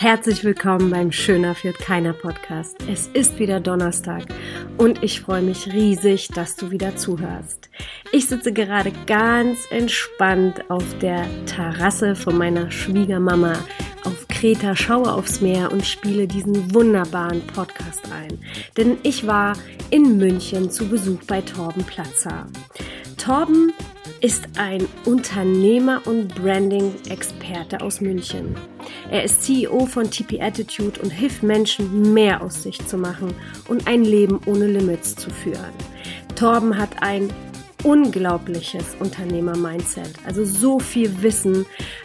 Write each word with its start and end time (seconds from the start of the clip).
Herzlich 0.00 0.44
willkommen 0.44 0.90
beim 0.90 1.10
Schöner 1.10 1.56
führt 1.56 1.80
keiner 1.80 2.12
Podcast. 2.12 2.76
Es 2.88 3.08
ist 3.08 3.40
wieder 3.40 3.58
Donnerstag 3.58 4.26
und 4.76 5.02
ich 5.02 5.20
freue 5.20 5.42
mich 5.42 5.72
riesig, 5.72 6.28
dass 6.28 6.54
du 6.54 6.70
wieder 6.70 6.94
zuhörst. 6.94 7.68
Ich 8.12 8.28
sitze 8.28 8.52
gerade 8.52 8.92
ganz 9.08 9.58
entspannt 9.70 10.70
auf 10.70 10.84
der 11.00 11.26
Terrasse 11.46 12.14
von 12.14 12.38
meiner 12.38 12.70
Schwiegermama 12.70 13.54
auf 14.04 14.28
Kreta, 14.28 14.76
schaue 14.76 15.12
aufs 15.12 15.40
Meer 15.40 15.72
und 15.72 15.84
spiele 15.84 16.28
diesen 16.28 16.72
wunderbaren 16.72 17.44
Podcast 17.48 18.04
ein. 18.12 18.38
Denn 18.76 18.98
ich 19.02 19.26
war 19.26 19.54
in 19.90 20.16
München 20.16 20.70
zu 20.70 20.88
Besuch 20.88 21.24
bei 21.26 21.40
Torben 21.40 21.82
Platzer. 21.82 22.46
Torben 23.16 23.72
ist 24.20 24.46
ein 24.58 24.86
Unternehmer 25.04 26.02
und 26.06 26.36
Branding-Experte 26.36 27.80
aus 27.80 28.00
München. 28.00 28.54
Er 29.10 29.24
ist 29.24 29.42
CEO 29.42 29.86
von 29.86 30.10
TP 30.10 30.40
Attitude 30.40 31.00
und 31.00 31.10
hilft 31.10 31.42
Menschen, 31.42 32.12
mehr 32.12 32.42
aus 32.42 32.62
sich 32.62 32.86
zu 32.86 32.98
machen 32.98 33.34
und 33.68 33.86
ein 33.86 34.04
Leben 34.04 34.40
ohne 34.46 34.66
Limits 34.66 35.16
zu 35.16 35.30
führen. 35.30 35.72
Torben 36.34 36.76
hat 36.76 37.02
ein 37.02 37.30
unglaubliches 37.84 38.96
Unternehmer-Mindset. 38.98 40.10
Also 40.26 40.44
so 40.44 40.78
viel 40.78 41.22
Wissen, 41.22 41.64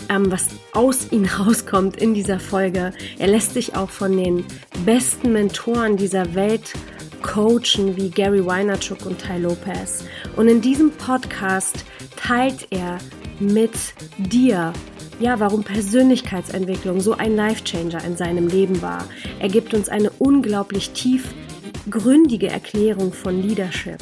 ähm, 0.10 0.32
was 0.32 0.48
aus 0.74 1.12
ihm 1.12 1.26
rauskommt 1.40 1.98
in 1.98 2.14
dieser 2.14 2.40
Folge. 2.40 2.94
Er 3.18 3.28
lässt 3.28 3.54
sich 3.54 3.76
auch 3.76 3.90
von 3.90 4.16
den 4.16 4.46
besten 4.86 5.34
Mentoren 5.34 5.98
dieser 5.98 6.36
Welt 6.36 6.74
coachen 7.22 7.96
wie 7.96 8.10
Gary 8.10 8.46
Weinerchuk 8.46 9.06
und 9.06 9.20
Ty 9.20 9.40
Lopez. 9.40 10.04
Und 10.36 10.48
in 10.48 10.62
diesem 10.62 10.92
Podcast 10.92 11.86
teilt 12.16 12.68
er 12.70 12.98
mit 13.40 13.72
dir, 14.18 14.74
ja, 15.20 15.40
warum 15.40 15.64
Persönlichkeitsentwicklung 15.64 17.00
so 17.02 17.14
ein 17.14 17.36
Life-Changer 17.36 18.04
in 18.04 18.18
seinem 18.18 18.48
Leben 18.48 18.82
war. 18.82 19.06
Er 19.40 19.50
gibt 19.50 19.74
uns 19.74 19.90
eine 19.90 20.10
unglaublich 20.20 20.92
tiefgründige 20.92 22.48
Erklärung 22.48 23.14
von 23.14 23.42
Leadership. 23.42 24.00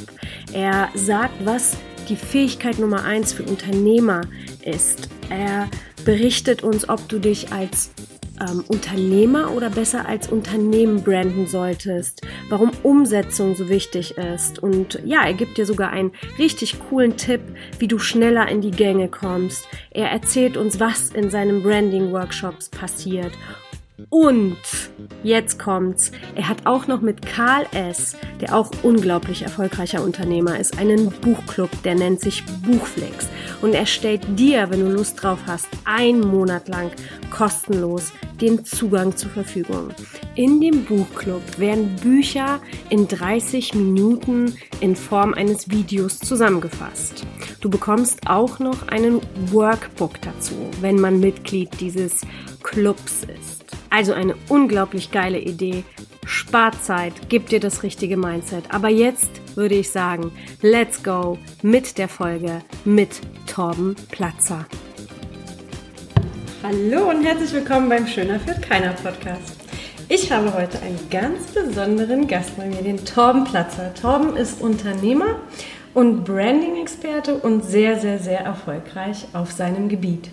Er 0.54 0.90
sagt, 0.96 1.46
was 1.46 1.78
die 2.10 2.16
Fähigkeit 2.16 2.80
Nummer 2.80 3.04
eins 3.04 3.34
für 3.34 3.44
Unternehmer 3.44 4.22
ist. 4.64 5.10
Er 5.30 5.70
berichtet 6.04 6.64
uns, 6.64 6.90
ob 6.90 7.08
du 7.08 7.20
dich 7.20 7.52
als 7.52 7.92
ähm, 8.40 8.64
Unternehmer 8.68 9.52
oder 9.52 9.70
besser 9.70 10.08
als 10.08 10.30
Unternehmen 10.30 11.04
branden 11.04 11.48
solltest, 11.48 12.22
warum 12.50 12.72
Umsetzung 12.84 13.56
so 13.56 13.70
wichtig 13.70 14.18
ist. 14.18 14.60
Und 14.60 15.00
ja, 15.06 15.26
er 15.26 15.34
gibt 15.34 15.58
dir 15.58 15.66
sogar 15.66 15.92
einen 15.92 16.12
richtig 16.38 16.80
coolen 16.90 17.18
Tipp, 17.18 17.42
wie 17.80 17.88
du 17.88 18.00
schneller 18.00 18.48
in 18.48 18.62
die 18.62 18.72
Gänge 18.72 19.08
kommst. 19.08 19.68
Er 19.92 20.10
erzählt 20.10 20.58
uns, 20.58 20.80
was 20.80 21.10
in 21.10 21.30
seinen 21.30 21.64
Branding-Workshops 21.64 22.70
passiert 22.70 23.32
und 24.10 24.58
jetzt 25.24 25.60
kommt's. 25.60 26.12
Er 26.36 26.48
hat 26.48 26.66
auch 26.66 26.88
noch 26.88 27.02
mit 27.02 27.26
Karl 27.26 27.66
S., 27.74 28.16
der 28.40 28.56
auch 28.56 28.72
unglaublich 28.84 29.44
erfolgreicher 29.44 30.04
Unternehmer 30.04 30.60
ist, 30.60 30.78
einen 30.78 31.12
Buchclub, 31.12 31.70
der 31.84 31.96
nennt 31.96 32.20
sich 32.20 32.44
Buchflix. 32.66 33.30
Und 33.62 33.74
er 33.74 33.86
stellt 33.86 34.22
dir, 34.40 34.70
wenn 34.70 34.82
du 34.82 34.92
Lust 34.92 35.22
drauf 35.22 35.40
hast, 35.46 35.68
einen 35.86 36.22
Monat 36.22 36.68
lang 36.68 36.92
kostenlos 37.30 38.12
den 38.42 38.66
Zugang 38.66 39.16
zur 39.16 39.30
Verfügung. 39.30 39.90
In 40.36 40.60
dem 40.60 40.86
Buchclub 40.86 41.60
werden 41.60 41.96
Bücher 41.98 42.60
in 42.90 43.08
30 43.08 43.76
Minuten 43.76 44.56
in 44.80 44.96
Form 44.96 45.34
eines 45.34 45.70
Videos 45.70 46.20
zusammengefasst. 46.20 47.26
Du 47.62 47.70
bekommst 47.70 48.28
auch 48.28 48.60
noch 48.60 48.88
einen 48.88 49.22
Workbook 49.52 50.20
dazu, 50.22 50.56
wenn 50.82 51.00
man 51.00 51.20
Mitglied 51.20 51.70
dieses 51.80 52.22
Clubs 52.64 53.26
ist. 53.26 53.61
Also 53.94 54.14
eine 54.14 54.36
unglaublich 54.48 55.12
geile 55.12 55.38
Idee. 55.38 55.84
Spart 56.26 56.82
Zeit, 56.82 57.28
gibt 57.28 57.52
dir 57.52 57.60
das 57.60 57.84
richtige 57.84 58.16
Mindset. 58.16 58.64
Aber 58.70 58.88
jetzt 58.88 59.30
würde 59.58 59.76
ich 59.76 59.92
sagen, 59.92 60.32
let's 60.62 61.04
go 61.04 61.38
mit 61.62 61.98
der 61.98 62.08
Folge 62.08 62.62
mit 62.86 63.20
Torben 63.48 63.98
Platzer. 64.10 64.66
Hallo 66.64 67.10
und 67.10 67.26
herzlich 67.26 67.52
willkommen 67.52 67.90
beim 67.90 68.08
Schöner 68.08 68.40
führt 68.40 68.62
keiner 68.62 68.94
Podcast. 68.94 69.58
Ich 70.08 70.32
habe 70.32 70.54
heute 70.54 70.82
einen 70.82 71.10
ganz 71.10 71.48
besonderen 71.48 72.28
Gast 72.28 72.56
bei 72.56 72.68
mir, 72.68 72.82
den 72.82 73.04
Torben 73.04 73.44
Platzer. 73.44 73.94
Torben 73.94 74.38
ist 74.38 74.62
Unternehmer 74.62 75.36
und 75.94 76.24
Branding-Experte 76.24 77.36
und 77.36 77.66
sehr, 77.66 78.00
sehr, 78.00 78.20
sehr 78.20 78.40
erfolgreich 78.40 79.26
auf 79.34 79.52
seinem 79.52 79.90
Gebiet. 79.90 80.30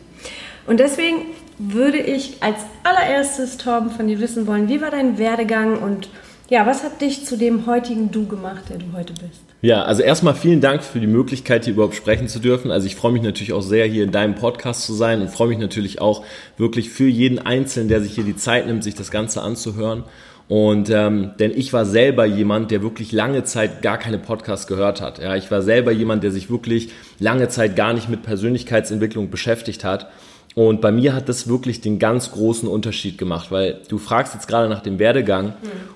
Und 0.69 0.79
deswegen 0.79 1.23
würde 1.59 1.99
ich 1.99 2.43
als 2.43 2.59
allererstes, 2.85 3.59
Torben, 3.59 3.91
von 3.91 4.07
dir 4.07 4.21
wissen 4.21 4.47
wollen, 4.47 4.69
wie 4.69 4.81
war 4.81 4.91
dein 4.91 5.19
Werdegang 5.19 5.79
und 5.79 6.09
ja, 6.51 6.67
was 6.67 6.83
hat 6.83 7.03
dich 7.03 7.27
zu 7.27 7.37
dem 7.37 7.67
heutigen 7.67 8.11
Du 8.11 8.27
gemacht, 8.27 8.71
der 8.71 8.79
du 8.79 8.87
heute 8.95 9.13
bist? 9.13 9.43
Ja, 9.61 9.83
also 9.83 10.03
erstmal 10.03 10.35
vielen 10.35 10.63
Dank 10.63 10.83
für 10.83 10.99
die 10.99 11.07
Möglichkeit, 11.07 11.65
hier 11.65 11.75
überhaupt 11.75 11.95
sprechen 11.95 12.27
zu 12.27 12.39
dürfen. 12.39 12.71
Also 12.71 12.87
ich 12.87 12.97
freue 12.97 13.13
mich 13.13 13.23
natürlich 13.23 13.53
auch 13.53 13.61
sehr, 13.61 13.85
hier 13.87 14.05
in 14.05 14.13
deinem 14.13 14.35
Podcast 14.35 14.85
zu 14.85 14.95
sein 14.95 15.21
und 15.21 15.29
freue 15.29 15.49
mich 15.49 15.59
natürlich 15.59 16.01
auch 16.01 16.25
wirklich 16.57 16.89
für 16.89 17.09
jeden 17.09 17.39
Einzelnen, 17.39 17.89
der 17.89 18.01
sich 18.01 18.15
hier 18.15 18.25
die 18.25 18.37
Zeit 18.37 18.67
nimmt, 18.67 18.83
sich 18.83 18.95
das 18.95 19.11
Ganze 19.11 19.43
anzuhören. 19.43 20.05
Und 20.49 20.89
ähm, 20.89 21.33
denn 21.39 21.51
ich 21.55 21.75
war 21.75 21.85
selber 21.85 22.25
jemand, 22.25 22.71
der 22.71 22.83
wirklich 22.83 23.13
lange 23.13 23.45
Zeit 23.45 23.83
gar 23.83 23.99
keine 23.99 24.19
Podcasts 24.19 24.67
gehört 24.67 25.03
hat. 25.03 25.19
Ja, 25.19 25.37
ich 25.37 25.51
war 25.51 25.61
selber 25.61 25.93
jemand, 25.93 26.23
der 26.23 26.31
sich 26.31 26.49
wirklich 26.51 26.91
lange 27.19 27.49
Zeit 27.49 27.77
gar 27.77 27.93
nicht 27.93 28.09
mit 28.09 28.23
Persönlichkeitsentwicklung 28.23 29.29
beschäftigt 29.29 29.85
hat. 29.85 30.11
Und 30.55 30.81
bei 30.81 30.91
mir 30.91 31.15
hat 31.15 31.29
das 31.29 31.49
wirklich 31.49 31.81
den 31.81 31.99
ganz 31.99 32.33
großen 32.33 32.69
Unterschied 32.69 33.17
gemacht, 33.19 33.51
weil 33.51 33.81
du 33.89 33.99
fragst 33.99 34.35
jetzt 34.35 34.49
gerade 34.49 34.69
nach 34.69 34.83
dem 34.83 34.99
Werdegang 34.99 35.47
mhm. 35.47 35.53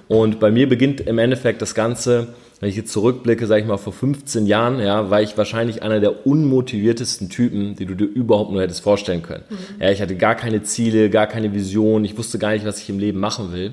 und 0.08 0.40
bei 0.40 0.50
mir 0.50 0.68
beginnt 0.68 1.00
im 1.00 1.18
Endeffekt 1.18 1.62
das 1.62 1.74
Ganze, 1.74 2.28
wenn 2.60 2.68
ich 2.68 2.76
jetzt 2.76 2.92
zurückblicke, 2.92 3.48
sage 3.48 3.62
ich 3.62 3.66
mal 3.66 3.76
vor 3.76 3.92
15 3.92 4.46
Jahren, 4.46 4.78
ja, 4.78 5.10
war 5.10 5.20
ich 5.20 5.36
wahrscheinlich 5.36 5.82
einer 5.82 5.98
der 5.98 6.26
unmotiviertesten 6.26 7.28
Typen, 7.28 7.74
die 7.74 7.86
du 7.86 7.96
dir 7.96 8.04
überhaupt 8.04 8.52
nur 8.52 8.62
hättest 8.62 8.82
vorstellen 8.82 9.22
können. 9.22 9.42
Mhm. 9.50 9.82
Ja, 9.82 9.90
ich 9.90 10.00
hatte 10.00 10.14
gar 10.14 10.36
keine 10.36 10.62
Ziele, 10.62 11.10
gar 11.10 11.26
keine 11.26 11.52
Vision, 11.54 12.04
ich 12.04 12.16
wusste 12.16 12.38
gar 12.38 12.52
nicht, 12.52 12.64
was 12.64 12.80
ich 12.80 12.88
im 12.88 13.00
Leben 13.00 13.18
machen 13.18 13.52
will. 13.52 13.72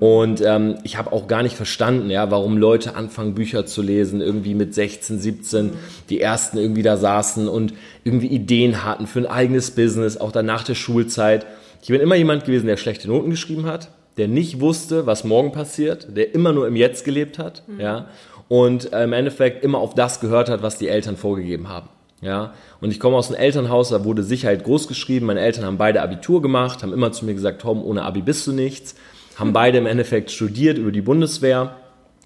Und 0.00 0.40
ähm, 0.40 0.78
ich 0.82 0.96
habe 0.96 1.12
auch 1.12 1.28
gar 1.28 1.42
nicht 1.42 1.54
verstanden, 1.54 2.08
ja, 2.08 2.30
warum 2.30 2.56
Leute 2.56 2.96
anfangen, 2.96 3.34
Bücher 3.34 3.66
zu 3.66 3.82
lesen, 3.82 4.22
irgendwie 4.22 4.54
mit 4.54 4.74
16, 4.74 5.20
17, 5.20 5.72
die 6.08 6.22
ersten 6.22 6.56
irgendwie 6.56 6.82
da 6.82 6.96
saßen 6.96 7.46
und 7.46 7.74
irgendwie 8.02 8.28
Ideen 8.28 8.82
hatten 8.82 9.06
für 9.06 9.18
ein 9.18 9.26
eigenes 9.26 9.72
Business, 9.72 10.16
auch 10.16 10.32
dann 10.32 10.46
nach 10.46 10.64
der 10.64 10.74
Schulzeit. 10.74 11.44
Ich 11.82 11.88
bin 11.88 12.00
immer 12.00 12.14
jemand 12.14 12.46
gewesen, 12.46 12.66
der 12.66 12.78
schlechte 12.78 13.08
Noten 13.08 13.28
geschrieben 13.28 13.66
hat, 13.66 13.90
der 14.16 14.26
nicht 14.26 14.60
wusste, 14.60 15.04
was 15.04 15.24
morgen 15.24 15.52
passiert, 15.52 16.16
der 16.16 16.34
immer 16.34 16.54
nur 16.54 16.66
im 16.66 16.76
Jetzt 16.76 17.04
gelebt 17.04 17.38
hat, 17.38 17.62
mhm. 17.66 17.80
ja, 17.80 18.08
und 18.48 18.94
äh, 18.94 19.04
im 19.04 19.12
Endeffekt 19.12 19.62
immer 19.62 19.78
auf 19.78 19.94
das 19.94 20.20
gehört 20.20 20.48
hat, 20.48 20.62
was 20.62 20.78
die 20.78 20.88
Eltern 20.88 21.18
vorgegeben 21.18 21.68
haben. 21.68 21.90
Ja, 22.22 22.54
und 22.80 22.90
ich 22.90 23.00
komme 23.00 23.16
aus 23.16 23.28
einem 23.28 23.40
Elternhaus, 23.40 23.90
da 23.90 24.02
wurde 24.02 24.22
Sicherheit 24.22 24.64
groß 24.64 24.88
geschrieben. 24.88 25.26
Meine 25.26 25.40
Eltern 25.40 25.64
haben 25.64 25.78
beide 25.78 26.00
Abitur 26.00 26.40
gemacht, 26.40 26.82
haben 26.82 26.92
immer 26.92 27.12
zu 27.12 27.26
mir 27.26 27.34
gesagt, 27.34 27.60
Tom, 27.62 27.82
ohne 27.82 28.02
Abi 28.02 28.22
bist 28.22 28.46
du 28.46 28.52
nichts 28.52 28.94
haben 29.40 29.52
beide 29.52 29.78
im 29.78 29.86
Endeffekt 29.86 30.30
studiert 30.30 30.78
über 30.78 30.92
die 30.92 31.00
Bundeswehr 31.00 31.76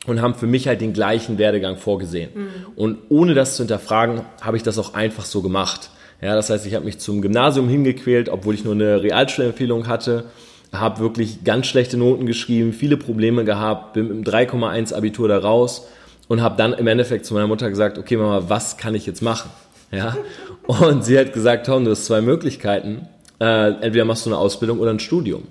und 0.06 0.20
haben 0.20 0.34
für 0.34 0.46
mich 0.46 0.68
halt 0.68 0.80
den 0.80 0.92
gleichen 0.92 1.38
Werdegang 1.38 1.76
vorgesehen. 1.76 2.30
Mhm. 2.34 2.48
Und 2.76 2.98
ohne 3.08 3.34
das 3.34 3.56
zu 3.56 3.62
hinterfragen, 3.62 4.22
habe 4.40 4.56
ich 4.56 4.62
das 4.62 4.78
auch 4.78 4.94
einfach 4.94 5.24
so 5.24 5.40
gemacht. 5.40 5.90
Ja, 6.20 6.34
das 6.34 6.50
heißt, 6.50 6.66
ich 6.66 6.74
habe 6.74 6.84
mich 6.84 6.98
zum 6.98 7.22
Gymnasium 7.22 7.68
hingequält, 7.68 8.28
obwohl 8.28 8.54
ich 8.54 8.64
nur 8.64 8.74
eine 8.74 9.02
Realschulempfehlung 9.02 9.86
hatte, 9.86 10.24
habe 10.72 10.98
wirklich 11.00 11.44
ganz 11.44 11.66
schlechte 11.66 11.96
Noten 11.96 12.26
geschrieben, 12.26 12.72
viele 12.72 12.96
Probleme 12.96 13.44
gehabt, 13.44 13.92
bin 13.94 14.08
mit 14.08 14.28
einem 14.28 14.48
3,1 14.50 14.92
Abitur 14.92 15.28
da 15.28 15.38
raus 15.38 15.86
und 16.28 16.42
habe 16.42 16.56
dann 16.56 16.72
im 16.72 16.86
Endeffekt 16.86 17.26
zu 17.26 17.34
meiner 17.34 17.46
Mutter 17.46 17.70
gesagt, 17.70 17.98
okay 17.98 18.16
Mama, 18.16 18.44
was 18.48 18.76
kann 18.76 18.94
ich 18.94 19.06
jetzt 19.06 19.22
machen? 19.22 19.50
Ja, 19.92 20.16
und 20.66 21.04
sie 21.04 21.18
hat 21.18 21.32
gesagt, 21.32 21.66
Tom, 21.66 21.84
du 21.84 21.92
hast 21.92 22.06
zwei 22.06 22.20
Möglichkeiten. 22.20 23.06
Äh, 23.40 23.72
entweder 23.82 24.04
machst 24.04 24.26
du 24.26 24.30
eine 24.30 24.38
Ausbildung 24.38 24.78
oder 24.80 24.90
ein 24.90 25.00
Studium. 25.00 25.44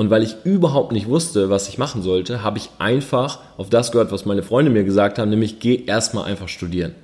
Und 0.00 0.08
weil 0.08 0.22
ich 0.22 0.36
überhaupt 0.44 0.92
nicht 0.92 1.08
wusste, 1.08 1.50
was 1.50 1.68
ich 1.68 1.76
machen 1.76 2.00
sollte, 2.00 2.42
habe 2.42 2.56
ich 2.56 2.70
einfach 2.78 3.40
auf 3.58 3.68
das 3.68 3.92
gehört, 3.92 4.10
was 4.12 4.24
meine 4.24 4.42
Freunde 4.42 4.70
mir 4.70 4.82
gesagt 4.82 5.18
haben, 5.18 5.28
nämlich 5.28 5.58
geh 5.58 5.84
erstmal 5.84 6.24
einfach 6.24 6.48
studieren 6.48 6.94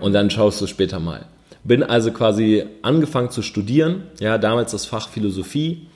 und 0.00 0.14
dann 0.14 0.30
schaust 0.30 0.62
du 0.62 0.66
später 0.66 0.98
mal. 0.98 1.26
Bin 1.64 1.82
also 1.82 2.12
quasi 2.12 2.64
angefangen 2.80 3.28
zu 3.28 3.42
studieren, 3.42 4.04
ja, 4.20 4.38
damals 4.38 4.72
das 4.72 4.86
Fach 4.86 5.10
Philosophie 5.10 5.86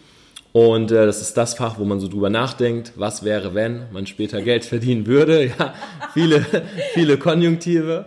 und 0.53 0.93
äh, 0.93 1.07
das 1.07 1.23
ist 1.23 1.35
das 1.39 1.55
Fach, 1.55 1.79
wo 1.79 1.87
man 1.87 1.99
so 1.99 2.09
drüber 2.09 2.29
nachdenkt, 2.29 2.93
was 2.97 3.25
wäre, 3.25 3.55
wenn 3.55 3.85
man 3.91 4.07
später 4.07 4.43
Geld 4.43 4.67
verdienen 4.67 5.07
würde, 5.07 5.47
ja, 5.59 5.73
viele, 6.13 6.45
viele 6.93 7.17
Konjunktive. 7.17 8.05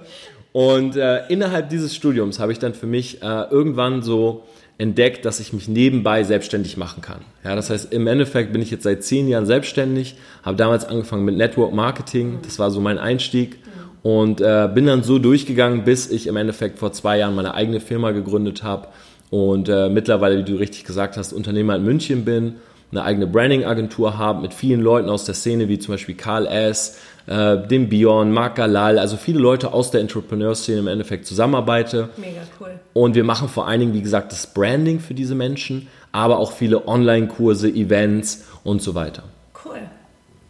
Und 0.51 0.95
äh, 0.95 1.25
innerhalb 1.29 1.69
dieses 1.69 1.95
Studiums 1.95 2.38
habe 2.38 2.51
ich 2.51 2.59
dann 2.59 2.75
für 2.75 2.85
mich 2.85 3.23
äh, 3.23 3.45
irgendwann 3.50 4.03
so 4.03 4.44
entdeckt, 4.78 5.25
dass 5.25 5.40
ich 5.40 5.54
mich 5.54 5.68
nebenbei 5.68 6.24
selbstständig 6.24 6.78
machen 6.78 7.02
kann. 7.02 7.22
Ja, 7.44 7.56
das 7.56 7.70
heißt, 7.70 7.94
im 7.94 8.08
Endeffekt 8.08 8.52
bin 8.52 8.62
ich 8.62 8.72
jetzt 8.72 8.84
seit 8.84 9.04
zehn 9.04 9.28
Jahren 9.28 9.46
selbstständig, 9.46 10.16
habe 10.44 10.58
damals 10.58 10.86
angefangen 10.86 11.25
mit 11.25 11.38
Network 11.38 11.74
Marketing, 11.74 12.40
das 12.44 12.60
war 12.60 12.72
so 12.72 12.81
mein 12.81 12.98
Einstieg 12.98 13.60
und 14.02 14.42
äh, 14.42 14.70
bin 14.74 14.86
dann 14.88 15.04
so 15.04 15.20
durchgegangen, 15.20 15.84
bis 15.84 16.10
ich 16.10 16.28
im 16.28 16.36
Endeffekt 16.36 16.80
vor 16.80 16.92
zwei 16.92 17.20
Jahren 17.20 17.36
meine 17.36 17.54
eigene 17.54 17.80
Firma 17.80 18.12
gegründet 18.12 18.64
habe 18.64 18.88
und 19.30 19.70
äh, 19.70 19.90
mittlerweile, 19.90 20.40
wie 20.40 20.44
du 20.44 20.56
richtig 20.56 20.86
gesagt 20.86 21.18
hast, 21.18 21.34
Unternehmer 21.34 21.75
in 21.75 21.84
München 21.84 22.25
bin 22.25 22.56
eine 22.94 23.04
eigene 23.04 23.28
Branding-Agentur 23.28 24.18
habe 24.18 24.42
mit 24.42 24.54
vielen 24.54 24.81
Leuten 24.81 25.10
aus 25.10 25.25
der 25.25 25.34
Szene, 25.34 25.68
wie 25.68 25.80
zum 25.80 25.96
Beispiel 25.96 26.16
Karl 26.16 26.46
S., 26.46 27.00
äh, 27.28 27.58
dem 27.68 27.90
Bion, 27.90 28.31
Marc 28.31 28.56
Galal, 28.56 29.00
also 29.00 29.18
viele 29.18 29.40
Leute 29.40 29.74
aus 29.74 29.92
der 29.92 30.02
Entrepreneur-Szene 30.02 30.80
im 30.80 30.88
Endeffekt 30.88 31.25
zusammenarbeite. 31.25 32.10
Mega 32.18 32.42
cool. 32.60 32.80
Und 32.94 33.16
wir 33.16 33.24
machen 33.24 33.48
vor 33.48 33.68
allen 33.68 33.80
Dingen, 33.80 33.94
wie 33.94 34.02
gesagt, 34.02 34.31
das 34.31 34.48
Branding 34.48 35.00
für 35.00 35.14
diese 35.14 35.36
Menschen, 35.36 35.88
aber 36.12 36.40
auch 36.40 36.52
viele 36.52 36.88
Online-Kurse, 36.88 37.70
Events 37.70 38.46
und 38.64 38.81
so 38.81 38.94
weiter. 38.94 39.24
Cool, 39.66 39.80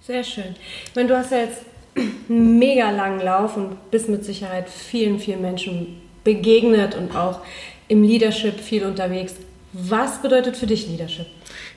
sehr 0.02 0.24
schön. 0.24 0.56
Ich 0.88 0.96
meine, 0.96 1.10
du 1.10 1.18
hast 1.18 1.32
ja 1.32 1.40
jetzt 1.40 1.62
einen 1.96 2.58
mega 2.60 2.90
langen 2.90 3.22
Lauf 3.22 3.56
und 3.56 3.92
bist 3.92 4.10
mit 4.10 4.26
Sicherheit 4.26 4.70
vielen, 4.70 5.20
vielen 5.20 5.42
Menschen 5.42 6.02
begegnet 6.24 6.96
und 6.96 7.16
auch 7.16 7.42
im 7.88 8.04
Leadership 8.04 8.60
viel 8.60 8.86
unterwegs. 8.86 9.36
Was 9.74 10.22
bedeutet 10.22 10.56
für 10.56 10.68
dich 10.68 10.88
Leadership? 10.88 11.26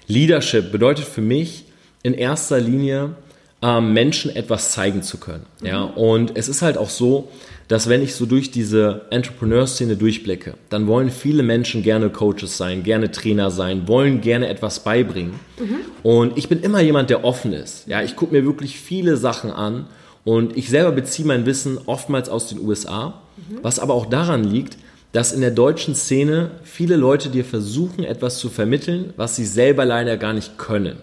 Leadership 0.06 0.70
bedeutet 0.70 1.04
für 1.04 1.20
mich 1.20 1.64
in 2.02 2.14
erster 2.14 2.60
Linie, 2.60 3.16
ähm, 3.62 3.92
Menschen 3.92 4.34
etwas 4.34 4.72
zeigen 4.72 5.02
zu 5.02 5.18
können. 5.18 5.46
Mhm. 5.62 5.96
Und 5.96 6.36
es 6.36 6.48
ist 6.48 6.62
halt 6.62 6.76
auch 6.76 6.90
so, 6.90 7.28
dass 7.68 7.88
wenn 7.88 8.02
ich 8.02 8.14
so 8.14 8.26
durch 8.26 8.50
diese 8.50 9.06
Entrepreneur-Szene 9.10 9.96
durchblicke, 9.96 10.54
dann 10.70 10.86
wollen 10.86 11.10
viele 11.10 11.42
Menschen 11.42 11.82
gerne 11.82 12.10
Coaches 12.10 12.56
sein, 12.56 12.84
gerne 12.84 13.10
Trainer 13.10 13.50
sein, 13.50 13.88
wollen 13.88 14.20
gerne 14.20 14.48
etwas 14.48 14.80
beibringen. 14.80 15.40
Mhm. 15.58 15.76
Und 16.02 16.38
ich 16.38 16.48
bin 16.48 16.60
immer 16.60 16.80
jemand, 16.80 17.10
der 17.10 17.24
offen 17.24 17.52
ist. 17.52 17.88
Ja, 17.88 18.02
ich 18.02 18.14
gucke 18.14 18.32
mir 18.32 18.44
wirklich 18.44 18.78
viele 18.78 19.16
Sachen 19.16 19.50
an 19.50 19.86
und 20.24 20.56
ich 20.56 20.68
selber 20.68 20.92
beziehe 20.92 21.26
mein 21.26 21.46
Wissen 21.46 21.78
oftmals 21.86 22.28
aus 22.28 22.48
den 22.48 22.60
USA, 22.60 23.22
mhm. 23.36 23.58
was 23.62 23.78
aber 23.78 23.94
auch 23.94 24.06
daran 24.06 24.44
liegt, 24.44 24.76
dass 25.12 25.32
in 25.32 25.40
der 25.40 25.50
deutschen 25.50 25.94
Szene 25.94 26.50
viele 26.62 26.96
Leute 26.96 27.30
dir 27.30 27.44
versuchen, 27.44 28.04
etwas 28.04 28.38
zu 28.38 28.48
vermitteln, 28.48 29.12
was 29.16 29.34
sie 29.34 29.46
selber 29.46 29.84
leider 29.84 30.16
gar 30.18 30.34
nicht 30.34 30.58
können. 30.58 30.98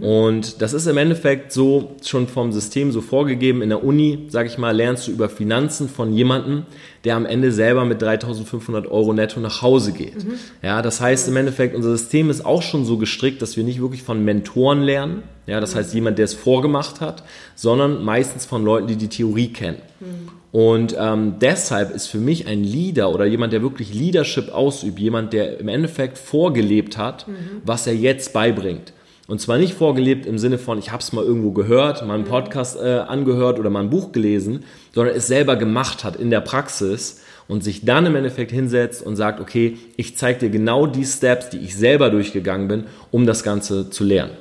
Und 0.00 0.62
das 0.62 0.72
ist 0.72 0.86
im 0.86 0.96
Endeffekt 0.96 1.52
so 1.52 1.96
schon 2.04 2.26
vom 2.26 2.52
System 2.52 2.90
so 2.92 3.00
vorgegeben. 3.00 3.62
In 3.62 3.68
der 3.68 3.84
Uni, 3.84 4.26
sage 4.28 4.48
ich 4.48 4.58
mal, 4.58 4.74
lernst 4.74 5.06
du 5.06 5.12
über 5.12 5.28
Finanzen 5.28 5.88
von 5.88 6.12
jemandem, 6.12 6.64
der 7.04 7.16
am 7.16 7.24
Ende 7.24 7.52
selber 7.52 7.84
mit 7.84 8.02
3.500 8.02 8.88
Euro 8.88 9.12
netto 9.12 9.38
nach 9.40 9.62
Hause 9.62 9.92
geht. 9.92 10.24
Mhm. 10.24 10.34
Ja, 10.62 10.82
das 10.82 11.00
heißt 11.00 11.28
im 11.28 11.36
Endeffekt, 11.36 11.76
unser 11.76 11.96
System 11.96 12.30
ist 12.30 12.44
auch 12.44 12.62
schon 12.62 12.84
so 12.84 12.98
gestrickt, 12.98 13.42
dass 13.42 13.56
wir 13.56 13.64
nicht 13.64 13.80
wirklich 13.80 14.02
von 14.02 14.24
Mentoren 14.24 14.82
lernen. 14.82 15.22
Ja, 15.46 15.60
das 15.60 15.74
mhm. 15.74 15.78
heißt 15.78 15.94
jemand, 15.94 16.18
der 16.18 16.24
es 16.24 16.34
vorgemacht 16.34 17.00
hat, 17.00 17.22
sondern 17.54 18.04
meistens 18.04 18.44
von 18.44 18.64
Leuten, 18.64 18.88
die 18.88 18.96
die 18.96 19.08
Theorie 19.08 19.48
kennen. 19.48 19.78
Mhm. 20.00 20.28
Und 20.50 20.96
ähm, 20.98 21.34
deshalb 21.40 21.94
ist 21.94 22.06
für 22.06 22.18
mich 22.18 22.46
ein 22.46 22.64
Leader 22.64 23.12
oder 23.12 23.26
jemand, 23.26 23.52
der 23.52 23.62
wirklich 23.62 23.92
Leadership 23.92 24.48
ausübt, 24.48 24.98
jemand, 24.98 25.32
der 25.32 25.60
im 25.60 25.68
Endeffekt 25.68 26.18
vorgelebt 26.18 26.96
hat, 26.96 27.28
mhm. 27.28 27.60
was 27.64 27.86
er 27.86 27.94
jetzt 27.94 28.32
beibringt. 28.32 28.92
Und 29.28 29.40
zwar 29.40 29.58
nicht 29.58 29.74
vorgelebt 29.74 30.24
im 30.24 30.38
Sinne 30.38 30.56
von, 30.56 30.78
ich 30.78 30.92
habe 30.92 31.02
es 31.02 31.12
mal 31.12 31.24
irgendwo 31.24 31.50
gehört, 31.50 32.06
mal 32.06 32.14
einen 32.14 32.24
Podcast 32.24 32.78
äh, 32.80 32.98
angehört 32.98 33.58
oder 33.58 33.70
mal 33.70 33.80
ein 33.80 33.90
Buch 33.90 34.12
gelesen, 34.12 34.64
sondern 34.92 35.16
es 35.16 35.26
selber 35.26 35.56
gemacht 35.56 36.04
hat 36.04 36.14
in 36.14 36.30
der 36.30 36.40
Praxis 36.40 37.22
und 37.48 37.64
sich 37.64 37.84
dann 37.84 38.06
im 38.06 38.14
Endeffekt 38.14 38.52
hinsetzt 38.52 39.02
und 39.02 39.16
sagt, 39.16 39.40
okay, 39.40 39.78
ich 39.96 40.16
zeige 40.16 40.40
dir 40.40 40.50
genau 40.50 40.86
die 40.86 41.04
Steps, 41.04 41.50
die 41.50 41.58
ich 41.58 41.76
selber 41.76 42.10
durchgegangen 42.10 42.68
bin, 42.68 42.84
um 43.10 43.26
das 43.26 43.42
Ganze 43.42 43.90
zu 43.90 44.04
lernen. 44.04 44.32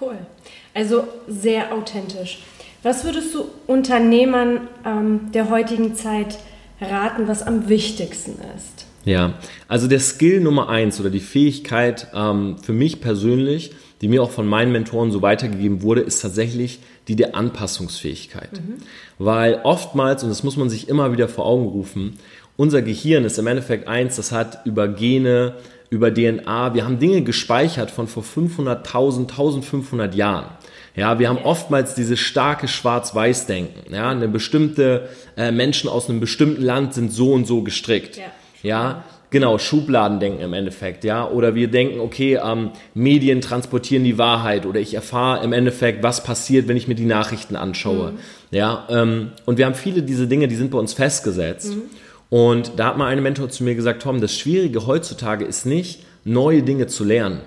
Cool. 0.00 0.16
Also 0.72 1.04
sehr 1.28 1.74
authentisch. 1.74 2.42
Was 2.82 3.04
würdest 3.04 3.34
du 3.34 3.44
Unternehmern 3.66 4.68
ähm, 4.86 5.32
der 5.34 5.50
heutigen 5.50 5.94
Zeit 5.94 6.38
raten, 6.80 7.28
was 7.28 7.42
am 7.42 7.68
wichtigsten 7.68 8.38
ist? 8.56 8.86
Ja, 9.04 9.34
also 9.68 9.86
der 9.86 10.00
Skill 10.00 10.40
Nummer 10.40 10.68
eins 10.70 10.98
oder 11.00 11.10
die 11.10 11.20
Fähigkeit 11.20 12.08
ähm, 12.14 12.56
für 12.62 12.72
mich 12.72 13.00
persönlich 13.00 13.72
die 14.00 14.08
mir 14.08 14.22
auch 14.22 14.30
von 14.30 14.46
meinen 14.46 14.72
Mentoren 14.72 15.10
so 15.10 15.22
weitergegeben 15.22 15.82
wurde, 15.82 16.00
ist 16.00 16.20
tatsächlich 16.20 16.80
die 17.08 17.16
der 17.16 17.34
Anpassungsfähigkeit. 17.34 18.52
Mhm. 18.52 18.76
Weil 19.18 19.60
oftmals, 19.62 20.22
und 20.22 20.30
das 20.30 20.42
muss 20.42 20.56
man 20.56 20.70
sich 20.70 20.88
immer 20.88 21.12
wieder 21.12 21.28
vor 21.28 21.46
Augen 21.46 21.66
rufen, 21.66 22.18
unser 22.56 22.82
Gehirn 22.82 23.24
ist 23.24 23.38
im 23.38 23.46
Endeffekt 23.46 23.88
eins, 23.88 24.16
das 24.16 24.32
hat 24.32 24.66
über 24.66 24.88
Gene, 24.88 25.54
über 25.90 26.12
DNA, 26.12 26.74
wir 26.74 26.84
haben 26.84 26.98
Dinge 26.98 27.22
gespeichert 27.22 27.90
von 27.90 28.06
vor 28.06 28.22
500.000, 28.22 29.28
1500 29.28 30.14
Jahren. 30.14 30.46
Ja, 30.96 31.18
wir 31.18 31.28
haben 31.28 31.38
oftmals 31.38 31.94
dieses 31.94 32.20
starke 32.20 32.68
Schwarz-Weiß-Denken. 32.68 33.94
Ja, 33.94 34.10
eine 34.10 34.28
bestimmte 34.28 35.08
äh, 35.36 35.52
Menschen 35.52 35.88
aus 35.88 36.08
einem 36.08 36.20
bestimmten 36.20 36.62
Land 36.62 36.94
sind 36.94 37.12
so 37.12 37.32
und 37.32 37.46
so 37.46 37.62
gestrickt. 37.62 38.16
Ja, 38.16 38.24
ja 38.62 39.04
Genau, 39.30 39.58
Schubladendenken 39.58 40.42
im 40.42 40.52
Endeffekt, 40.52 41.04
ja. 41.04 41.28
Oder 41.28 41.54
wir 41.54 41.68
denken, 41.68 42.00
okay, 42.00 42.40
ähm, 42.44 42.70
Medien 42.94 43.40
transportieren 43.40 44.02
die 44.02 44.18
Wahrheit 44.18 44.66
oder 44.66 44.80
ich 44.80 44.94
erfahre 44.94 45.44
im 45.44 45.52
Endeffekt, 45.52 46.02
was 46.02 46.24
passiert, 46.24 46.66
wenn 46.66 46.76
ich 46.76 46.88
mir 46.88 46.96
die 46.96 47.04
Nachrichten 47.04 47.54
anschaue. 47.54 48.12
Mhm. 48.12 48.18
Ja, 48.50 48.88
ähm, 48.90 49.30
und 49.46 49.56
wir 49.56 49.66
haben 49.66 49.76
viele 49.76 50.02
diese 50.02 50.26
Dinge, 50.26 50.48
die 50.48 50.56
sind 50.56 50.72
bei 50.72 50.78
uns 50.78 50.94
festgesetzt. 50.94 51.76
Mhm. 51.76 51.82
Und 52.28 52.72
da 52.76 52.86
hat 52.86 52.98
mal 52.98 53.06
eine 53.06 53.20
Mentor 53.20 53.48
zu 53.50 53.62
mir 53.62 53.76
gesagt, 53.76 54.02
Tom, 54.02 54.20
das 54.20 54.36
Schwierige 54.36 54.86
heutzutage 54.86 55.44
ist 55.44 55.64
nicht, 55.64 56.04
neue 56.24 56.62
Dinge 56.62 56.88
zu 56.88 57.04
lernen, 57.04 57.40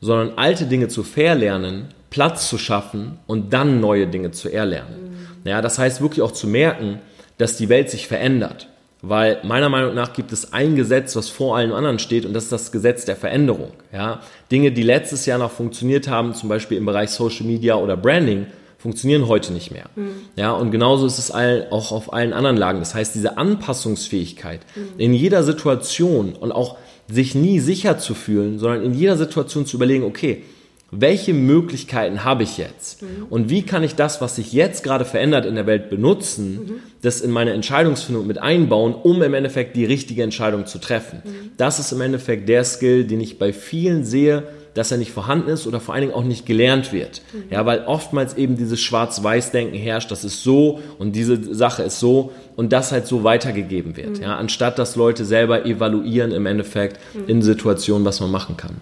sondern 0.00 0.36
alte 0.36 0.66
Dinge 0.66 0.88
zu 0.88 1.02
verlernen, 1.02 1.88
Platz 2.10 2.50
zu 2.50 2.58
schaffen 2.58 3.18
und 3.26 3.52
dann 3.54 3.80
neue 3.80 4.06
Dinge 4.06 4.30
zu 4.30 4.50
erlernen. 4.50 5.28
Mhm. 5.44 5.48
Ja, 5.48 5.62
das 5.62 5.78
heißt 5.78 6.02
wirklich 6.02 6.20
auch 6.20 6.32
zu 6.32 6.46
merken, 6.46 6.98
dass 7.38 7.56
die 7.56 7.70
Welt 7.70 7.88
sich 7.88 8.06
verändert. 8.06 8.68
Weil 9.02 9.40
meiner 9.44 9.70
Meinung 9.70 9.94
nach 9.94 10.12
gibt 10.12 10.30
es 10.30 10.52
ein 10.52 10.76
Gesetz, 10.76 11.16
was 11.16 11.30
vor 11.30 11.56
allen 11.56 11.72
anderen 11.72 11.98
steht, 11.98 12.26
und 12.26 12.34
das 12.34 12.44
ist 12.44 12.52
das 12.52 12.70
Gesetz 12.70 13.06
der 13.06 13.16
Veränderung. 13.16 13.72
Ja? 13.92 14.20
Dinge, 14.52 14.72
die 14.72 14.82
letztes 14.82 15.24
Jahr 15.24 15.38
noch 15.38 15.50
funktioniert 15.50 16.08
haben, 16.08 16.34
zum 16.34 16.48
Beispiel 16.48 16.76
im 16.76 16.84
Bereich 16.84 17.10
Social 17.10 17.46
Media 17.46 17.76
oder 17.76 17.96
Branding, 17.96 18.46
funktionieren 18.76 19.28
heute 19.28 19.52
nicht 19.52 19.70
mehr. 19.70 19.86
Mhm. 19.94 20.10
Ja, 20.36 20.52
und 20.52 20.70
genauso 20.70 21.06
ist 21.06 21.18
es 21.18 21.30
auch 21.30 21.92
auf 21.92 22.12
allen 22.12 22.32
anderen 22.32 22.56
Lagen. 22.56 22.78
Das 22.78 22.94
heißt, 22.94 23.14
diese 23.14 23.36
Anpassungsfähigkeit 23.36 24.60
mhm. 24.74 24.98
in 24.98 25.14
jeder 25.14 25.42
Situation 25.42 26.32
und 26.32 26.52
auch 26.52 26.78
sich 27.06 27.34
nie 27.34 27.60
sicher 27.60 27.98
zu 27.98 28.14
fühlen, 28.14 28.58
sondern 28.58 28.82
in 28.82 28.94
jeder 28.94 29.16
Situation 29.16 29.66
zu 29.66 29.76
überlegen, 29.76 30.04
okay, 30.04 30.44
welche 30.90 31.34
Möglichkeiten 31.34 32.24
habe 32.24 32.42
ich 32.42 32.58
jetzt? 32.58 33.02
Mhm. 33.02 33.26
Und 33.30 33.50
wie 33.50 33.62
kann 33.62 33.82
ich 33.82 33.94
das, 33.94 34.20
was 34.20 34.36
sich 34.36 34.52
jetzt 34.52 34.82
gerade 34.82 35.04
verändert 35.04 35.46
in 35.46 35.54
der 35.54 35.66
Welt 35.66 35.88
benutzen, 35.88 36.52
mhm. 36.52 36.72
das 37.02 37.20
in 37.20 37.30
meine 37.30 37.52
Entscheidungsfindung 37.52 38.26
mit 38.26 38.38
einbauen, 38.38 38.94
um 38.94 39.22
im 39.22 39.34
Endeffekt 39.34 39.76
die 39.76 39.84
richtige 39.84 40.22
Entscheidung 40.22 40.66
zu 40.66 40.78
treffen? 40.78 41.22
Mhm. 41.24 41.50
Das 41.56 41.78
ist 41.78 41.92
im 41.92 42.00
Endeffekt 42.00 42.48
der 42.48 42.64
Skill, 42.64 43.04
den 43.04 43.20
ich 43.20 43.38
bei 43.38 43.52
vielen 43.52 44.04
sehe, 44.04 44.44
dass 44.74 44.92
er 44.92 44.98
nicht 44.98 45.10
vorhanden 45.10 45.48
ist 45.48 45.66
oder 45.66 45.80
vor 45.80 45.94
allen 45.94 46.02
Dingen 46.02 46.14
auch 46.14 46.24
nicht 46.24 46.46
gelernt 46.46 46.92
wird. 46.92 47.22
Mhm. 47.32 47.44
Ja, 47.50 47.66
weil 47.66 47.84
oftmals 47.86 48.36
eben 48.36 48.56
dieses 48.56 48.80
Schwarz-Weiß-Denken 48.80 49.76
herrscht, 49.76 50.10
das 50.10 50.24
ist 50.24 50.42
so 50.42 50.80
und 50.98 51.14
diese 51.16 51.54
Sache 51.54 51.82
ist 51.82 52.00
so 52.00 52.32
und 52.56 52.72
das 52.72 52.92
halt 52.92 53.06
so 53.06 53.24
weitergegeben 53.24 53.96
wird. 53.96 54.18
Mhm. 54.18 54.22
Ja, 54.22 54.36
anstatt 54.36 54.78
dass 54.78 54.96
Leute 54.96 55.24
selber 55.24 55.66
evaluieren 55.66 56.32
im 56.32 56.46
Endeffekt 56.46 56.98
mhm. 57.14 57.28
in 57.28 57.42
Situationen, 57.42 58.04
was 58.04 58.20
man 58.20 58.30
machen 58.30 58.56
kann. 58.56 58.76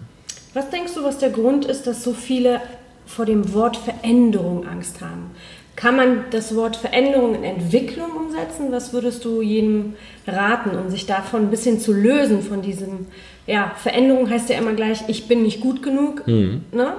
Was 0.53 0.69
denkst 0.69 0.93
du, 0.95 1.03
was 1.03 1.17
der 1.19 1.29
Grund 1.29 1.65
ist, 1.65 1.85
dass 1.85 2.03
so 2.03 2.13
viele 2.13 2.61
vor 3.05 3.25
dem 3.25 3.53
Wort 3.53 3.77
Veränderung 3.77 4.67
Angst 4.67 5.01
haben? 5.01 5.31
Kann 5.75 5.95
man 5.95 6.25
das 6.31 6.55
Wort 6.55 6.75
Veränderung 6.75 7.35
in 7.35 7.43
Entwicklung 7.43 8.11
umsetzen? 8.11 8.71
Was 8.71 8.91
würdest 8.91 9.23
du 9.23 9.41
jedem 9.41 9.93
raten, 10.27 10.77
um 10.77 10.89
sich 10.89 11.05
davon 11.05 11.43
ein 11.43 11.49
bisschen 11.49 11.79
zu 11.79 11.93
lösen, 11.93 12.41
von 12.41 12.61
diesem, 12.61 13.05
ja, 13.47 13.71
Veränderung 13.77 14.29
heißt 14.29 14.49
ja 14.49 14.57
immer 14.57 14.73
gleich, 14.73 15.03
ich 15.07 15.27
bin 15.27 15.43
nicht 15.43 15.61
gut 15.61 15.81
genug, 15.81 16.27
mhm. 16.27 16.63
ne? 16.71 16.93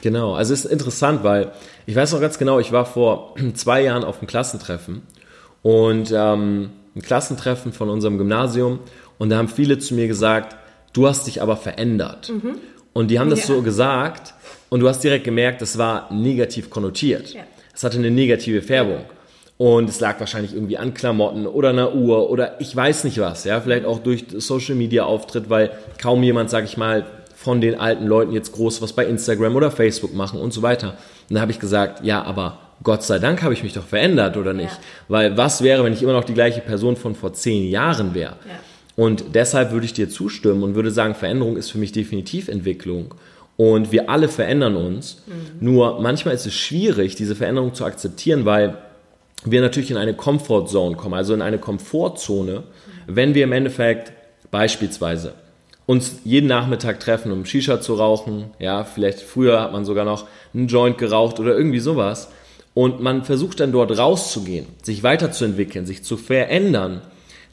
Genau, 0.00 0.34
also 0.34 0.54
es 0.54 0.64
ist 0.64 0.70
interessant, 0.70 1.24
weil 1.24 1.50
ich 1.86 1.96
weiß 1.96 2.12
noch 2.12 2.20
ganz 2.20 2.38
genau, 2.38 2.60
ich 2.60 2.70
war 2.70 2.86
vor 2.86 3.34
zwei 3.54 3.82
Jahren 3.82 4.04
auf 4.04 4.18
einem 4.18 4.28
Klassentreffen 4.28 5.02
und 5.62 6.12
ähm, 6.14 6.70
ein 6.94 7.02
Klassentreffen 7.02 7.72
von 7.72 7.88
unserem 7.88 8.16
Gymnasium 8.16 8.78
und 9.18 9.30
da 9.30 9.38
haben 9.38 9.48
viele 9.48 9.78
zu 9.78 9.94
mir 9.94 10.06
gesagt, 10.06 10.54
du 10.92 11.06
hast 11.06 11.26
dich 11.26 11.42
aber 11.42 11.56
verändert. 11.56 12.30
Mhm. 12.30 12.56
Und 12.92 13.10
die 13.10 13.18
haben 13.18 13.30
das 13.30 13.40
ja. 13.40 13.54
so 13.54 13.62
gesagt 13.62 14.34
und 14.70 14.80
du 14.80 14.88
hast 14.88 15.04
direkt 15.04 15.24
gemerkt, 15.24 15.62
das 15.62 15.78
war 15.78 16.12
negativ 16.12 16.70
konnotiert. 16.70 17.32
Ja. 17.32 17.42
Es 17.74 17.84
hatte 17.84 17.98
eine 17.98 18.10
negative 18.10 18.62
Färbung. 18.62 19.04
Und 19.56 19.88
es 19.88 19.98
lag 19.98 20.20
wahrscheinlich 20.20 20.54
irgendwie 20.54 20.78
an 20.78 20.94
Klamotten 20.94 21.46
oder 21.46 21.70
einer 21.70 21.94
Uhr 21.94 22.30
oder 22.30 22.60
ich 22.60 22.74
weiß 22.74 23.02
nicht 23.02 23.18
was, 23.18 23.42
ja, 23.42 23.60
vielleicht 23.60 23.84
auch 23.84 23.98
durch 23.98 24.24
Social 24.36 24.76
Media 24.76 25.02
Auftritt, 25.02 25.50
weil 25.50 25.72
kaum 26.00 26.22
jemand, 26.22 26.48
sag 26.48 26.64
ich 26.64 26.76
mal, 26.76 27.04
von 27.34 27.60
den 27.60 27.78
alten 27.78 28.06
Leuten 28.06 28.32
jetzt 28.32 28.52
groß 28.52 28.82
was 28.82 28.92
bei 28.92 29.04
Instagram 29.04 29.56
oder 29.56 29.72
Facebook 29.72 30.14
machen 30.14 30.40
und 30.40 30.52
so 30.52 30.62
weiter. 30.62 30.96
Und 31.28 31.34
da 31.34 31.40
habe 31.40 31.50
ich 31.50 31.58
gesagt, 31.58 32.04
ja, 32.04 32.22
aber 32.22 32.58
Gott 32.82 33.02
sei 33.02 33.18
Dank 33.18 33.42
habe 33.42 33.52
ich 33.54 33.64
mich 33.64 33.72
doch 33.72 33.84
verändert, 33.84 34.36
oder 34.36 34.52
nicht? 34.52 34.72
Ja. 34.72 34.78
Weil 35.08 35.36
was 35.36 35.62
wäre, 35.62 35.82
wenn 35.84 35.92
ich 35.92 36.02
immer 36.02 36.12
noch 36.12 36.24
die 36.24 36.34
gleiche 36.34 36.60
Person 36.60 36.96
von 36.96 37.16
vor 37.16 37.32
zehn 37.32 37.68
Jahren 37.68 38.14
wäre? 38.14 38.36
Ja. 38.46 38.54
Und 38.98 39.36
deshalb 39.36 39.70
würde 39.70 39.86
ich 39.86 39.92
dir 39.92 40.08
zustimmen 40.08 40.64
und 40.64 40.74
würde 40.74 40.90
sagen, 40.90 41.14
Veränderung 41.14 41.56
ist 41.56 41.70
für 41.70 41.78
mich 41.78 41.92
definitiv 41.92 42.48
Entwicklung. 42.48 43.14
Und 43.56 43.92
wir 43.92 44.10
alle 44.10 44.26
verändern 44.26 44.74
uns. 44.74 45.22
Mhm. 45.28 45.64
Nur 45.64 46.00
manchmal 46.00 46.34
ist 46.34 46.46
es 46.46 46.54
schwierig, 46.54 47.14
diese 47.14 47.36
Veränderung 47.36 47.74
zu 47.74 47.84
akzeptieren, 47.84 48.44
weil 48.44 48.76
wir 49.44 49.60
natürlich 49.60 49.92
in 49.92 49.98
eine 49.98 50.14
Comfortzone 50.14 50.96
kommen, 50.96 51.14
also 51.14 51.32
in 51.32 51.42
eine 51.42 51.58
Komfortzone, 51.58 52.54
mhm. 52.54 52.64
wenn 53.06 53.34
wir 53.36 53.44
im 53.44 53.52
Endeffekt 53.52 54.12
beispielsweise 54.50 55.34
uns 55.86 56.16
jeden 56.24 56.48
Nachmittag 56.48 56.98
treffen, 56.98 57.30
um 57.30 57.44
Shisha 57.44 57.80
zu 57.80 57.94
rauchen. 57.94 58.46
Ja, 58.58 58.82
vielleicht 58.82 59.20
früher 59.20 59.60
hat 59.60 59.70
man 59.70 59.84
sogar 59.84 60.06
noch 60.06 60.26
einen 60.52 60.66
Joint 60.66 60.98
geraucht 60.98 61.38
oder 61.38 61.56
irgendwie 61.56 61.78
sowas. 61.78 62.32
Und 62.74 63.00
man 63.00 63.22
versucht 63.22 63.60
dann 63.60 63.70
dort 63.70 63.96
rauszugehen, 63.96 64.66
sich 64.82 65.04
weiterzuentwickeln, 65.04 65.86
sich 65.86 66.02
zu 66.02 66.16
verändern. 66.16 67.00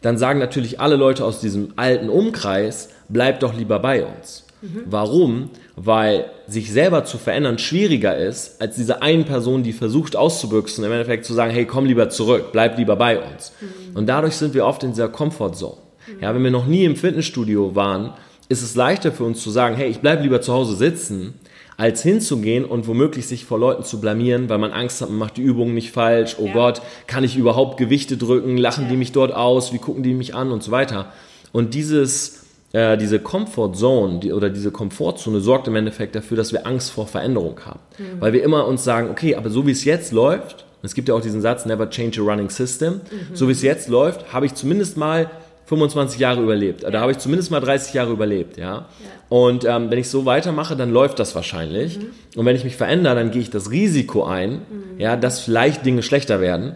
Dann 0.02 0.18
sagen 0.18 0.40
natürlich 0.40 0.80
alle 0.80 0.96
Leute 0.96 1.26
aus 1.26 1.40
diesem 1.40 1.74
alten 1.76 2.10
Umkreis, 2.10 2.90
bleib 3.10 3.40
doch 3.40 3.56
lieber 3.56 3.80
bei 3.80 4.06
uns. 4.06 4.46
Mhm. 4.62 4.84
Warum? 4.86 5.50
Weil 5.76 6.30
sich 6.48 6.72
selber 6.72 7.06
zu 7.06 7.18
verändern 7.18 7.58
schwieriger 7.58 8.18
ist, 8.18 8.62
als 8.62 8.76
diese 8.76 9.02
eine 9.02 9.24
Person, 9.24 9.64
die 9.64 9.74
versucht 9.74 10.16
auszubüchsen, 10.16 10.84
im 10.84 10.92
Endeffekt 10.92 11.26
zu 11.26 11.34
sagen, 11.34 11.52
hey, 11.52 11.66
komm 11.66 11.86
lieber 11.86 12.10
zurück, 12.10 12.52
bleib 12.52 12.78
lieber 12.78 12.96
bei 12.96 13.20
uns. 13.20 13.52
Mhm. 13.60 13.98
Und 13.98 14.08
dadurch 14.08 14.36
sind 14.36 14.54
wir 14.54 14.66
oft 14.66 14.84
in 14.84 14.92
dieser 14.92 15.10
Comfortzone. 15.10 15.78
Mhm. 16.08 16.24
Ja, 16.24 16.36
wenn 16.36 16.44
wir 16.44 16.52
noch 16.52 16.68
nie 16.68 16.86
im 16.86 16.96
Fitnessstudio 16.96 17.76
waren, 17.76 18.14
ist 18.48 18.62
es 18.62 18.76
leichter 18.76 19.12
für 19.12 19.24
uns 19.24 19.42
zu 19.42 19.50
sagen, 19.50 19.76
hey, 19.76 19.90
ich 19.90 20.00
bleibe 20.00 20.22
lieber 20.22 20.42
zu 20.42 20.54
Hause 20.54 20.76
sitzen, 20.76 21.34
als 21.78 22.02
hinzugehen 22.04 22.66
und 22.66 22.88
womöglich 22.88 23.28
sich 23.28 23.46
vor 23.46 23.60
Leuten 23.60 23.84
zu 23.84 24.00
blamieren, 24.00 24.50
weil 24.50 24.58
man 24.58 24.72
Angst 24.72 25.02
hat, 25.02 25.10
man 25.10 25.18
macht 25.18 25.38
die 25.38 25.42
Übungen 25.42 25.74
nicht 25.74 25.92
falsch, 25.92 26.38
oh 26.40 26.48
ja. 26.48 26.54
Gott, 26.54 26.82
kann 27.08 27.24
ich 27.24 27.36
überhaupt 27.36 27.78
Gewichte 27.78 28.18
drücken, 28.18 28.58
lachen 28.58 28.86
ja. 28.86 28.92
die 28.92 28.98
mich 28.98 29.12
dort 29.12 29.34
aus, 29.34 29.74
wie 29.74 29.80
gucken 29.80 30.04
die 30.04 30.14
mich 30.14 30.34
an 30.36 30.52
und 30.52 30.64
so 30.64 30.72
weiter. 30.72 31.12
Und 31.52 31.74
dieses, 31.74 32.46
äh, 32.72 32.98
diese 32.98 33.20
Comfort 33.20 33.74
Zone 33.74 34.20
die, 34.20 34.34
oder 34.34 34.50
diese 34.50 34.72
Komfortzone 34.72 35.42
sorgt 35.42 35.68
im 35.68 35.76
Endeffekt 35.76 36.16
dafür, 36.16 36.38
dass 36.38 36.54
wir 36.54 36.66
Angst 36.66 36.92
vor 36.92 37.08
Veränderung 37.08 37.60
haben. 37.66 37.80
Mhm. 37.98 38.22
Weil 38.22 38.34
wir 38.34 38.44
immer 38.44 38.68
uns 38.68 38.84
sagen, 38.84 39.10
okay, 39.10 39.36
aber 39.36 39.50
so 39.50 39.68
wie 39.68 39.72
es 39.72 39.84
jetzt 39.84 40.12
läuft, 40.12 40.66
es 40.82 40.94
gibt 40.94 41.10
ja 41.10 41.16
auch 41.16 41.22
diesen 41.22 41.42
Satz, 41.42 41.66
never 41.66 41.90
change 41.90 42.22
a 42.22 42.24
running 42.24 42.50
system, 42.50 42.96
mhm. 42.96 43.36
so 43.36 43.48
wie 43.48 43.54
es 43.54 43.62
jetzt 43.62 43.90
läuft, 43.90 44.32
habe 44.32 44.46
ich 44.46 44.54
zumindest 44.54 44.98
mal 44.98 45.30
25 45.66 46.20
Jahre 46.20 46.42
überlebt. 46.42 46.84
Ja. 46.84 46.92
Da 46.92 47.02
habe 47.02 47.12
ich 47.12 47.18
zumindest 47.18 47.52
mal 47.52 47.60
30 47.60 47.94
Jahre 47.94 48.12
überlebt, 48.12 48.58
ja. 48.58 48.64
ja. 48.66 48.86
Und 49.30 49.66
ähm, 49.66 49.90
wenn 49.90 49.98
ich 49.98 50.10
so 50.10 50.26
weitermache, 50.26 50.76
dann 50.76 50.92
läuft 50.92 51.20
das 51.20 51.34
wahrscheinlich. 51.36 52.00
Mhm. 52.00 52.12
Und 52.36 52.46
wenn 52.46 52.56
ich 52.56 52.64
mich 52.64 52.76
verändere, 52.76 53.16
dann 53.16 53.32
gehe 53.32 53.42
ich 53.42 53.50
das 53.50 53.72
Risiko 53.72 54.24
ein, 54.24 54.52
mhm. 54.52 55.00
ja, 55.00 55.16
dass 55.16 55.40
vielleicht 55.40 55.86
Dinge 55.86 56.04
schlechter 56.04 56.40
werden. 56.40 56.76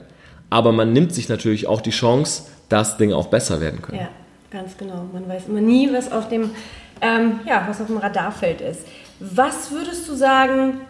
Aber 0.49 0.71
man 0.71 0.93
nimmt 0.93 1.13
sich 1.13 1.29
natürlich 1.29 1.67
auch 1.67 1.81
die 1.81 1.91
Chance, 1.91 2.43
dass 2.69 2.97
Dinge 2.97 3.15
auch 3.15 3.27
besser 3.27 3.61
werden 3.61 3.81
können. 3.81 3.99
Ja, 3.99 4.09
ganz 4.51 4.77
genau. 4.77 5.05
Man 5.13 5.27
weiß 5.27 5.47
immer 5.47 5.61
nie, 5.61 5.91
was 5.93 6.11
auf 6.11 6.27
dem, 6.29 6.51
ähm, 7.01 7.39
ja, 7.45 7.65
was 7.67 7.81
auf 7.81 7.87
dem 7.87 7.97
Radarfeld 7.97 8.61
ist. 8.61 8.87
Was 9.19 9.71
würdest 9.71 10.07
du 10.09 10.15
sagen, 10.15 10.81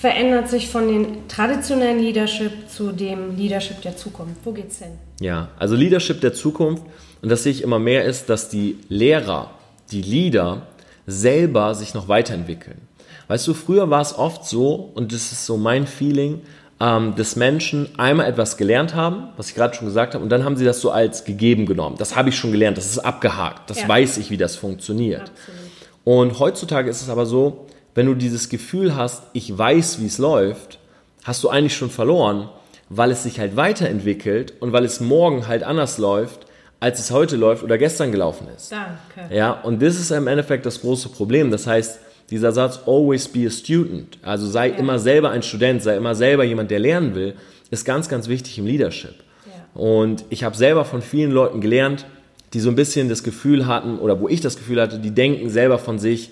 verändert 0.00 0.48
sich 0.48 0.68
von 0.68 0.88
dem 0.88 1.28
traditionellen 1.28 1.98
Leadership 1.98 2.68
zu 2.68 2.92
dem 2.92 3.36
Leadership 3.36 3.80
der 3.82 3.96
Zukunft? 3.96 4.36
Wo 4.44 4.52
geht's 4.52 4.78
hin? 4.78 4.92
Ja, 5.20 5.48
also 5.58 5.76
Leadership 5.76 6.20
der 6.20 6.32
Zukunft, 6.32 6.82
und 7.22 7.28
das 7.28 7.42
sehe 7.42 7.52
ich 7.52 7.62
immer 7.62 7.78
mehr, 7.78 8.04
ist, 8.04 8.28
dass 8.28 8.48
die 8.48 8.78
Lehrer, 8.88 9.50
die 9.90 10.02
Leader 10.02 10.62
selber 11.06 11.74
sich 11.74 11.94
noch 11.94 12.08
weiterentwickeln. 12.08 12.80
Weißt 13.28 13.46
du, 13.46 13.54
früher 13.54 13.90
war 13.90 14.00
es 14.00 14.16
oft 14.16 14.44
so, 14.44 14.90
und 14.94 15.12
das 15.12 15.32
ist 15.32 15.46
so 15.46 15.56
mein 15.56 15.86
Feeling, 15.86 16.40
ähm, 16.80 17.14
dass 17.14 17.36
Menschen 17.36 17.88
einmal 17.98 18.26
etwas 18.26 18.56
gelernt 18.56 18.94
haben, 18.94 19.28
was 19.36 19.50
ich 19.50 19.54
gerade 19.54 19.74
schon 19.74 19.86
gesagt 19.86 20.14
habe, 20.14 20.24
und 20.24 20.30
dann 20.30 20.44
haben 20.44 20.56
sie 20.56 20.64
das 20.64 20.80
so 20.80 20.90
als 20.90 21.24
gegeben 21.24 21.66
genommen. 21.66 21.96
Das 21.98 22.16
habe 22.16 22.30
ich 22.30 22.36
schon 22.36 22.52
gelernt, 22.52 22.78
das 22.78 22.86
ist 22.86 22.98
abgehakt, 22.98 23.68
das 23.68 23.82
ja. 23.82 23.88
weiß 23.88 24.18
ich, 24.18 24.30
wie 24.30 24.36
das 24.36 24.56
funktioniert. 24.56 25.22
Absolut. 25.22 25.70
Und 26.04 26.38
heutzutage 26.38 26.88
ist 26.88 27.02
es 27.02 27.10
aber 27.10 27.26
so, 27.26 27.66
wenn 27.94 28.06
du 28.06 28.14
dieses 28.14 28.48
Gefühl 28.48 28.96
hast, 28.96 29.22
ich 29.32 29.56
weiß, 29.56 30.00
wie 30.00 30.06
es 30.06 30.18
läuft, 30.18 30.78
hast 31.22 31.44
du 31.44 31.50
eigentlich 31.50 31.76
schon 31.76 31.90
verloren, 31.90 32.48
weil 32.88 33.10
es 33.10 33.24
sich 33.24 33.38
halt 33.38 33.56
weiterentwickelt 33.56 34.54
und 34.60 34.72
weil 34.72 34.84
es 34.84 35.00
morgen 35.00 35.46
halt 35.46 35.62
anders 35.62 35.98
läuft, 35.98 36.46
als 36.80 36.98
es 36.98 37.10
heute 37.10 37.36
läuft 37.36 37.62
oder 37.62 37.78
gestern 37.78 38.10
gelaufen 38.10 38.48
ist. 38.56 38.72
Danke. 38.72 39.34
Ja, 39.34 39.52
und 39.52 39.82
das 39.82 39.96
ist 40.00 40.10
im 40.10 40.26
Endeffekt 40.26 40.64
das 40.64 40.80
große 40.80 41.10
Problem. 41.10 41.50
Das 41.50 41.66
heißt, 41.66 42.00
dieser 42.30 42.52
Satz 42.52 42.80
always 42.86 43.28
be 43.28 43.46
a 43.46 43.50
student, 43.50 44.18
also 44.22 44.46
sei 44.46 44.68
ja. 44.68 44.76
immer 44.76 44.98
selber 44.98 45.30
ein 45.30 45.42
Student, 45.42 45.82
sei 45.82 45.96
immer 45.96 46.14
selber 46.14 46.44
jemand, 46.44 46.70
der 46.70 46.78
lernen 46.78 47.14
will, 47.14 47.34
ist 47.70 47.84
ganz, 47.84 48.08
ganz 48.08 48.28
wichtig 48.28 48.58
im 48.58 48.66
Leadership. 48.66 49.14
Ja. 49.46 49.80
Und 49.80 50.24
ich 50.30 50.42
habe 50.42 50.56
selber 50.56 50.84
von 50.84 51.02
vielen 51.02 51.32
Leuten 51.32 51.60
gelernt, 51.60 52.06
die 52.52 52.60
so 52.60 52.70
ein 52.70 52.76
bisschen 52.76 53.08
das 53.08 53.22
Gefühl 53.22 53.66
hatten, 53.66 53.98
oder 53.98 54.20
wo 54.20 54.28
ich 54.28 54.40
das 54.40 54.56
Gefühl 54.56 54.80
hatte, 54.80 54.98
die 54.98 55.10
denken 55.12 55.50
selber 55.50 55.78
von 55.78 55.98
sich, 55.98 56.30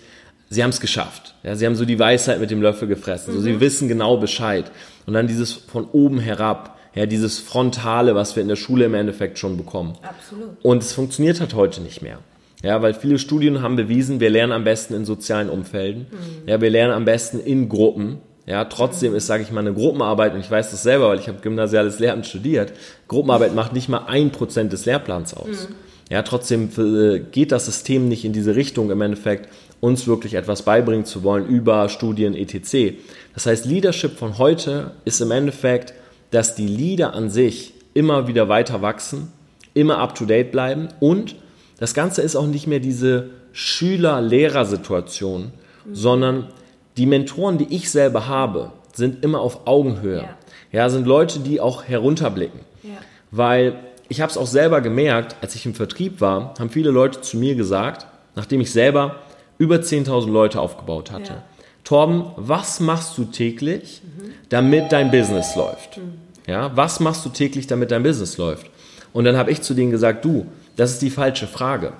sie 0.50 0.62
haben 0.62 0.70
es 0.70 0.80
geschafft. 0.80 1.34
Ja, 1.42 1.54
sie 1.54 1.66
haben 1.66 1.76
so 1.76 1.84
die 1.84 1.98
Weisheit 1.98 2.40
mit 2.40 2.50
dem 2.50 2.62
Löffel 2.62 2.88
gefressen. 2.88 3.32
Mhm. 3.32 3.36
So, 3.36 3.42
sie 3.42 3.52
mhm. 3.52 3.60
wissen 3.60 3.88
genau 3.88 4.16
Bescheid. 4.16 4.70
Und 5.06 5.14
dann 5.14 5.26
dieses 5.26 5.52
von 5.52 5.86
oben 5.92 6.18
herab, 6.18 6.77
ja, 6.98 7.06
dieses 7.06 7.38
Frontale, 7.38 8.16
was 8.16 8.34
wir 8.34 8.42
in 8.42 8.48
der 8.48 8.56
Schule 8.56 8.86
im 8.86 8.94
Endeffekt 8.94 9.38
schon 9.38 9.56
bekommen. 9.56 9.94
Absolut. 10.02 10.48
Und 10.62 10.82
es 10.82 10.92
funktioniert 10.92 11.38
halt 11.38 11.54
heute 11.54 11.80
nicht 11.80 12.02
mehr. 12.02 12.18
Ja, 12.64 12.82
weil 12.82 12.92
viele 12.92 13.20
Studien 13.20 13.62
haben 13.62 13.76
bewiesen, 13.76 14.18
wir 14.18 14.30
lernen 14.30 14.52
am 14.52 14.64
besten 14.64 14.94
in 14.94 15.04
sozialen 15.04 15.48
Umfelden. 15.48 16.08
Mhm. 16.10 16.48
Ja, 16.48 16.60
wir 16.60 16.70
lernen 16.70 16.92
am 16.92 17.04
besten 17.04 17.38
in 17.38 17.68
Gruppen. 17.68 18.18
Ja, 18.46 18.64
trotzdem 18.64 19.14
ist, 19.14 19.28
sage 19.28 19.44
ich 19.44 19.52
mal, 19.52 19.60
eine 19.60 19.74
Gruppenarbeit, 19.74 20.34
und 20.34 20.40
ich 20.40 20.50
weiß 20.50 20.72
das 20.72 20.82
selber, 20.82 21.10
weil 21.10 21.20
ich 21.20 21.28
habe 21.28 21.38
gymnasiales 21.40 22.00
Lehramt 22.00 22.26
studiert, 22.26 22.72
Gruppenarbeit 23.06 23.54
macht 23.54 23.74
nicht 23.74 23.88
mal 23.88 24.06
ein 24.08 24.32
Prozent 24.32 24.72
des 24.72 24.84
Lehrplans 24.84 25.34
aus. 25.34 25.68
Mhm. 25.68 25.74
Ja, 26.10 26.22
trotzdem 26.22 26.68
äh, 26.78 27.20
geht 27.20 27.52
das 27.52 27.66
System 27.66 28.08
nicht 28.08 28.24
in 28.24 28.32
diese 28.32 28.56
Richtung 28.56 28.90
im 28.90 29.00
Endeffekt, 29.02 29.48
uns 29.78 30.08
wirklich 30.08 30.34
etwas 30.34 30.62
beibringen 30.62 31.04
zu 31.04 31.22
wollen 31.22 31.46
über 31.46 31.88
Studien 31.90 32.34
etc. 32.34 32.96
Das 33.34 33.46
heißt, 33.46 33.66
Leadership 33.66 34.18
von 34.18 34.38
heute 34.38 34.92
ist 35.04 35.20
im 35.20 35.30
Endeffekt, 35.30 35.94
dass 36.30 36.54
die 36.54 36.66
Leader 36.66 37.14
an 37.14 37.30
sich 37.30 37.74
immer 37.94 38.28
wieder 38.28 38.48
weiter 38.48 38.82
wachsen, 38.82 39.32
immer 39.74 39.98
up-to-date 39.98 40.50
bleiben 40.50 40.88
und 41.00 41.36
das 41.78 41.94
Ganze 41.94 42.22
ist 42.22 42.36
auch 42.36 42.46
nicht 42.46 42.66
mehr 42.66 42.80
diese 42.80 43.30
Schüler-Lehrer-Situation, 43.52 45.52
mhm. 45.84 45.94
sondern 45.94 46.48
die 46.96 47.06
Mentoren, 47.06 47.58
die 47.58 47.74
ich 47.74 47.90
selber 47.90 48.26
habe, 48.26 48.72
sind 48.92 49.24
immer 49.24 49.40
auf 49.40 49.66
Augenhöhe. 49.66 50.22
Ja, 50.22 50.36
ja 50.72 50.90
sind 50.90 51.06
Leute, 51.06 51.40
die 51.40 51.60
auch 51.60 51.84
herunterblicken. 51.84 52.60
Ja. 52.82 52.90
Weil 53.30 53.78
ich 54.08 54.20
habe 54.20 54.30
es 54.30 54.36
auch 54.36 54.46
selber 54.46 54.80
gemerkt, 54.80 55.36
als 55.40 55.54
ich 55.54 55.66
im 55.66 55.74
Vertrieb 55.74 56.20
war, 56.20 56.54
haben 56.58 56.70
viele 56.70 56.90
Leute 56.90 57.20
zu 57.20 57.36
mir 57.36 57.54
gesagt, 57.54 58.06
nachdem 58.34 58.60
ich 58.60 58.72
selber 58.72 59.16
über 59.58 59.76
10.000 59.76 60.30
Leute 60.30 60.60
aufgebaut 60.60 61.10
hatte. 61.10 61.34
Ja. 61.34 61.42
Torben, 61.88 62.24
was 62.36 62.80
machst 62.80 63.16
du 63.16 63.24
täglich, 63.24 64.02
damit 64.50 64.92
dein 64.92 65.10
Business 65.10 65.56
läuft? 65.56 65.96
Mhm. 65.96 66.18
Ja, 66.46 66.70
was 66.76 67.00
machst 67.00 67.24
du 67.24 67.30
täglich, 67.30 67.66
damit 67.66 67.90
dein 67.90 68.02
Business 68.02 68.36
läuft? 68.36 68.66
Und 69.14 69.24
dann 69.24 69.38
habe 69.38 69.50
ich 69.50 69.62
zu 69.62 69.72
denen 69.72 69.90
gesagt, 69.90 70.22
du, 70.22 70.44
das 70.76 70.90
ist 70.90 71.00
die 71.00 71.08
falsche 71.08 71.46
Frage. 71.46 71.94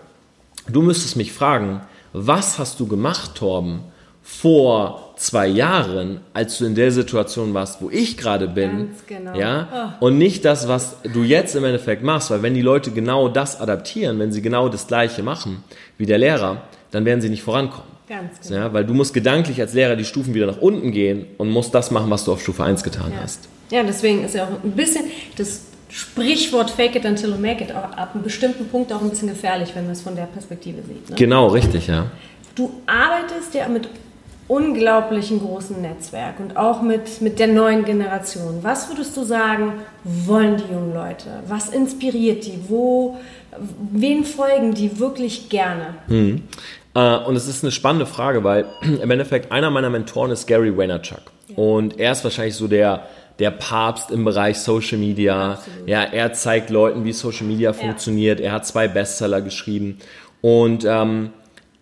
Du 0.69 0.83
müsstest 0.83 1.17
mich 1.17 1.33
fragen, 1.33 1.81
was 2.13 2.59
hast 2.59 2.79
du 2.81 2.87
gemacht, 2.87 3.37
Torben, 3.37 3.81
vor 4.23 5.15
zwei 5.17 5.47
Jahren, 5.47 6.21
als 6.35 6.59
du 6.59 6.67
in 6.67 6.75
der 6.75 6.93
Situation 6.93 7.55
warst, 7.55 7.81
wo 7.81 7.89
ich 7.89 8.19
gerade 8.19 8.47
bin, 8.47 8.91
genau. 9.07 9.39
ja, 9.39 9.95
oh. 10.01 10.05
und 10.05 10.19
nicht 10.19 10.45
das, 10.45 10.69
was 10.69 10.97
du 11.15 11.23
jetzt 11.23 11.57
im 11.57 11.65
Endeffekt 11.65 12.03
machst, 12.03 12.31
weil 12.31 12.43
wenn 12.43 12.53
die 12.53 12.61
Leute 12.61 12.91
genau 12.91 13.31
das 13.31 13.59
adaptieren, 13.59 14.19
wenn 14.19 14.33
sie 14.33 14.43
genau 14.43 14.69
das 14.69 14.87
Gleiche 14.87 15.23
machen 15.23 15.65
wie 15.97 16.05
der 16.05 16.19
Lehrer, 16.19 16.61
dann 16.91 17.07
werden 17.07 17.23
sie 17.23 17.31
nicht 17.31 17.43
vorankommen. 17.43 17.88
Ganz 18.09 18.41
genau. 18.49 18.61
Ja, 18.61 18.73
weil 18.73 18.85
du 18.85 18.95
musst 18.95 19.13
gedanklich 19.13 19.61
als 19.61 19.75
Lehrer 19.75 19.97
die 19.97 20.05
Stufen 20.05 20.35
wieder 20.35 20.47
nach 20.47 20.59
unten 20.59 20.93
gehen 20.93 21.27
und 21.37 21.51
musst 21.51 21.75
das 21.75 21.91
machen, 21.91 22.11
was 22.11 22.25
du 22.25 22.33
auf 22.33 22.41
Stufe 22.41 22.65
1 22.65 22.83
getan 22.83 23.13
ja. 23.15 23.23
hast. 23.23 23.49
Ja, 23.71 23.83
deswegen 23.83 24.25
ist 24.25 24.35
ja 24.35 24.45
auch 24.45 24.65
ein 24.65 24.73
bisschen 24.73 25.05
das 25.37 25.63
Sprichwort 25.91 26.71
Fake 26.71 26.97
it 26.97 27.05
until 27.05 27.31
you 27.31 27.37
make 27.37 27.63
it 27.63 27.73
auch 27.73 27.93
ab 27.97 28.11
einem 28.15 28.23
bestimmten 28.23 28.67
Punkt 28.69 28.93
auch 28.93 29.03
ein 29.03 29.11
bisschen 29.11 29.29
gefährlich, 29.29 29.71
wenn 29.75 29.85
man 29.85 29.93
es 29.93 30.03
von 30.03 30.17
der 30.17 30.25
Perspektive 30.25 30.83
sieht. 30.83 31.11
Ne? 31.11 31.17
Genau, 31.17 31.49
richtig, 31.49 31.87
ja. 31.87 32.11
Du 32.55 32.71
arbeitest 32.87 33.55
ja 33.55 33.69
mit 33.69 33.89
unglaublichen 34.49 35.41
großen 35.41 35.81
Netzwerk 35.81 36.41
und 36.41 36.57
auch 36.57 36.81
mit, 36.81 37.21
mit 37.21 37.39
der 37.39 37.49
neuen 37.49 37.85
Generation. 37.85 38.59
Was 38.63 38.89
würdest 38.89 39.17
du 39.17 39.23
sagen, 39.23 39.75
wollen 40.05 40.57
die 40.57 40.73
jungen 40.73 40.95
Leute? 40.95 41.27
Was 41.47 41.69
inspiriert 41.69 42.47
die? 42.47 42.59
Wo, 42.67 43.19
wen 43.93 44.25
folgen 44.25 44.73
die 44.73 44.99
wirklich 44.99 45.51
gerne? 45.51 45.95
Hm. 46.09 46.43
Äh, 46.99 47.19
und 47.19 47.37
es 47.37 47.47
ist 47.47 47.63
eine 47.63 47.71
spannende 47.71 48.07
Frage, 48.07 48.43
weil 48.45 48.67
im 49.03 49.11
Endeffekt 49.11 49.53
einer 49.53 49.71
meiner 49.71 49.91
Mentoren 49.91 50.31
ist 50.31 50.47
Gary 50.47 50.77
Vaynerchuk. 50.77 51.21
Ja. 51.49 51.57
Und 51.57 51.99
er 51.99 52.13
ist 52.13 52.25
wahrscheinlich 52.25 52.57
so 52.57 52.67
der, 52.67 53.07
der 53.39 53.53
Papst 53.53 54.11
im 54.11 54.25
Bereich 54.25 54.59
Social 54.59 54.99
Media. 54.99 55.53
Absolut. 55.53 55.89
Ja, 55.89 56.03
er 56.03 56.33
zeigt 56.33 56.71
Leuten, 56.71 57.05
wie 57.05 57.13
Social 57.13 57.47
Media 57.47 57.71
ja. 57.71 57.73
funktioniert. 57.73 58.41
Er 58.41 58.53
hat 58.53 58.67
zwei 58.67 58.89
Bestseller 58.89 59.41
geschrieben. 59.41 59.99
Und 60.41 60.85
ähm, 60.85 61.31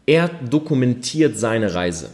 er 0.07 0.31
dokumentiert 0.49 1.39
seine 1.39 1.75
Reise. 1.75 2.11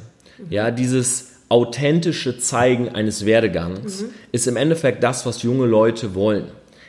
Ja, 0.51 0.71
dieses 0.71 1.33
authentische 1.49 2.39
Zeigen 2.39 2.89
eines 2.89 3.27
Werdegangs 3.27 4.03
mhm. 4.03 4.07
ist 4.33 4.47
im 4.47 4.57
Endeffekt 4.57 5.05
das, 5.05 5.27
was 5.27 5.43
junge 5.43 5.67
Leute 5.67 6.15
wollen. 6.15 6.47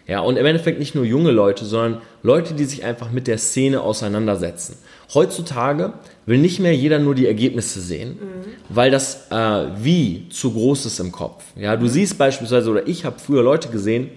Ja, 0.07 0.21
und 0.21 0.37
im 0.37 0.45
Endeffekt 0.45 0.79
nicht 0.79 0.95
nur 0.95 1.05
junge 1.05 1.31
Leute, 1.31 1.65
sondern 1.65 2.01
Leute, 2.23 2.53
die 2.53 2.65
sich 2.65 2.83
einfach 2.83 3.11
mit 3.11 3.27
der 3.27 3.37
Szene 3.37 3.81
auseinandersetzen. 3.81 4.77
Heutzutage 5.13 5.93
will 6.25 6.37
nicht 6.37 6.59
mehr 6.59 6.75
jeder 6.75 6.99
nur 6.99 7.15
die 7.15 7.27
Ergebnisse 7.27 7.81
sehen, 7.81 8.17
mhm. 8.19 8.49
weil 8.69 8.91
das 8.91 9.27
äh, 9.31 9.67
Wie 9.81 10.27
zu 10.29 10.51
groß 10.51 10.85
ist 10.85 10.99
im 10.99 11.11
Kopf. 11.11 11.43
Ja, 11.55 11.75
du 11.75 11.85
mhm. 11.85 11.89
siehst 11.89 12.17
beispielsweise, 12.17 12.69
oder 12.69 12.87
ich 12.87 13.05
habe 13.05 13.19
früher 13.19 13.43
Leute 13.43 13.69
gesehen, 13.69 14.09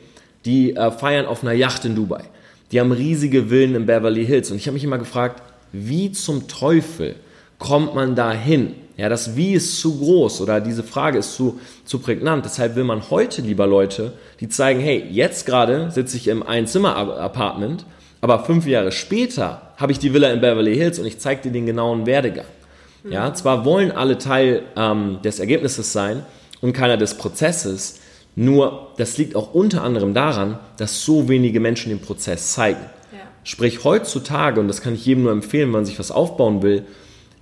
die 0.44 0.74
äh, 0.76 0.90
feiern 0.90 1.26
auf 1.26 1.42
einer 1.42 1.52
Yacht 1.52 1.84
in 1.84 1.94
Dubai. 1.94 2.24
Die 2.72 2.80
haben 2.80 2.92
riesige 2.92 3.46
Villen 3.46 3.74
in 3.74 3.86
Beverly 3.86 4.26
Hills. 4.26 4.50
Und 4.50 4.56
ich 4.56 4.66
habe 4.66 4.74
mich 4.74 4.84
immer 4.84 4.98
gefragt, 4.98 5.42
wie 5.72 6.12
zum 6.12 6.48
Teufel 6.48 7.16
kommt 7.58 7.94
man 7.94 8.14
da 8.14 8.32
hin? 8.32 8.74
Ja, 8.96 9.10
das 9.10 9.36
Wie 9.36 9.52
ist 9.52 9.78
zu 9.78 9.98
groß 9.98 10.40
oder 10.40 10.60
diese 10.60 10.82
Frage 10.82 11.18
ist 11.18 11.34
zu, 11.34 11.60
zu 11.84 11.98
prägnant. 11.98 12.46
Deshalb 12.46 12.76
will 12.76 12.84
man 12.84 13.10
heute 13.10 13.42
lieber 13.42 13.66
Leute, 13.66 14.14
die 14.40 14.48
zeigen, 14.48 14.80
hey, 14.80 15.04
jetzt 15.10 15.44
gerade 15.44 15.90
sitze 15.90 16.16
ich 16.16 16.28
im 16.28 16.42
Einzimmer-Apartment, 16.42 17.84
aber 18.22 18.44
fünf 18.44 18.66
Jahre 18.66 18.92
später 18.92 19.65
habe 19.76 19.92
ich 19.92 19.98
die 19.98 20.12
Villa 20.12 20.30
in 20.30 20.40
Beverly 20.40 20.74
Hills 20.74 20.98
und 20.98 21.06
ich 21.06 21.18
zeige 21.18 21.42
dir 21.42 21.52
den 21.52 21.66
genauen 21.66 22.06
Werdegang. 22.06 22.46
Ja, 23.08 23.32
zwar 23.34 23.64
wollen 23.64 23.92
alle 23.92 24.18
Teil 24.18 24.62
ähm, 24.76 25.18
des 25.22 25.38
Ergebnisses 25.38 25.92
sein 25.92 26.24
und 26.60 26.72
keiner 26.72 26.96
des 26.96 27.14
Prozesses, 27.14 28.00
nur 28.34 28.88
das 28.96 29.16
liegt 29.16 29.36
auch 29.36 29.54
unter 29.54 29.82
anderem 29.82 30.12
daran, 30.12 30.58
dass 30.76 31.02
so 31.02 31.28
wenige 31.28 31.60
Menschen 31.60 31.90
den 31.90 32.00
Prozess 32.00 32.52
zeigen. 32.52 32.80
Ja. 33.12 33.20
Sprich, 33.44 33.84
heutzutage, 33.84 34.60
und 34.60 34.68
das 34.68 34.82
kann 34.82 34.94
ich 34.94 35.06
jedem 35.06 35.22
nur 35.22 35.32
empfehlen, 35.32 35.68
wenn 35.68 35.80
man 35.80 35.86
sich 35.86 35.98
was 35.98 36.10
aufbauen 36.10 36.62
will, 36.62 36.84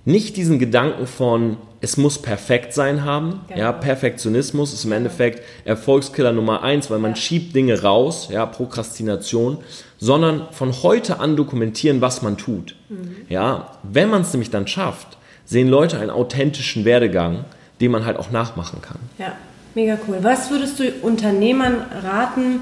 nicht 0.05 0.37
diesen 0.37 0.59
Gedanken 0.59 1.07
von, 1.07 1.57
es 1.81 1.97
muss 1.97 2.21
perfekt 2.21 2.73
sein 2.73 3.03
haben. 3.03 3.41
Genau. 3.47 3.59
Ja, 3.59 3.71
Perfektionismus 3.71 4.71
ist 4.71 4.85
im 4.85 4.91
Endeffekt 4.91 5.41
Erfolgskiller 5.65 6.31
Nummer 6.31 6.61
eins, 6.61 6.91
weil 6.91 6.99
man 6.99 7.11
ja. 7.11 7.17
schiebt 7.17 7.55
Dinge 7.55 7.81
raus, 7.81 8.29
ja, 8.31 8.45
Prokrastination, 8.45 9.57
sondern 9.97 10.47
von 10.51 10.71
heute 10.83 11.19
an 11.19 11.35
dokumentieren, 11.35 12.01
was 12.01 12.21
man 12.21 12.37
tut. 12.37 12.75
Mhm. 12.89 13.15
Ja, 13.29 13.71
wenn 13.83 14.09
man 14.09 14.21
es 14.21 14.33
nämlich 14.33 14.49
dann 14.49 14.67
schafft, 14.67 15.17
sehen 15.45 15.67
Leute 15.67 15.99
einen 15.99 16.09
authentischen 16.09 16.85
Werdegang, 16.85 17.45
den 17.81 17.91
man 17.91 18.05
halt 18.05 18.17
auch 18.17 18.31
nachmachen 18.31 18.81
kann. 18.81 18.99
Ja, 19.17 19.33
mega 19.73 19.97
cool. 20.07 20.19
Was 20.21 20.49
würdest 20.49 20.79
du 20.79 20.91
Unternehmern 21.01 21.77
raten? 22.03 22.61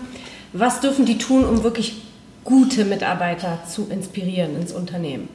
Was 0.53 0.81
dürfen 0.81 1.05
die 1.05 1.17
tun, 1.17 1.45
um 1.45 1.63
wirklich 1.63 2.01
gute 2.43 2.85
Mitarbeiter 2.85 3.59
zu 3.67 3.87
inspirieren 3.89 4.55
ins 4.55 4.71
Unternehmen? 4.71 5.29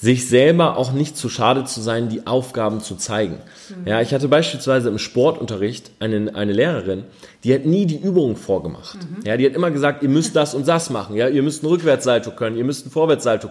Sich 0.00 0.28
selber 0.28 0.78
auch 0.78 0.92
nicht 0.92 1.16
zu 1.18 1.28
schade 1.28 1.64
zu 1.64 1.82
sein, 1.82 2.08
die 2.08 2.26
Aufgaben 2.26 2.80
zu 2.80 2.96
zeigen. 2.96 3.38
Mhm. 3.68 3.86
Ja, 3.86 4.00
ich 4.00 4.14
hatte 4.14 4.28
beispielsweise 4.28 4.88
im 4.88 4.98
Sportunterricht 4.98 5.90
eine, 6.00 6.34
eine 6.34 6.54
Lehrerin, 6.54 7.04
die 7.44 7.52
hat 7.52 7.66
nie 7.66 7.84
die 7.84 7.98
Übungen 7.98 8.36
vorgemacht. 8.36 8.96
Mhm. 8.96 9.26
Ja, 9.26 9.36
die 9.36 9.44
hat 9.44 9.52
immer 9.52 9.70
gesagt, 9.70 10.02
ihr 10.02 10.08
müsst 10.08 10.34
das 10.34 10.54
und 10.54 10.66
das 10.66 10.88
machen. 10.88 11.16
Ja, 11.16 11.28
ihr 11.28 11.42
müsst 11.42 11.62
ein 11.62 11.66
Rückwärtssalto 11.66 12.30
können, 12.30 12.56
ihr 12.56 12.64
müsst 12.64 12.86
ein 12.86 12.90
Vorwärtssalto 12.90 13.48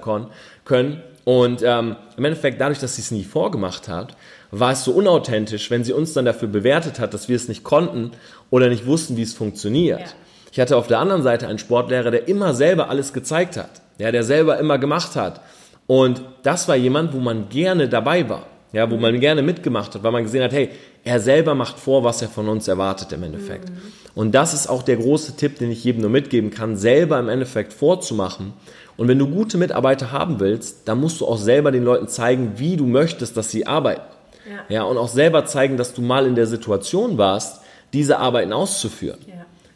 können. 0.66 1.04
Und 1.24 1.62
ähm, 1.64 1.96
im 2.18 2.26
Endeffekt, 2.26 2.60
dadurch, 2.60 2.80
dass 2.80 2.96
sie 2.96 3.04
es 3.04 3.12
nie 3.12 3.24
vorgemacht 3.24 3.88
hat, 3.88 4.16
war 4.50 4.72
es 4.72 4.84
so 4.84 4.92
unauthentisch, 4.94 5.70
wenn 5.70 5.84
sie 5.84 5.94
uns 5.94 6.14
dann 6.14 6.26
dafür 6.26 6.48
bewertet 6.48 7.00
hat, 7.00 7.14
dass 7.14 7.30
wir 7.30 7.36
es 7.36 7.48
nicht 7.48 7.64
konnten 7.64 8.12
oder 8.50 8.70
nicht 8.70 8.88
wussten, 8.88 9.18
wie 9.18 9.22
es 9.22 9.36
funktioniert. 9.36 10.00
Ja. 10.00 10.08
Ich 10.52 10.60
hatte 10.60 10.78
auf 10.78 10.88
der 10.88 10.98
anderen 10.98 11.22
Seite 11.22 11.48
einen 11.48 11.60
Sportlehrer, 11.60 12.10
der 12.10 12.28
immer 12.28 12.56
selber 12.56 12.90
alles 12.90 13.14
gezeigt 13.14 13.56
hat. 13.56 13.70
Ja, 14.00 14.12
der 14.12 14.24
selber 14.24 14.58
immer 14.58 14.80
gemacht 14.80 15.16
hat 15.16 15.42
und 15.90 16.22
das 16.44 16.68
war 16.68 16.76
jemand, 16.76 17.14
wo 17.14 17.18
man 17.18 17.50
gerne 17.50 17.90
dabei 17.90 18.30
war. 18.30 18.44
Ja, 18.72 18.92
wo 18.92 18.98
man 18.98 19.20
gerne 19.20 19.42
mitgemacht 19.42 19.96
hat, 19.96 20.04
weil 20.04 20.12
man 20.12 20.22
gesehen 20.22 20.44
hat, 20.44 20.52
hey, 20.52 20.70
er 21.04 21.20
selber 21.20 21.56
macht 21.56 21.80
vor, 21.80 22.04
was 22.04 22.22
er 22.22 22.30
von 22.30 22.48
uns 22.48 22.68
erwartet 22.68 23.12
im 23.14 23.24
Endeffekt. 23.24 23.72
Mhm. 23.72 23.78
Und 24.14 24.36
das 24.36 24.54
ist 24.54 24.68
auch 24.68 24.84
der 24.84 24.98
große 24.98 25.36
Tipp, 25.38 25.58
den 25.58 25.72
ich 25.72 25.84
jedem 25.84 26.02
nur 26.02 26.12
mitgeben 26.12 26.52
kann, 26.52 26.78
selber 26.78 27.18
im 27.18 27.28
Endeffekt 27.28 27.74
vorzumachen. 27.74 28.54
Und 28.98 29.08
wenn 29.08 29.18
du 29.18 29.28
gute 29.28 29.58
Mitarbeiter 29.58 30.12
haben 30.12 30.40
willst, 30.40 30.88
dann 30.88 31.00
musst 31.00 31.22
du 31.22 31.26
auch 31.26 31.40
selber 31.40 31.72
den 31.72 31.84
Leuten 31.84 32.08
zeigen, 32.08 32.52
wie 32.58 32.78
du 32.78 32.86
möchtest, 32.86 33.36
dass 33.36 33.50
sie 33.50 33.66
arbeiten. 33.66 34.04
Ja. 34.48 34.76
ja 34.76 34.84
und 34.84 35.00
auch 35.00 35.10
selber 35.10 35.46
zeigen, 35.46 35.76
dass 35.76 35.96
du 35.96 36.04
mal 36.04 36.28
in 36.28 36.36
der 36.36 36.46
Situation 36.46 37.18
warst, 37.18 37.62
diese 37.94 38.20
Arbeiten 38.20 38.54
auszuführen. 38.54 39.18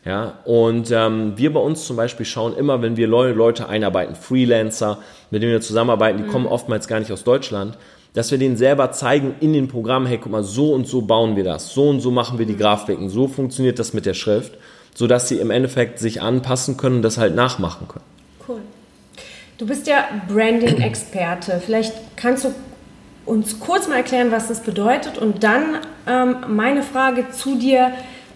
Ja. 0.06 0.40
Und 0.44 0.92
ähm, 0.92 1.34
wir 1.38 1.54
bei 1.54 1.60
uns 1.60 1.86
zum 1.86 1.96
Beispiel 1.96 2.26
schauen 2.26 2.56
immer, 2.56 2.82
wenn 2.82 2.98
wir 2.98 3.08
Leute 3.08 3.70
einarbeiten, 3.70 4.16
Freelancer, 4.16 4.98
mit 5.32 5.42
denen 5.42 5.54
wir 5.54 5.62
zusammenarbeiten, 5.62 6.18
die 6.18 6.26
mhm. 6.26 6.30
kommen 6.30 6.46
oftmals 6.46 6.88
gar 6.88 7.00
nicht 7.00 7.12
aus 7.12 7.24
Deutschland, 7.24 7.78
dass 8.14 8.30
wir 8.30 8.38
denen 8.38 8.58
selber 8.58 8.92
zeigen 8.92 9.36
in 9.40 9.54
den 9.54 9.68
Programmen, 9.68 10.06
hey, 10.06 10.20
guck 10.22 10.32
mal, 10.32 10.44
so 10.44 10.74
und 10.74 10.88
so 10.88 11.02
bauen 11.02 11.36
wir 11.36 11.44
das, 11.44 11.74
so 11.74 11.90
und 11.90 12.02
so 12.02 12.12
machen 12.12 12.38
wir 12.38 12.46
die 12.46 12.54
mhm. 12.54 12.60
Grafiken, 12.60 13.10
so 13.10 13.28
funktioniert 13.28 13.80
das 13.80 13.94
mit 13.94 14.06
der 14.06 14.14
Schrift, 14.14 14.58
sodass 14.94 15.30
sie 15.30 15.40
im 15.40 15.52
Endeffekt 15.52 16.00
sich 16.00 16.22
anpassen 16.22 16.78
können 16.78 16.98
und 16.98 17.02
das 17.02 17.18
halt 17.18 17.34
nachmachen 17.34 17.88
können. 17.88 18.06
Cool. 18.48 18.60
Du 19.58 19.66
bist 19.66 19.88
ja 19.88 20.04
Branding-Experte. 20.28 21.62
Vielleicht 21.64 21.94
kannst 22.18 22.44
du 22.44 22.54
uns 23.26 23.60
kurz 23.60 23.88
mal 23.88 23.98
erklären, 23.98 24.32
was 24.32 24.50
das 24.50 24.62
bedeutet 24.62 25.18
und 25.18 25.44
dann 25.44 25.78
ähm, 26.06 26.36
meine 26.50 26.84
Frage 26.84 27.32
zu 27.32 27.58
dir 27.58 27.94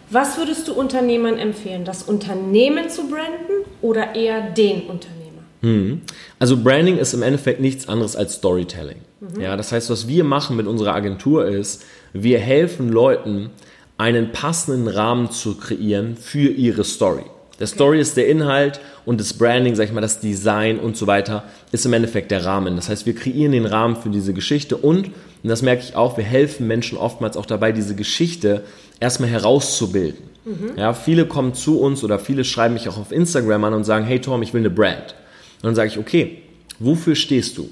was 0.09 0.37
würdest 0.37 0.67
du 0.67 0.73
Unternehmern 0.73 1.37
empfehlen? 1.37 1.85
Das 1.85 2.03
Unternehmen 2.03 2.89
zu 2.89 3.07
branden 3.07 3.65
oder 3.81 4.15
eher 4.15 4.51
den 4.51 4.83
Unternehmer? 4.83 5.43
Mhm. 5.61 6.01
Also 6.39 6.57
Branding 6.57 6.97
ist 6.97 7.13
im 7.13 7.23
Endeffekt 7.23 7.59
nichts 7.59 7.87
anderes 7.89 8.15
als 8.15 8.35
Storytelling. 8.35 8.97
Mhm. 9.19 9.41
Ja, 9.41 9.57
das 9.57 9.71
heißt, 9.71 9.89
was 9.89 10.07
wir 10.07 10.23
machen 10.23 10.55
mit 10.55 10.67
unserer 10.67 10.93
Agentur 10.93 11.45
ist, 11.45 11.83
wir 12.13 12.39
helfen 12.39 12.89
Leuten, 12.89 13.49
einen 13.97 14.31
passenden 14.31 14.87
Rahmen 14.87 15.31
zu 15.31 15.57
kreieren 15.57 16.15
für 16.17 16.49
ihre 16.49 16.83
Story. 16.83 17.23
Der 17.59 17.65
Story 17.65 17.99
ist 17.99 18.17
der 18.17 18.27
Inhalt 18.27 18.79
und 19.05 19.19
das 19.19 19.33
Branding, 19.33 19.75
sag 19.75 19.85
ich 19.85 19.91
mal, 19.91 20.01
das 20.01 20.19
Design 20.19 20.77
und 20.79 20.95
so 20.95 21.07
weiter, 21.07 21.43
ist 21.71 21.87
im 21.87 21.93
Endeffekt 21.93 22.29
der 22.29 22.45
Rahmen. 22.45 22.75
Das 22.75 22.87
heißt, 22.87 23.07
wir 23.07 23.15
kreieren 23.15 23.51
den 23.51 23.65
Rahmen 23.65 23.95
für 23.95 24.09
diese 24.09 24.33
Geschichte 24.33 24.77
und, 24.77 25.07
und 25.07 25.49
das 25.49 25.63
merke 25.63 25.81
ich 25.81 25.95
auch, 25.95 26.17
wir 26.17 26.23
helfen 26.23 26.67
Menschen 26.67 26.99
oftmals 26.99 27.35
auch 27.35 27.47
dabei, 27.47 27.71
diese 27.71 27.95
Geschichte 27.95 28.63
erstmal 28.99 29.29
herauszubilden. 29.29 30.29
Mhm. 30.45 30.77
Ja, 30.77 30.93
viele 30.93 31.25
kommen 31.25 31.53
zu 31.53 31.79
uns 31.79 32.03
oder 32.03 32.19
viele 32.19 32.43
schreiben 32.43 32.73
mich 32.73 32.87
auch 32.87 32.97
auf 32.97 33.11
Instagram 33.11 33.63
an 33.65 33.73
und 33.73 33.83
sagen, 33.83 34.05
hey 34.05 34.19
Tom, 34.19 34.41
ich 34.41 34.53
will 34.53 34.61
eine 34.61 34.69
Brand. 34.69 35.15
Und 35.57 35.63
dann 35.63 35.75
sage 35.75 35.89
ich, 35.89 35.97
okay, 35.97 36.41
wofür 36.79 37.15
stehst 37.15 37.57
du? 37.57 37.69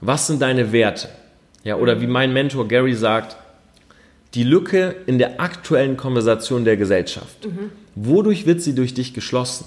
Was 0.00 0.26
sind 0.26 0.40
deine 0.42 0.72
Werte? 0.72 1.08
Ja, 1.64 1.76
oder 1.76 1.96
mhm. 1.96 2.00
wie 2.02 2.06
mein 2.06 2.32
Mentor 2.32 2.68
Gary 2.68 2.94
sagt, 2.94 3.36
die 4.34 4.44
Lücke 4.44 4.94
in 5.06 5.18
der 5.18 5.40
aktuellen 5.40 5.96
Konversation 5.96 6.64
der 6.64 6.76
Gesellschaft. 6.76 7.46
Mhm. 7.46 7.70
Wodurch 7.94 8.46
wird 8.46 8.60
sie 8.60 8.74
durch 8.74 8.94
dich 8.94 9.14
geschlossen? 9.14 9.64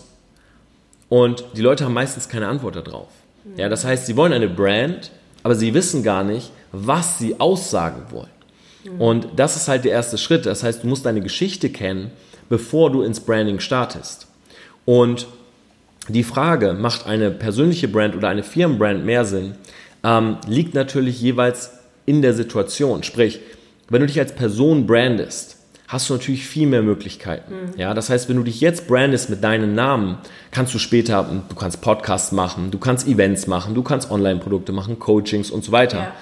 Und 1.09 1.43
die 1.57 1.61
Leute 1.61 1.83
haben 1.83 1.93
meistens 1.93 2.29
keine 2.29 2.47
Antwort 2.47 2.75
darauf. 2.75 3.09
Mhm. 3.43 3.59
Ja, 3.59 3.69
das 3.69 3.83
heißt, 3.83 4.05
sie 4.05 4.15
wollen 4.15 4.31
eine 4.31 4.47
Brand, 4.47 5.11
aber 5.43 5.55
sie 5.55 5.73
wissen 5.73 6.03
gar 6.03 6.23
nicht, 6.23 6.51
was 6.71 7.17
sie 7.19 7.39
aussagen 7.39 8.03
wollen. 8.11 8.29
Mhm. 8.83 9.01
Und 9.01 9.27
das 9.35 9.55
ist 9.55 9.67
halt 9.67 9.85
der 9.85 9.91
erste 9.91 10.17
Schritt. 10.17 10.45
Das 10.45 10.63
heißt, 10.63 10.83
du 10.83 10.87
musst 10.87 11.05
deine 11.05 11.21
Geschichte 11.21 11.69
kennen, 11.69 12.11
bevor 12.49 12.91
du 12.91 13.01
ins 13.01 13.19
Branding 13.19 13.59
startest. 13.59 14.27
Und 14.85 15.27
die 16.07 16.23
Frage, 16.23 16.73
macht 16.73 17.05
eine 17.05 17.31
persönliche 17.31 17.87
Brand 17.87 18.15
oder 18.15 18.29
eine 18.29 18.43
Firmenbrand 18.43 19.05
mehr 19.05 19.25
Sinn, 19.25 19.55
ähm, 20.03 20.37
liegt 20.47 20.73
natürlich 20.73 21.21
jeweils 21.21 21.71
in 22.05 22.21
der 22.21 22.33
Situation. 22.33 23.03
Sprich, 23.03 23.39
wenn 23.89 24.01
du 24.01 24.07
dich 24.07 24.19
als 24.19 24.33
Person 24.33 24.87
brandest, 24.87 25.57
hast 25.87 26.09
du 26.09 26.13
natürlich 26.13 26.47
viel 26.47 26.67
mehr 26.67 26.81
Möglichkeiten. 26.81 27.53
Mhm. 27.53 27.79
Ja, 27.79 27.93
das 27.93 28.09
heißt, 28.09 28.29
wenn 28.29 28.37
du 28.37 28.43
dich 28.43 28.61
jetzt 28.61 28.87
brandest 28.87 29.29
mit 29.29 29.43
deinem 29.43 29.75
Namen, 29.75 30.17
kannst 30.49 30.73
du 30.73 30.79
später, 30.79 31.29
du 31.47 31.55
kannst 31.55 31.81
Podcasts 31.81 32.31
machen, 32.31 32.71
du 32.71 32.79
kannst 32.79 33.07
Events 33.07 33.47
machen, 33.47 33.75
du 33.75 33.83
kannst 33.83 34.09
Online-Produkte 34.09 34.71
machen, 34.71 34.97
Coachings 34.99 35.51
und 35.51 35.63
so 35.63 35.71
weiter. 35.71 35.97
Ja. 35.97 36.13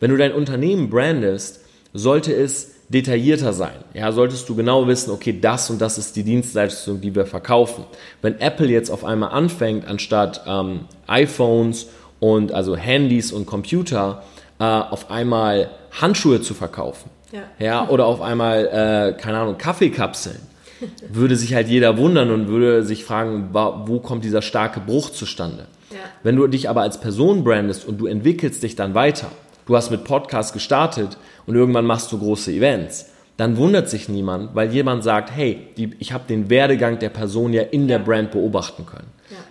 Wenn 0.00 0.10
du 0.10 0.16
dein 0.16 0.32
Unternehmen 0.32 0.88
brandest, 0.88 1.60
sollte 1.92 2.32
es 2.32 2.72
detaillierter 2.88 3.52
sein. 3.52 3.76
Ja, 3.92 4.12
solltest 4.12 4.48
du 4.48 4.54
genau 4.54 4.86
wissen, 4.86 5.10
okay, 5.10 5.38
das 5.38 5.68
und 5.70 5.80
das 5.80 5.98
ist 5.98 6.16
die 6.16 6.22
Dienstleistung, 6.22 7.00
die 7.00 7.14
wir 7.14 7.26
verkaufen. 7.26 7.84
Wenn 8.22 8.40
Apple 8.40 8.68
jetzt 8.68 8.90
auf 8.90 9.04
einmal 9.04 9.30
anfängt, 9.30 9.86
anstatt 9.86 10.42
ähm, 10.46 10.80
iPhones 11.06 11.88
und 12.20 12.52
also 12.52 12.76
Handys 12.76 13.32
und 13.32 13.46
Computer 13.46 14.22
äh, 14.58 14.64
auf 14.64 15.10
einmal 15.10 15.70
Handschuhe 16.00 16.40
zu 16.40 16.54
verkaufen, 16.54 17.10
ja, 17.30 17.42
ja 17.58 17.88
oder 17.88 18.06
auf 18.06 18.22
einmal 18.22 18.66
äh, 18.66 19.20
keine 19.20 19.38
Ahnung 19.38 19.58
Kaffeekapseln, 19.58 20.40
würde 21.12 21.36
sich 21.36 21.54
halt 21.54 21.68
jeder 21.68 21.98
wundern 21.98 22.30
und 22.30 22.48
würde 22.48 22.84
sich 22.84 23.04
fragen, 23.04 23.50
wo 23.52 24.00
kommt 24.00 24.24
dieser 24.24 24.42
starke 24.42 24.80
Bruch 24.80 25.10
zustande? 25.10 25.66
Ja. 25.90 25.96
Wenn 26.22 26.36
du 26.36 26.46
dich 26.46 26.70
aber 26.70 26.82
als 26.82 27.00
Person 27.00 27.44
brandest 27.44 27.86
und 27.86 27.98
du 27.98 28.06
entwickelst 28.06 28.62
dich 28.62 28.76
dann 28.76 28.94
weiter, 28.94 29.30
du 29.68 29.76
hast 29.76 29.90
mit 29.90 30.02
Podcast 30.02 30.54
gestartet 30.54 31.18
und 31.46 31.54
irgendwann 31.54 31.84
machst 31.84 32.10
du 32.10 32.18
große 32.18 32.50
Events, 32.50 33.10
dann 33.36 33.56
wundert 33.58 33.88
sich 33.88 34.08
niemand, 34.08 34.54
weil 34.54 34.72
jemand 34.72 35.04
sagt, 35.04 35.30
hey, 35.30 35.68
die, 35.76 35.90
ich 36.00 36.12
habe 36.12 36.24
den 36.28 36.50
Werdegang 36.50 36.98
der 36.98 37.10
Person 37.10 37.52
ja 37.52 37.62
in 37.62 37.86
der 37.86 38.00
Brand 38.00 38.32
beobachten 38.32 38.86
können. 38.86 39.08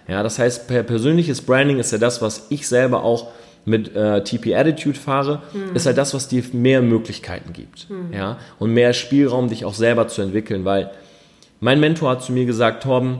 Ja. 0.07 0.15
ja, 0.15 0.23
das 0.23 0.39
heißt, 0.39 0.67
per 0.67 0.83
persönliches 0.83 1.41
Branding 1.41 1.79
ist 1.79 1.91
ja 1.91 1.99
das, 1.99 2.21
was 2.21 2.47
ich 2.49 2.67
selber 2.67 3.03
auch 3.03 3.27
mit 3.63 3.95
äh, 3.95 4.23
TP 4.23 4.55
Attitude 4.55 4.97
fahre, 4.97 5.43
mhm. 5.53 5.75
ist 5.75 5.85
halt 5.85 5.97
das, 5.97 6.13
was 6.13 6.27
dir 6.27 6.43
mehr 6.51 6.81
Möglichkeiten 6.81 7.53
gibt. 7.53 7.89
Mhm. 7.89 8.11
Ja, 8.11 8.37
und 8.59 8.73
mehr 8.73 8.93
Spielraum, 8.93 9.49
dich 9.49 9.65
auch 9.65 9.75
selber 9.75 10.07
zu 10.07 10.21
entwickeln, 10.23 10.65
weil 10.65 10.89
mein 11.59 11.79
Mentor 11.79 12.11
hat 12.11 12.23
zu 12.23 12.31
mir 12.31 12.45
gesagt, 12.45 12.83
Torben, 12.83 13.19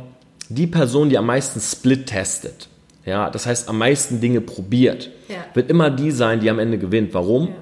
die 0.50 0.68
Person, 0.68 1.10
die 1.10 1.18
am 1.18 1.28
meisten 1.28 1.60
Split 1.60 2.08
testet, 2.08 2.70
ja, 3.08 3.30
das 3.30 3.46
heißt 3.46 3.70
am 3.70 3.78
meisten 3.78 4.20
Dinge 4.20 4.42
probiert, 4.42 5.10
ja. 5.30 5.38
wird 5.54 5.70
immer 5.70 5.90
die 5.90 6.12
sein, 6.12 6.42
die 6.42 6.50
am 6.50 6.60
Ende 6.60 6.78
gewinnt. 6.78 7.14
Warum? 7.14 7.48
Ja. 7.48 7.54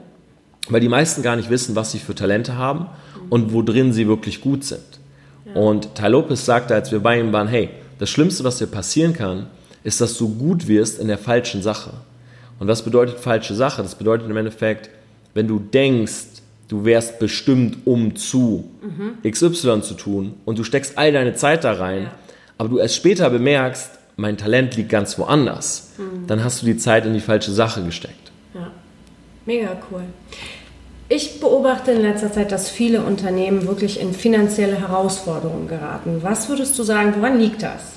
Weil 0.69 0.81
die 0.81 0.89
meisten 0.89 1.21
gar 1.21 1.35
nicht 1.35 1.51
wissen, 1.51 1.75
was 1.75 1.91
sie 1.91 1.99
für 1.99 2.15
Talente 2.15 2.57
haben 2.57 2.79
mhm. 2.79 3.29
und 3.29 3.53
wo 3.53 3.61
drin 3.61 3.93
sie 3.93 4.07
wirklich 4.07 4.41
gut 4.41 4.63
sind. 4.63 4.81
Ja. 5.45 5.61
Und 5.61 5.93
Ty 5.93 6.07
Lopez 6.07 6.43
sagte, 6.43 6.73
als 6.73 6.91
wir 6.91 6.99
bei 6.99 7.19
ihm 7.19 7.31
waren, 7.31 7.47
hey, 7.47 7.69
das 7.99 8.09
Schlimmste, 8.09 8.43
was 8.43 8.57
dir 8.57 8.65
passieren 8.65 9.13
kann, 9.13 9.45
ist, 9.83 10.01
dass 10.01 10.17
du 10.17 10.29
gut 10.35 10.67
wirst 10.67 10.99
in 10.99 11.07
der 11.07 11.19
falschen 11.19 11.61
Sache. 11.61 11.91
Und 12.57 12.67
was 12.67 12.81
bedeutet 12.81 13.19
falsche 13.19 13.53
Sache? 13.53 13.83
Das 13.83 13.93
bedeutet 13.93 14.27
im 14.27 14.35
Endeffekt, 14.35 14.89
wenn 15.35 15.47
du 15.47 15.59
denkst, 15.59 16.41
du 16.69 16.85
wärst 16.85 17.19
bestimmt, 17.19 17.85
um 17.85 18.15
zu 18.15 18.67
mhm. 18.81 19.29
XY 19.29 19.83
zu 19.83 19.93
tun 19.93 20.33
und 20.43 20.57
du 20.57 20.63
steckst 20.63 20.97
all 20.97 21.11
deine 21.11 21.35
Zeit 21.35 21.63
da 21.63 21.73
rein, 21.73 22.09
aber 22.57 22.69
du 22.69 22.79
erst 22.79 22.95
später 22.95 23.29
bemerkst, 23.29 23.91
mein 24.17 24.37
Talent 24.37 24.75
liegt 24.75 24.89
ganz 24.89 25.17
woanders, 25.19 25.91
mhm. 25.97 26.27
dann 26.27 26.43
hast 26.43 26.61
du 26.61 26.65
die 26.65 26.77
Zeit 26.77 27.05
in 27.05 27.13
die 27.13 27.19
falsche 27.19 27.51
Sache 27.51 27.83
gesteckt. 27.83 28.31
Ja, 28.53 28.71
mega 29.45 29.77
cool. 29.91 30.03
Ich 31.07 31.39
beobachte 31.39 31.91
in 31.91 32.01
letzter 32.01 32.31
Zeit, 32.31 32.51
dass 32.51 32.69
viele 32.69 33.01
Unternehmen 33.01 33.67
wirklich 33.67 33.99
in 33.99 34.13
finanzielle 34.13 34.75
Herausforderungen 34.75 35.67
geraten. 35.67 36.19
Was 36.21 36.49
würdest 36.49 36.79
du 36.79 36.83
sagen, 36.83 37.13
woran 37.17 37.39
liegt 37.39 37.61
das? 37.61 37.93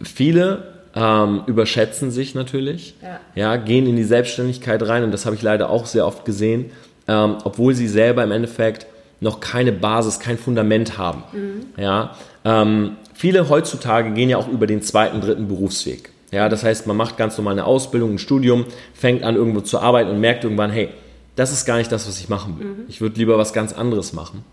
Viele 0.00 0.74
ähm, 0.94 1.42
überschätzen 1.46 2.12
sich 2.12 2.34
natürlich, 2.34 2.94
ja. 3.02 3.20
ja. 3.34 3.56
gehen 3.56 3.86
in 3.86 3.96
die 3.96 4.04
Selbstständigkeit 4.04 4.86
rein 4.86 5.02
und 5.02 5.10
das 5.10 5.26
habe 5.26 5.34
ich 5.34 5.42
leider 5.42 5.68
auch 5.68 5.86
sehr 5.86 6.06
oft 6.06 6.24
gesehen, 6.24 6.70
ähm, 7.08 7.38
obwohl 7.44 7.74
sie 7.74 7.88
selber 7.88 8.22
im 8.22 8.30
Endeffekt 8.30 8.86
noch 9.20 9.40
keine 9.40 9.72
Basis, 9.72 10.20
kein 10.20 10.38
Fundament 10.38 10.98
haben. 10.98 11.24
Mhm. 11.32 11.82
Ja, 11.82 12.16
ähm, 12.44 12.96
viele 13.14 13.48
heutzutage 13.48 14.12
gehen 14.12 14.28
ja 14.28 14.36
auch 14.36 14.48
über 14.48 14.66
den 14.66 14.82
zweiten, 14.82 15.20
dritten 15.20 15.48
Berufsweg. 15.48 16.10
Ja, 16.32 16.48
das 16.48 16.64
heißt, 16.64 16.86
man 16.86 16.96
macht 16.96 17.16
ganz 17.16 17.38
normal 17.38 17.52
eine 17.52 17.64
Ausbildung, 17.64 18.14
ein 18.14 18.18
Studium, 18.18 18.66
fängt 18.94 19.22
an 19.22 19.36
irgendwo 19.36 19.60
zu 19.60 19.78
arbeiten 19.78 20.10
und 20.10 20.20
merkt 20.20 20.44
irgendwann, 20.44 20.70
hey, 20.70 20.88
das 21.36 21.52
ist 21.52 21.64
gar 21.66 21.78
nicht 21.78 21.92
das, 21.92 22.08
was 22.08 22.18
ich 22.18 22.28
machen 22.28 22.58
will. 22.58 22.66
Mhm. 22.66 22.84
Ich 22.88 23.00
würde 23.00 23.16
lieber 23.16 23.38
was 23.38 23.52
ganz 23.52 23.72
anderes 23.72 24.12
machen. 24.12 24.44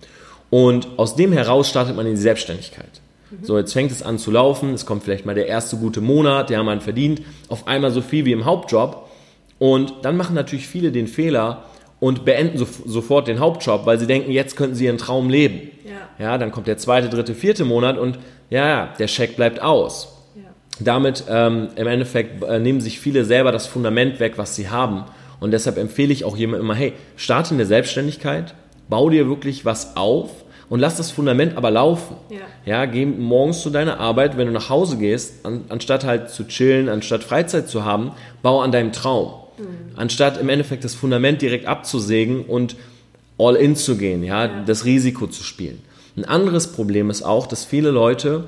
Und 0.49 0.87
aus 0.97 1.15
dem 1.15 1.33
heraus 1.33 1.69
startet 1.69 1.95
man 1.95 2.05
in 2.05 2.15
die 2.15 2.21
Selbstständigkeit. 2.21 3.01
Mhm. 3.31 3.45
So, 3.45 3.57
jetzt 3.57 3.73
fängt 3.73 3.91
es 3.91 4.03
an 4.03 4.19
zu 4.19 4.31
laufen, 4.31 4.73
es 4.73 4.85
kommt 4.85 5.03
vielleicht 5.03 5.25
mal 5.25 5.35
der 5.35 5.47
erste 5.47 5.77
gute 5.77 6.01
Monat, 6.01 6.49
der 6.49 6.61
man 6.63 6.81
verdient 6.81 7.21
auf 7.47 7.67
einmal 7.67 7.91
so 7.91 8.01
viel 8.01 8.25
wie 8.25 8.33
im 8.33 8.45
Hauptjob. 8.45 9.09
Und 9.59 9.93
dann 10.03 10.17
machen 10.17 10.35
natürlich 10.35 10.67
viele 10.67 10.91
den 10.91 11.07
Fehler 11.07 11.63
und 12.03 12.25
beenden 12.25 12.57
so, 12.57 12.67
sofort 12.85 13.29
den 13.29 13.39
Hauptjob, 13.39 13.85
weil 13.85 13.97
sie 13.97 14.07
denken, 14.07 14.29
jetzt 14.29 14.57
könnten 14.57 14.75
sie 14.75 14.85
ihren 14.85 14.97
Traum 14.97 15.29
leben. 15.29 15.69
Ja. 15.85 16.25
ja, 16.25 16.37
dann 16.37 16.51
kommt 16.51 16.67
der 16.67 16.77
zweite, 16.77 17.07
dritte, 17.07 17.33
vierte 17.33 17.63
Monat 17.63 17.97
und 17.97 18.19
ja, 18.49 18.89
der 18.99 19.07
Scheck 19.07 19.37
bleibt 19.37 19.61
aus. 19.61 20.17
Ja. 20.35 20.43
Damit 20.81 21.23
ähm, 21.29 21.69
im 21.77 21.87
Endeffekt 21.87 22.43
äh, 22.43 22.59
nehmen 22.59 22.81
sich 22.81 22.99
viele 22.99 23.23
selber 23.23 23.53
das 23.53 23.67
Fundament 23.67 24.19
weg, 24.19 24.33
was 24.35 24.57
sie 24.57 24.69
haben 24.69 25.05
und 25.39 25.51
deshalb 25.51 25.77
empfehle 25.77 26.11
ich 26.11 26.25
auch 26.25 26.35
jemandem 26.35 26.65
immer, 26.65 26.75
hey, 26.75 26.91
starte 27.15 27.53
in 27.53 27.57
der 27.57 27.67
Selbstständigkeit, 27.67 28.53
bau 28.89 29.09
dir 29.09 29.29
wirklich 29.29 29.63
was 29.63 29.95
auf 29.95 30.29
und 30.69 30.81
lass 30.81 30.97
das 30.97 31.09
Fundament 31.09 31.55
aber 31.55 31.71
laufen. 31.71 32.17
Ja. 32.29 32.39
ja, 32.65 32.85
geh 32.85 33.05
morgens 33.05 33.61
zu 33.61 33.69
deiner 33.69 33.97
Arbeit, 34.01 34.35
wenn 34.35 34.47
du 34.47 34.53
nach 34.53 34.69
Hause 34.69 34.97
gehst, 34.97 35.45
an, 35.45 35.63
anstatt 35.69 36.03
halt 36.03 36.31
zu 36.31 36.43
chillen, 36.49 36.89
anstatt 36.89 37.23
Freizeit 37.23 37.69
zu 37.69 37.85
haben, 37.85 38.11
bau 38.41 38.59
an 38.59 38.73
deinem 38.73 38.91
Traum. 38.91 39.42
Mhm. 39.63 39.97
Anstatt 39.97 40.39
im 40.39 40.49
Endeffekt 40.49 40.83
das 40.83 40.95
Fundament 40.95 41.41
direkt 41.41 41.65
abzusägen 41.65 42.45
und 42.45 42.75
all 43.37 43.55
in 43.55 43.75
zu 43.75 43.97
gehen, 43.97 44.23
ja, 44.23 44.45
ja, 44.45 44.63
das 44.65 44.85
Risiko 44.85 45.27
zu 45.27 45.43
spielen. 45.43 45.81
Ein 46.15 46.25
anderes 46.25 46.67
Problem 46.67 47.09
ist 47.09 47.23
auch, 47.23 47.47
dass 47.47 47.65
viele 47.65 47.89
Leute 47.89 48.43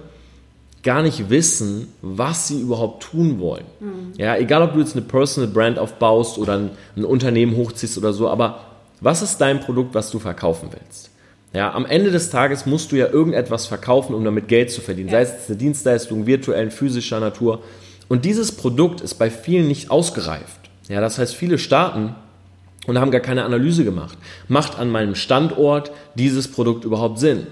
gar 0.83 1.01
nicht 1.01 1.29
wissen, 1.31 1.87
was 2.01 2.47
sie 2.47 2.61
überhaupt 2.61 3.03
tun 3.03 3.39
wollen. 3.39 3.65
Mhm. 3.79 4.13
Ja, 4.17 4.37
egal 4.37 4.61
ob 4.61 4.73
du 4.73 4.79
jetzt 4.79 4.95
eine 4.95 5.03
Personal 5.03 5.49
Brand 5.49 5.79
aufbaust 5.79 6.37
oder 6.37 6.57
ein, 6.57 6.69
ein, 6.95 7.03
Unternehmen 7.03 7.55
hochziehst 7.55 7.97
oder 7.97 8.13
so, 8.13 8.29
aber 8.29 8.65
was 9.01 9.23
ist 9.23 9.39
dein 9.39 9.59
Produkt, 9.59 9.95
was 9.95 10.11
du 10.11 10.19
verkaufen 10.19 10.69
willst? 10.71 11.09
Ja, 11.53 11.73
am 11.73 11.85
Ende 11.85 12.11
des 12.11 12.29
Tages 12.29 12.65
musst 12.65 12.91
du 12.91 12.97
ja 12.97 13.07
irgendetwas 13.07 13.65
verkaufen, 13.65 14.13
um 14.13 14.23
damit 14.23 14.47
Geld 14.47 14.69
zu 14.69 14.81
verdienen, 14.81 15.09
ja. 15.09 15.25
sei 15.25 15.33
es 15.33 15.47
eine 15.47 15.57
Dienstleistung 15.57 16.27
virtuellen, 16.27 16.69
physischer 16.69 17.19
Natur. 17.19 17.63
Und 18.07 18.25
dieses 18.25 18.51
Produkt 18.51 19.01
ist 19.01 19.15
bei 19.15 19.31
vielen 19.31 19.67
nicht 19.67 19.89
ausgereift. 19.89 20.64
Ja, 20.87 21.01
das 21.01 21.17
heißt, 21.17 21.35
viele 21.35 21.57
starten 21.57 22.15
und 22.87 22.99
haben 22.99 23.11
gar 23.11 23.21
keine 23.21 23.43
Analyse 23.43 23.83
gemacht. 23.83 24.17
Macht 24.47 24.77
an 24.77 24.91
meinem 24.91 25.15
Standort 25.15 25.91
dieses 26.15 26.51
Produkt 26.51 26.85
überhaupt 26.85 27.19
Sinn? 27.19 27.47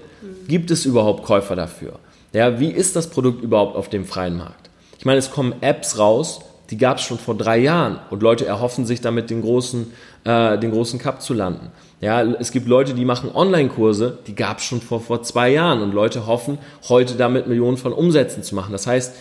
Gibt 0.48 0.70
es 0.70 0.84
überhaupt 0.84 1.24
Käufer 1.24 1.56
dafür? 1.56 1.98
Ja, 2.32 2.60
wie 2.60 2.70
ist 2.70 2.96
das 2.96 3.08
Produkt 3.08 3.42
überhaupt 3.42 3.76
auf 3.76 3.88
dem 3.88 4.04
freien 4.04 4.36
Markt? 4.36 4.70
Ich 4.98 5.04
meine, 5.04 5.18
es 5.18 5.30
kommen 5.30 5.54
Apps 5.60 5.98
raus, 5.98 6.40
die 6.70 6.78
gab 6.78 6.98
es 6.98 7.04
schon 7.04 7.18
vor 7.18 7.36
drei 7.36 7.58
Jahren 7.58 7.98
und 8.10 8.22
Leute 8.22 8.46
erhoffen 8.46 8.86
sich 8.86 9.00
damit 9.00 9.30
den 9.30 9.42
großen, 9.42 9.92
äh, 10.24 10.58
den 10.58 10.70
großen 10.70 10.98
Cup 10.98 11.20
zu 11.20 11.34
landen. 11.34 11.70
Ja, 12.00 12.22
es 12.22 12.52
gibt 12.52 12.66
Leute, 12.68 12.94
die 12.94 13.04
machen 13.04 13.30
Online-Kurse, 13.34 14.18
die 14.26 14.34
gab 14.34 14.58
es 14.58 14.64
schon 14.64 14.80
vor, 14.80 15.00
vor 15.00 15.22
zwei 15.22 15.50
Jahren 15.50 15.82
und 15.82 15.92
Leute 15.92 16.26
hoffen, 16.26 16.58
heute 16.88 17.14
damit 17.14 17.46
Millionen 17.46 17.76
von 17.76 17.92
Umsätzen 17.92 18.42
zu 18.42 18.54
machen. 18.54 18.72
Das 18.72 18.86
heißt, 18.86 19.14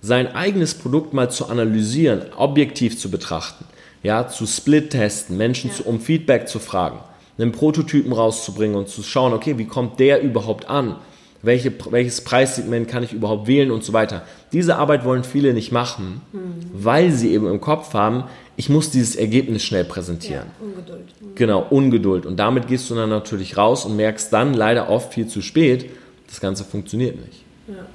sein 0.00 0.34
eigenes 0.34 0.74
Produkt 0.74 1.12
mal 1.12 1.30
zu 1.30 1.46
analysieren, 1.48 2.22
objektiv 2.36 2.98
zu 2.98 3.10
betrachten, 3.10 3.64
ja, 4.02 4.28
zu 4.28 4.46
split-testen, 4.46 5.36
Menschen 5.36 5.70
ja. 5.70 5.76
zu, 5.76 5.84
um 5.84 6.00
Feedback 6.00 6.48
zu 6.48 6.58
fragen, 6.58 6.98
einen 7.36 7.52
Prototypen 7.52 8.12
rauszubringen 8.12 8.76
und 8.76 8.88
zu 8.88 9.02
schauen, 9.02 9.32
okay, 9.32 9.58
wie 9.58 9.66
kommt 9.66 9.98
der 10.00 10.22
überhaupt 10.22 10.68
an? 10.68 10.96
welche, 11.42 11.72
welches 11.90 12.22
Preissegment 12.22 12.88
kann 12.88 13.02
ich 13.02 13.12
überhaupt 13.12 13.46
wählen 13.46 13.70
und 13.70 13.84
so 13.84 13.92
weiter. 13.92 14.22
Diese 14.52 14.76
Arbeit 14.76 15.04
wollen 15.04 15.24
viele 15.24 15.54
nicht 15.54 15.72
machen, 15.72 16.20
mhm. 16.32 16.38
weil 16.72 17.12
sie 17.12 17.32
eben 17.32 17.46
im 17.46 17.60
Kopf 17.60 17.94
haben, 17.94 18.24
ich 18.56 18.68
muss 18.68 18.90
dieses 18.90 19.14
Ergebnis 19.14 19.62
schnell 19.62 19.84
präsentieren. 19.84 20.46
Ja, 20.60 20.66
Ungeduld. 20.66 21.04
Mhm. 21.20 21.34
Genau, 21.36 21.66
Ungeduld. 21.70 22.26
Und 22.26 22.36
damit 22.38 22.66
gehst 22.66 22.90
du 22.90 22.94
dann 22.94 23.10
natürlich 23.10 23.56
raus 23.56 23.84
und 23.84 23.96
merkst 23.96 24.32
dann 24.32 24.54
leider 24.54 24.90
oft 24.90 25.14
viel 25.14 25.28
zu 25.28 25.42
spät, 25.42 25.90
das 26.26 26.40
Ganze 26.40 26.64
funktioniert 26.64 27.16
nicht. 27.16 27.44
Ja. 27.68 27.86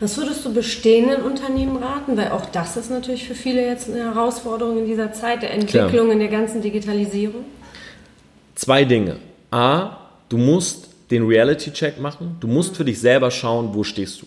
Was 0.00 0.16
würdest 0.16 0.44
du 0.44 0.54
bestehenden 0.54 1.22
Unternehmen 1.22 1.76
raten? 1.76 2.16
Weil 2.16 2.30
auch 2.30 2.46
das 2.46 2.76
ist 2.76 2.90
natürlich 2.90 3.26
für 3.26 3.34
viele 3.34 3.64
jetzt 3.66 3.90
eine 3.90 4.14
Herausforderung 4.14 4.78
in 4.78 4.86
dieser 4.86 5.12
Zeit 5.12 5.42
der 5.42 5.52
Entwicklung, 5.52 5.90
Klar. 5.90 6.12
in 6.12 6.18
der 6.20 6.28
ganzen 6.28 6.62
Digitalisierung. 6.62 7.44
Zwei 8.54 8.84
Dinge. 8.84 9.16
A, 9.50 9.96
du 10.28 10.36
musst 10.36 10.88
den 11.10 11.26
Reality-Check 11.26 12.00
machen. 12.00 12.36
Du 12.40 12.46
musst 12.46 12.76
für 12.76 12.84
dich 12.84 13.00
selber 13.00 13.30
schauen, 13.30 13.70
wo 13.72 13.82
stehst 13.82 14.22
du. 14.22 14.26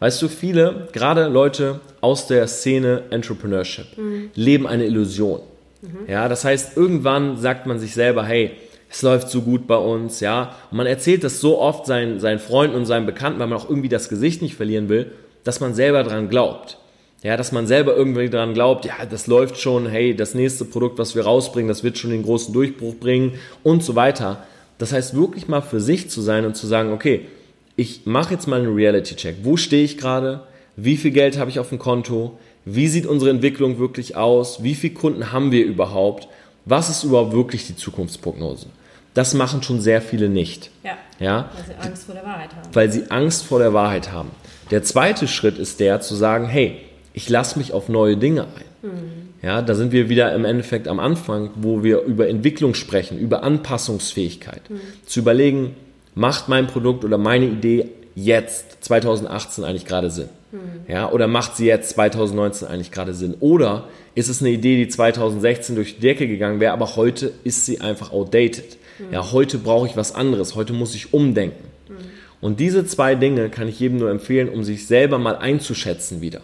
Weißt 0.00 0.22
du, 0.22 0.28
viele, 0.28 0.88
gerade 0.92 1.26
Leute 1.26 1.80
aus 2.00 2.28
der 2.28 2.46
Szene 2.46 3.02
Entrepreneurship, 3.10 3.98
mhm. 3.98 4.30
leben 4.34 4.66
eine 4.66 4.84
Illusion. 4.84 5.40
Mhm. 5.82 6.08
Ja, 6.08 6.28
das 6.28 6.44
heißt, 6.44 6.76
irgendwann 6.76 7.38
sagt 7.38 7.66
man 7.66 7.80
sich 7.80 7.94
selber, 7.94 8.24
hey, 8.24 8.52
es 8.90 9.02
läuft 9.02 9.28
so 9.28 9.42
gut 9.42 9.66
bei 9.66 9.76
uns, 9.76 10.20
ja. 10.20 10.54
Und 10.70 10.78
man 10.78 10.86
erzählt 10.86 11.24
das 11.24 11.40
so 11.40 11.58
oft 11.58 11.86
seinen, 11.86 12.20
seinen 12.20 12.38
Freunden 12.38 12.76
und 12.76 12.86
seinen 12.86 13.06
Bekannten, 13.06 13.38
weil 13.38 13.46
man 13.46 13.58
auch 13.58 13.68
irgendwie 13.68 13.88
das 13.88 14.08
Gesicht 14.08 14.42
nicht 14.42 14.54
verlieren 14.54 14.88
will, 14.88 15.12
dass 15.44 15.60
man 15.60 15.74
selber 15.74 16.02
dran 16.04 16.28
glaubt. 16.28 16.78
Ja, 17.22 17.36
dass 17.36 17.50
man 17.50 17.66
selber 17.66 17.96
irgendwie 17.96 18.30
dran 18.30 18.54
glaubt, 18.54 18.84
ja, 18.84 18.94
das 19.08 19.26
läuft 19.26 19.58
schon, 19.58 19.86
hey, 19.86 20.14
das 20.14 20.34
nächste 20.34 20.64
Produkt, 20.64 20.98
was 20.98 21.16
wir 21.16 21.24
rausbringen, 21.24 21.68
das 21.68 21.82
wird 21.82 21.98
schon 21.98 22.10
den 22.10 22.22
großen 22.22 22.54
Durchbruch 22.54 22.94
bringen 22.94 23.34
und 23.64 23.82
so 23.82 23.96
weiter. 23.96 24.44
Das 24.78 24.92
heißt, 24.92 25.16
wirklich 25.16 25.48
mal 25.48 25.60
für 25.60 25.80
sich 25.80 26.08
zu 26.10 26.20
sein 26.20 26.46
und 26.46 26.56
zu 26.56 26.68
sagen, 26.68 26.92
okay, 26.92 27.26
ich 27.74 28.06
mache 28.06 28.34
jetzt 28.34 28.46
mal 28.46 28.60
einen 28.60 28.74
Reality-Check. 28.74 29.38
Wo 29.42 29.56
stehe 29.56 29.84
ich 29.84 29.98
gerade? 29.98 30.42
Wie 30.76 30.96
viel 30.96 31.10
Geld 31.10 31.38
habe 31.38 31.50
ich 31.50 31.58
auf 31.58 31.70
dem 31.70 31.80
Konto? 31.80 32.38
Wie 32.64 32.86
sieht 32.86 33.06
unsere 33.06 33.30
Entwicklung 33.32 33.80
wirklich 33.80 34.14
aus? 34.16 34.62
Wie 34.62 34.76
viele 34.76 34.94
Kunden 34.94 35.32
haben 35.32 35.50
wir 35.50 35.64
überhaupt? 35.64 36.28
Was 36.64 36.88
ist 36.88 37.02
überhaupt 37.02 37.32
wirklich 37.32 37.66
die 37.66 37.76
Zukunftsprognose? 37.76 38.66
Das 39.14 39.34
machen 39.34 39.62
schon 39.62 39.80
sehr 39.80 40.00
viele 40.00 40.28
nicht. 40.28 40.70
Ja, 40.84 40.96
ja. 41.18 41.50
Weil 41.54 41.64
sie 41.64 41.88
Angst 41.88 42.04
vor 42.04 42.14
der 42.14 42.24
Wahrheit 42.24 42.50
haben. 42.54 42.68
Weil 42.74 42.92
sie 42.92 43.10
Angst 43.10 43.44
vor 43.44 43.58
der 43.58 43.72
Wahrheit 43.72 44.12
haben. 44.12 44.30
Der 44.70 44.82
zweite 44.82 45.26
Schritt 45.28 45.58
ist 45.58 45.80
der, 45.80 46.00
zu 46.00 46.14
sagen, 46.14 46.46
hey, 46.46 46.76
ich 47.14 47.28
lasse 47.28 47.58
mich 47.58 47.72
auf 47.72 47.88
neue 47.88 48.16
Dinge 48.16 48.42
ein. 48.42 48.90
Mhm. 48.90 49.28
Ja, 49.42 49.62
da 49.62 49.74
sind 49.74 49.92
wir 49.92 50.08
wieder 50.08 50.34
im 50.34 50.44
Endeffekt 50.44 50.88
am 50.88 50.98
Anfang, 50.98 51.50
wo 51.56 51.82
wir 51.82 52.02
über 52.02 52.28
Entwicklung 52.28 52.74
sprechen, 52.74 53.18
über 53.18 53.42
Anpassungsfähigkeit. 53.42 54.68
Mhm. 54.68 54.80
Zu 55.06 55.20
überlegen, 55.20 55.76
macht 56.14 56.48
mein 56.48 56.66
Produkt 56.66 57.04
oder 57.04 57.18
meine 57.18 57.46
Idee 57.46 57.88
jetzt 58.14 58.84
2018 58.84 59.64
eigentlich 59.64 59.84
gerade 59.84 60.10
Sinn? 60.10 60.28
Mhm. 60.50 60.58
Ja, 60.92 61.10
oder 61.10 61.28
macht 61.28 61.56
sie 61.56 61.66
jetzt 61.66 61.90
2019 61.90 62.68
eigentlich 62.68 62.90
gerade 62.90 63.14
Sinn? 63.14 63.34
Oder 63.40 63.88
ist 64.14 64.28
es 64.28 64.40
eine 64.40 64.50
Idee, 64.50 64.76
die 64.76 64.88
2016 64.88 65.76
durch 65.76 65.96
die 65.96 66.00
Decke 66.00 66.26
gegangen 66.26 66.58
wäre, 66.58 66.72
aber 66.72 66.96
heute 66.96 67.32
ist 67.44 67.66
sie 67.66 67.80
einfach 67.80 68.12
outdated? 68.12 68.77
Mhm. 68.98 69.12
Ja, 69.12 69.32
heute 69.32 69.58
brauche 69.58 69.86
ich 69.86 69.96
was 69.96 70.14
anderes, 70.14 70.54
heute 70.54 70.72
muss 70.72 70.94
ich 70.94 71.12
umdenken. 71.12 71.64
Mhm. 71.88 71.94
Und 72.40 72.60
diese 72.60 72.86
zwei 72.86 73.14
Dinge 73.14 73.48
kann 73.48 73.68
ich 73.68 73.80
jedem 73.80 73.98
nur 73.98 74.10
empfehlen, 74.10 74.48
um 74.48 74.64
sich 74.64 74.86
selber 74.86 75.18
mal 75.18 75.36
einzuschätzen 75.36 76.20
wieder. 76.20 76.40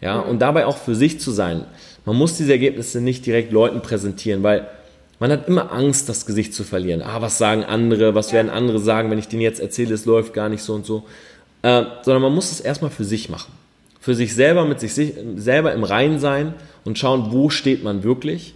Ja, 0.00 0.22
mhm. 0.22 0.30
und 0.30 0.38
dabei 0.40 0.66
auch 0.66 0.76
für 0.76 0.94
sich 0.94 1.20
zu 1.20 1.30
sein. 1.30 1.64
Man 2.04 2.16
muss 2.16 2.36
diese 2.36 2.52
Ergebnisse 2.52 3.00
nicht 3.00 3.26
direkt 3.26 3.52
Leuten 3.52 3.82
präsentieren, 3.82 4.42
weil 4.42 4.66
man 5.20 5.32
hat 5.32 5.48
immer 5.48 5.72
Angst, 5.72 6.08
das 6.08 6.26
Gesicht 6.26 6.54
zu 6.54 6.62
verlieren. 6.62 7.02
Ah, 7.02 7.20
was 7.20 7.38
sagen 7.38 7.64
andere? 7.64 8.14
Was 8.14 8.28
ja. 8.28 8.34
werden 8.34 8.50
andere 8.50 8.78
sagen, 8.78 9.10
wenn 9.10 9.18
ich 9.18 9.28
denen 9.28 9.42
jetzt 9.42 9.60
erzähle, 9.60 9.94
es 9.94 10.04
läuft 10.04 10.32
gar 10.32 10.48
nicht 10.48 10.62
so 10.62 10.74
und 10.74 10.86
so? 10.86 11.04
Äh, 11.62 11.84
sondern 12.02 12.22
man 12.22 12.34
muss 12.34 12.52
es 12.52 12.60
erstmal 12.60 12.90
für 12.90 13.04
sich 13.04 13.28
machen. 13.28 13.52
Für 14.00 14.14
sich 14.14 14.34
selber, 14.34 14.64
mit 14.64 14.78
sich 14.78 14.94
selber 15.36 15.72
im 15.72 15.82
Reinen 15.82 16.20
sein 16.20 16.54
und 16.84 16.98
schauen, 16.98 17.32
wo 17.32 17.50
steht 17.50 17.82
man 17.82 18.04
wirklich. 18.04 18.54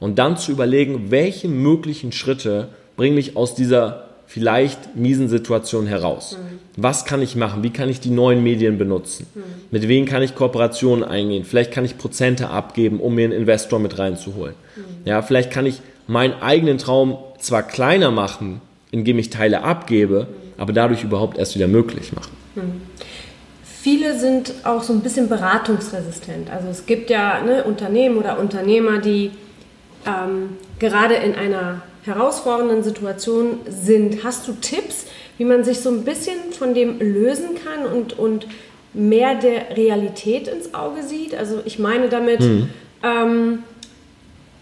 Und 0.00 0.18
dann 0.18 0.36
zu 0.36 0.52
überlegen, 0.52 1.10
welche 1.10 1.48
möglichen 1.48 2.12
Schritte 2.12 2.68
bringen 2.96 3.14
mich 3.14 3.36
aus 3.36 3.54
dieser 3.54 4.04
vielleicht 4.26 4.94
miesen 4.94 5.28
Situationen 5.28 5.88
heraus. 5.88 6.36
Mhm. 6.38 6.58
Was 6.76 7.06
kann 7.06 7.22
ich 7.22 7.34
machen? 7.34 7.62
Wie 7.62 7.70
kann 7.70 7.88
ich 7.88 7.98
die 7.98 8.10
neuen 8.10 8.42
Medien 8.42 8.76
benutzen? 8.76 9.26
Mhm. 9.34 9.42
Mit 9.70 9.88
wem 9.88 10.04
kann 10.04 10.22
ich 10.22 10.34
Kooperationen 10.34 11.02
eingehen? 11.02 11.44
Vielleicht 11.44 11.72
kann 11.72 11.84
ich 11.84 11.96
Prozente 11.96 12.50
abgeben, 12.50 13.00
um 13.00 13.14
mir 13.14 13.24
einen 13.24 13.32
Investor 13.32 13.78
mit 13.78 13.98
reinzuholen. 13.98 14.54
Mhm. 14.76 14.82
Ja, 15.06 15.22
vielleicht 15.22 15.50
kann 15.50 15.64
ich 15.64 15.80
meinen 16.06 16.34
eigenen 16.42 16.78
Traum 16.78 17.16
zwar 17.40 17.62
kleiner 17.62 18.10
machen, 18.10 18.60
indem 18.90 19.18
ich 19.18 19.30
Teile 19.30 19.62
abgebe, 19.62 20.28
aber 20.58 20.72
dadurch 20.72 21.04
überhaupt 21.04 21.38
erst 21.38 21.54
wieder 21.54 21.68
möglich 21.68 22.12
machen. 22.12 22.32
Mhm. 22.54 22.82
Viele 23.62 24.18
sind 24.18 24.52
auch 24.64 24.82
so 24.82 24.92
ein 24.92 25.00
bisschen 25.00 25.28
beratungsresistent. 25.28 26.50
Also 26.50 26.68
es 26.68 26.84
gibt 26.84 27.08
ja 27.08 27.42
ne, 27.42 27.64
Unternehmen 27.64 28.18
oder 28.18 28.38
Unternehmer, 28.38 28.98
die 28.98 29.30
ähm, 30.08 30.56
gerade 30.78 31.14
in 31.14 31.34
einer 31.34 31.82
herausfordernden 32.04 32.82
Situation 32.82 33.60
sind. 33.68 34.24
Hast 34.24 34.48
du 34.48 34.52
Tipps, 34.52 35.06
wie 35.36 35.44
man 35.44 35.64
sich 35.64 35.80
so 35.80 35.90
ein 35.90 36.04
bisschen 36.04 36.52
von 36.58 36.74
dem 36.74 36.98
lösen 36.98 37.50
kann 37.62 37.86
und, 37.86 38.18
und 38.18 38.46
mehr 38.94 39.34
der 39.34 39.76
Realität 39.76 40.48
ins 40.48 40.74
Auge 40.74 41.02
sieht? 41.02 41.34
Also 41.34 41.60
ich 41.64 41.78
meine 41.78 42.08
damit, 42.08 42.40
mhm. 42.40 42.70
ähm, 43.02 43.58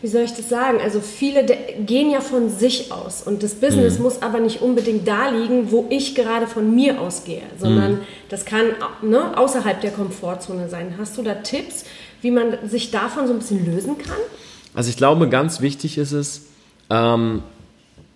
wie 0.02 0.08
soll 0.08 0.22
ich 0.22 0.34
das 0.34 0.48
sagen? 0.48 0.78
Also 0.82 1.00
viele 1.00 1.44
gehen 1.44 2.10
ja 2.10 2.20
von 2.20 2.50
sich 2.50 2.92
aus 2.92 3.22
und 3.22 3.42
das 3.42 3.54
Business 3.54 3.96
mhm. 3.96 4.04
muss 4.04 4.22
aber 4.22 4.40
nicht 4.40 4.60
unbedingt 4.60 5.08
da 5.08 5.30
liegen, 5.30 5.70
wo 5.70 5.86
ich 5.88 6.14
gerade 6.14 6.46
von 6.46 6.74
mir 6.74 7.00
ausgehe, 7.00 7.42
sondern 7.58 7.92
mhm. 7.92 8.00
das 8.28 8.44
kann 8.44 8.66
ne, 9.02 9.36
außerhalb 9.38 9.80
der 9.80 9.92
Komfortzone 9.92 10.68
sein. 10.68 10.94
Hast 10.98 11.16
du 11.16 11.22
da 11.22 11.34
Tipps, 11.34 11.84
wie 12.20 12.30
man 12.30 12.58
sich 12.68 12.90
davon 12.90 13.26
so 13.26 13.32
ein 13.32 13.38
bisschen 13.38 13.64
lösen 13.64 13.96
kann? 13.98 14.18
Also 14.76 14.90
ich 14.90 14.96
glaube, 14.96 15.28
ganz 15.28 15.60
wichtig 15.60 15.98
ist 15.98 16.12
es, 16.12 16.42
ähm, 16.90 17.42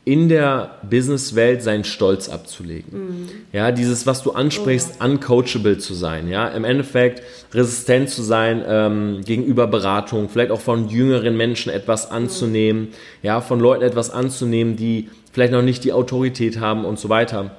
in 0.04 0.28
der 0.28 0.78
Businesswelt 0.88 1.62
seinen 1.62 1.84
Stolz 1.84 2.28
abzulegen. 2.28 2.92
Mhm. 2.92 3.28
Ja, 3.52 3.70
dieses, 3.70 4.06
was 4.06 4.22
du 4.22 4.32
ansprichst, 4.32 4.96
oh. 5.00 5.04
uncoachable 5.04 5.78
zu 5.78 5.94
sein. 5.94 6.28
Ja, 6.28 6.48
im 6.48 6.64
Endeffekt 6.64 7.22
resistent 7.54 8.10
zu 8.10 8.22
sein 8.22 8.62
ähm, 8.66 9.20
gegenüber 9.24 9.66
Beratung, 9.66 10.28
vielleicht 10.28 10.50
auch 10.50 10.60
von 10.60 10.88
jüngeren 10.88 11.36
Menschen 11.36 11.70
etwas 11.72 12.10
anzunehmen, 12.10 12.82
mhm. 12.82 12.88
ja, 13.22 13.40
von 13.40 13.58
Leuten 13.60 13.82
etwas 13.82 14.10
anzunehmen, 14.10 14.76
die 14.76 15.08
vielleicht 15.32 15.52
noch 15.52 15.62
nicht 15.62 15.84
die 15.84 15.92
Autorität 15.92 16.60
haben 16.60 16.84
und 16.84 16.98
so 16.98 17.08
weiter. 17.08 17.52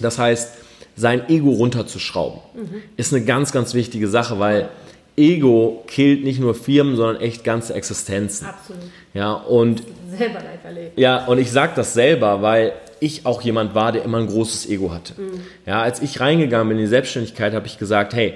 Das 0.00 0.18
heißt, 0.18 0.54
sein 0.94 1.28
Ego 1.28 1.50
runterzuschrauben, 1.50 2.40
mhm. 2.54 2.82
ist 2.96 3.14
eine 3.14 3.24
ganz, 3.24 3.52
ganz 3.52 3.74
wichtige 3.74 4.08
Sache, 4.08 4.38
weil 4.38 4.68
Ego 5.18 5.84
killt 5.86 6.24
nicht 6.24 6.40
nur 6.40 6.54
Firmen, 6.54 6.96
sondern 6.96 7.20
echt 7.20 7.44
ganze 7.44 7.74
Existenzen. 7.74 8.46
Absolut. 8.46 8.82
Ja, 9.12 9.32
und 9.32 9.82
selber 10.16 10.34
live 10.34 10.64
erlebt. 10.64 10.98
Ja, 10.98 11.26
und 11.26 11.38
ich 11.38 11.50
sage 11.50 11.72
das 11.76 11.92
selber, 11.92 12.40
weil 12.40 12.72
ich 13.00 13.26
auch 13.26 13.42
jemand 13.42 13.74
war, 13.74 13.92
der 13.92 14.04
immer 14.04 14.18
ein 14.18 14.26
großes 14.26 14.68
Ego 14.68 14.92
hatte. 14.92 15.20
Mhm. 15.20 15.40
Ja, 15.66 15.82
als 15.82 16.00
ich 16.00 16.20
reingegangen 16.20 16.68
bin 16.68 16.78
in 16.78 16.84
die 16.84 16.88
Selbstständigkeit, 16.88 17.52
habe 17.52 17.66
ich 17.66 17.78
gesagt, 17.78 18.14
hey, 18.14 18.34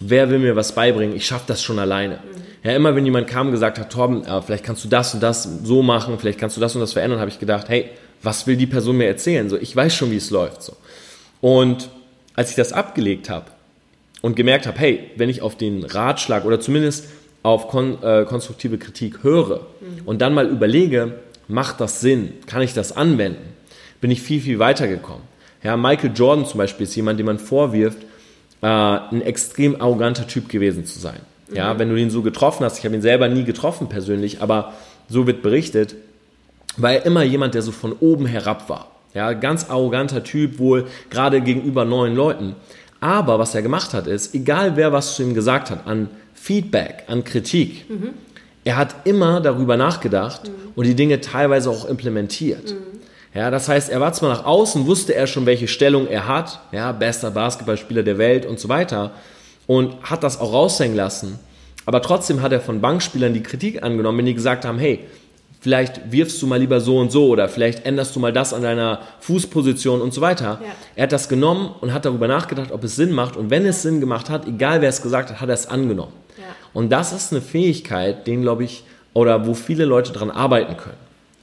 wer 0.00 0.30
will 0.30 0.38
mir 0.38 0.56
was 0.56 0.74
beibringen? 0.74 1.16
Ich 1.16 1.26
schaffe 1.26 1.44
das 1.46 1.62
schon 1.62 1.78
alleine. 1.78 2.16
Mhm. 2.16 2.68
Ja, 2.68 2.76
immer 2.76 2.94
wenn 2.94 3.04
jemand 3.04 3.26
kam 3.26 3.46
und 3.46 3.52
gesagt 3.52 3.78
hat, 3.78 3.90
Torben, 3.90 4.24
äh, 4.24 4.42
vielleicht 4.42 4.64
kannst 4.64 4.84
du 4.84 4.88
das 4.88 5.14
und 5.14 5.22
das 5.22 5.42
so 5.62 5.82
machen, 5.82 6.18
vielleicht 6.18 6.38
kannst 6.38 6.56
du 6.56 6.60
das 6.60 6.74
und 6.74 6.80
das 6.80 6.92
verändern, 6.92 7.20
habe 7.20 7.30
ich 7.30 7.38
gedacht, 7.38 7.68
hey, 7.68 7.90
was 8.22 8.46
will 8.46 8.56
die 8.56 8.66
Person 8.66 8.96
mir 8.96 9.06
erzählen? 9.06 9.48
So, 9.48 9.56
ich 9.56 9.74
weiß 9.74 9.94
schon, 9.94 10.10
wie 10.10 10.16
es 10.16 10.30
läuft. 10.30 10.62
So. 10.62 10.76
Und 11.40 11.90
als 12.34 12.50
ich 12.50 12.56
das 12.56 12.72
abgelegt 12.72 13.28
habe, 13.28 13.46
und 14.24 14.36
gemerkt 14.36 14.66
habe, 14.66 14.78
hey, 14.78 15.10
wenn 15.16 15.28
ich 15.28 15.42
auf 15.42 15.54
den 15.54 15.84
Ratschlag 15.84 16.46
oder 16.46 16.58
zumindest 16.58 17.08
auf 17.42 17.68
kon 17.68 18.02
äh, 18.02 18.24
konstruktive 18.24 18.78
Kritik 18.78 19.22
höre 19.22 19.66
mhm. 19.80 20.06
und 20.06 20.22
dann 20.22 20.32
mal 20.32 20.48
überlege, 20.48 21.16
macht 21.46 21.78
das 21.78 22.00
Sinn, 22.00 22.32
kann 22.46 22.62
ich 22.62 22.72
das 22.72 22.96
anwenden, 22.96 23.52
bin 24.00 24.10
ich 24.10 24.22
viel, 24.22 24.40
viel 24.40 24.58
weiter 24.58 24.88
gekommen. 24.88 25.20
Ja, 25.62 25.76
Michael 25.76 26.12
Jordan 26.14 26.46
zum 26.46 26.56
Beispiel 26.56 26.84
ist 26.84 26.96
jemand, 26.96 27.18
dem 27.18 27.26
man 27.26 27.38
vorwirft, 27.38 27.98
äh, 28.62 28.66
ein 28.66 29.20
extrem 29.20 29.78
arroganter 29.78 30.26
Typ 30.26 30.48
gewesen 30.48 30.86
zu 30.86 30.98
sein. 30.98 31.20
Mhm. 31.50 31.56
Ja, 31.56 31.78
wenn 31.78 31.90
du 31.90 31.96
ihn 31.96 32.08
so 32.08 32.22
getroffen 32.22 32.64
hast, 32.64 32.78
ich 32.78 32.86
habe 32.86 32.94
ihn 32.94 33.02
selber 33.02 33.28
nie 33.28 33.44
getroffen 33.44 33.90
persönlich, 33.90 34.40
aber 34.40 34.72
so 35.06 35.26
wird 35.26 35.42
berichtet, 35.42 35.96
war 36.78 36.94
er 36.94 37.04
immer 37.04 37.24
jemand, 37.24 37.52
der 37.54 37.60
so 37.60 37.72
von 37.72 37.92
oben 38.00 38.24
herab 38.24 38.70
war. 38.70 38.90
Ja, 39.12 39.34
ganz 39.34 39.68
arroganter 39.68 40.24
Typ, 40.24 40.58
wohl 40.58 40.86
gerade 41.10 41.42
gegenüber 41.42 41.84
neuen 41.84 42.16
Leuten. 42.16 42.56
Aber 43.04 43.38
was 43.38 43.54
er 43.54 43.60
gemacht 43.60 43.92
hat, 43.92 44.06
ist, 44.06 44.34
egal 44.34 44.76
wer 44.76 44.90
was 44.90 45.16
zu 45.16 45.22
ihm 45.22 45.34
gesagt 45.34 45.70
hat, 45.70 45.86
an 45.86 46.08
Feedback, 46.32 47.04
an 47.06 47.22
Kritik, 47.22 47.84
mhm. 47.90 48.14
er 48.64 48.78
hat 48.78 48.94
immer 49.04 49.42
darüber 49.42 49.76
nachgedacht 49.76 50.48
mhm. 50.48 50.72
und 50.74 50.86
die 50.86 50.94
Dinge 50.94 51.20
teilweise 51.20 51.68
auch 51.68 51.84
implementiert. 51.84 52.70
Mhm. 52.70 53.00
Ja, 53.34 53.50
das 53.50 53.68
heißt, 53.68 53.90
er 53.90 54.00
war 54.00 54.14
zwar 54.14 54.30
nach 54.30 54.46
außen, 54.46 54.86
wusste 54.86 55.14
er 55.14 55.26
schon, 55.26 55.44
welche 55.44 55.68
Stellung 55.68 56.06
er 56.06 56.26
hat, 56.26 56.60
ja, 56.72 56.92
bester 56.92 57.30
Basketballspieler 57.30 58.04
der 58.04 58.16
Welt 58.16 58.46
und 58.46 58.58
so 58.58 58.70
weiter, 58.70 59.10
und 59.66 59.96
hat 60.04 60.22
das 60.22 60.40
auch 60.40 60.54
raushängen 60.54 60.96
lassen. 60.96 61.38
Aber 61.84 62.00
trotzdem 62.00 62.40
hat 62.40 62.52
er 62.52 62.62
von 62.62 62.80
Bankspielern 62.80 63.34
die 63.34 63.42
Kritik 63.42 63.82
angenommen, 63.82 64.16
wenn 64.16 64.26
die 64.26 64.32
gesagt 64.32 64.64
haben, 64.64 64.78
hey, 64.78 65.00
vielleicht 65.64 66.12
wirfst 66.12 66.42
du 66.42 66.46
mal 66.46 66.60
lieber 66.60 66.78
so 66.78 66.98
und 66.98 67.10
so 67.10 67.28
oder 67.28 67.48
vielleicht 67.48 67.86
änderst 67.86 68.14
du 68.14 68.20
mal 68.20 68.34
das 68.34 68.52
an 68.52 68.60
deiner 68.60 69.00
Fußposition 69.20 70.02
und 70.02 70.12
so 70.12 70.20
weiter. 70.20 70.60
Ja. 70.62 70.68
Er 70.94 71.02
hat 71.04 71.12
das 71.12 71.26
genommen 71.30 71.74
und 71.80 71.94
hat 71.94 72.04
darüber 72.04 72.28
nachgedacht, 72.28 72.70
ob 72.70 72.84
es 72.84 72.96
Sinn 72.96 73.12
macht 73.12 73.34
und 73.34 73.48
wenn 73.48 73.64
es 73.64 73.80
Sinn 73.80 73.98
gemacht 73.98 74.28
hat, 74.28 74.46
egal 74.46 74.82
wer 74.82 74.90
es 74.90 75.00
gesagt 75.00 75.30
hat, 75.30 75.40
hat 75.40 75.48
er 75.48 75.54
es 75.54 75.66
angenommen. 75.66 76.12
Ja. 76.36 76.44
Und 76.74 76.92
das 76.92 77.14
ist 77.14 77.32
eine 77.32 77.40
Fähigkeit, 77.40 78.26
den 78.26 78.42
glaube 78.42 78.62
ich, 78.64 78.84
oder 79.14 79.46
wo 79.46 79.54
viele 79.54 79.86
Leute 79.86 80.12
dran 80.12 80.30
arbeiten 80.30 80.76
können. 80.76 80.98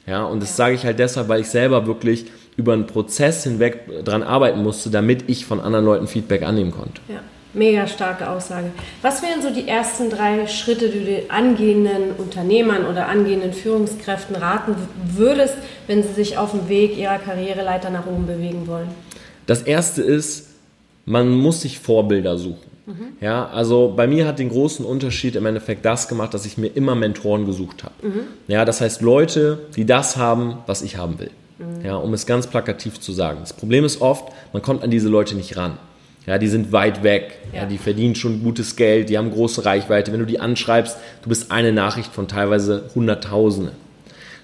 Ja, 0.05 0.23
und 0.25 0.39
das 0.39 0.49
ja. 0.49 0.55
sage 0.55 0.75
ich 0.75 0.85
halt 0.85 0.99
deshalb, 0.99 1.27
weil 1.27 1.41
ich 1.41 1.49
selber 1.49 1.87
wirklich 1.87 2.25
über 2.57 2.73
einen 2.73 2.85
Prozess 2.85 3.43
hinweg 3.43 4.05
dran 4.05 4.21
arbeiten 4.21 4.61
musste, 4.61 4.91
damit 4.91 5.23
ich 5.31 5.47
von 5.47 5.59
anderen 5.59 5.85
Leuten 5.85 6.05
Feedback 6.05 6.43
annehmen 6.43 6.69
konnte. 6.69 7.01
Ja. 7.07 7.21
Mega 7.53 7.85
starke 7.87 8.29
Aussage. 8.29 8.71
Was 9.01 9.21
wären 9.21 9.41
so 9.41 9.49
die 9.49 9.67
ersten 9.67 10.09
drei 10.09 10.47
Schritte, 10.47 10.89
die 10.89 10.99
du 10.99 11.05
den 11.05 11.31
angehenden 11.31 12.13
Unternehmern 12.17 12.85
oder 12.85 13.07
angehenden 13.07 13.51
Führungskräften 13.51 14.35
raten 14.37 14.75
würdest, 15.13 15.55
wenn 15.87 16.01
sie 16.01 16.13
sich 16.13 16.37
auf 16.37 16.51
dem 16.51 16.69
Weg 16.69 16.97
ihrer 16.97 17.17
Karriereleiter 17.17 17.89
nach 17.89 18.07
oben 18.07 18.25
bewegen 18.25 18.67
wollen? 18.67 18.87
Das 19.47 19.63
erste 19.63 20.01
ist, 20.01 20.47
man 21.05 21.29
muss 21.29 21.61
sich 21.61 21.79
Vorbilder 21.79 22.37
suchen. 22.37 22.71
Mhm. 22.85 23.07
Ja, 23.19 23.47
also 23.47 23.93
bei 23.95 24.07
mir 24.07 24.25
hat 24.25 24.39
den 24.39 24.49
großen 24.49 24.85
Unterschied 24.85 25.35
im 25.35 25.45
Endeffekt 25.45 25.85
das 25.85 26.07
gemacht, 26.07 26.33
dass 26.33 26.45
ich 26.45 26.57
mir 26.57 26.67
immer 26.67 26.95
Mentoren 26.95 27.45
gesucht 27.45 27.83
habe. 27.83 28.07
Mhm. 28.07 28.19
Ja, 28.47 28.65
das 28.65 28.81
heißt 28.81 29.01
Leute, 29.01 29.59
die 29.75 29.85
das 29.85 30.15
haben, 30.15 30.59
was 30.67 30.81
ich 30.81 30.97
haben 30.97 31.19
will. 31.19 31.31
Mhm. 31.59 31.85
Ja, 31.85 31.95
um 31.97 32.13
es 32.13 32.25
ganz 32.25 32.47
plakativ 32.47 32.99
zu 32.99 33.11
sagen. 33.11 33.39
Das 33.41 33.53
Problem 33.53 33.83
ist 33.83 34.01
oft, 34.01 34.31
man 34.53 34.61
kommt 34.61 34.83
an 34.83 34.89
diese 34.89 35.09
Leute 35.09 35.35
nicht 35.35 35.57
ran. 35.57 35.77
Ja, 36.27 36.37
die 36.37 36.47
sind 36.47 36.71
weit 36.71 37.03
weg. 37.03 37.39
Ja. 37.53 37.61
ja. 37.61 37.65
die 37.65 37.77
verdienen 37.77 38.15
schon 38.15 38.43
gutes 38.43 38.75
Geld, 38.75 39.09
die 39.09 39.17
haben 39.17 39.31
große 39.31 39.65
Reichweite. 39.65 40.11
Wenn 40.11 40.19
du 40.19 40.25
die 40.25 40.39
anschreibst, 40.39 40.97
du 41.23 41.29
bist 41.29 41.51
eine 41.51 41.71
Nachricht 41.71 42.13
von 42.13 42.27
teilweise 42.27 42.89
Hunderttausende. 42.95 43.71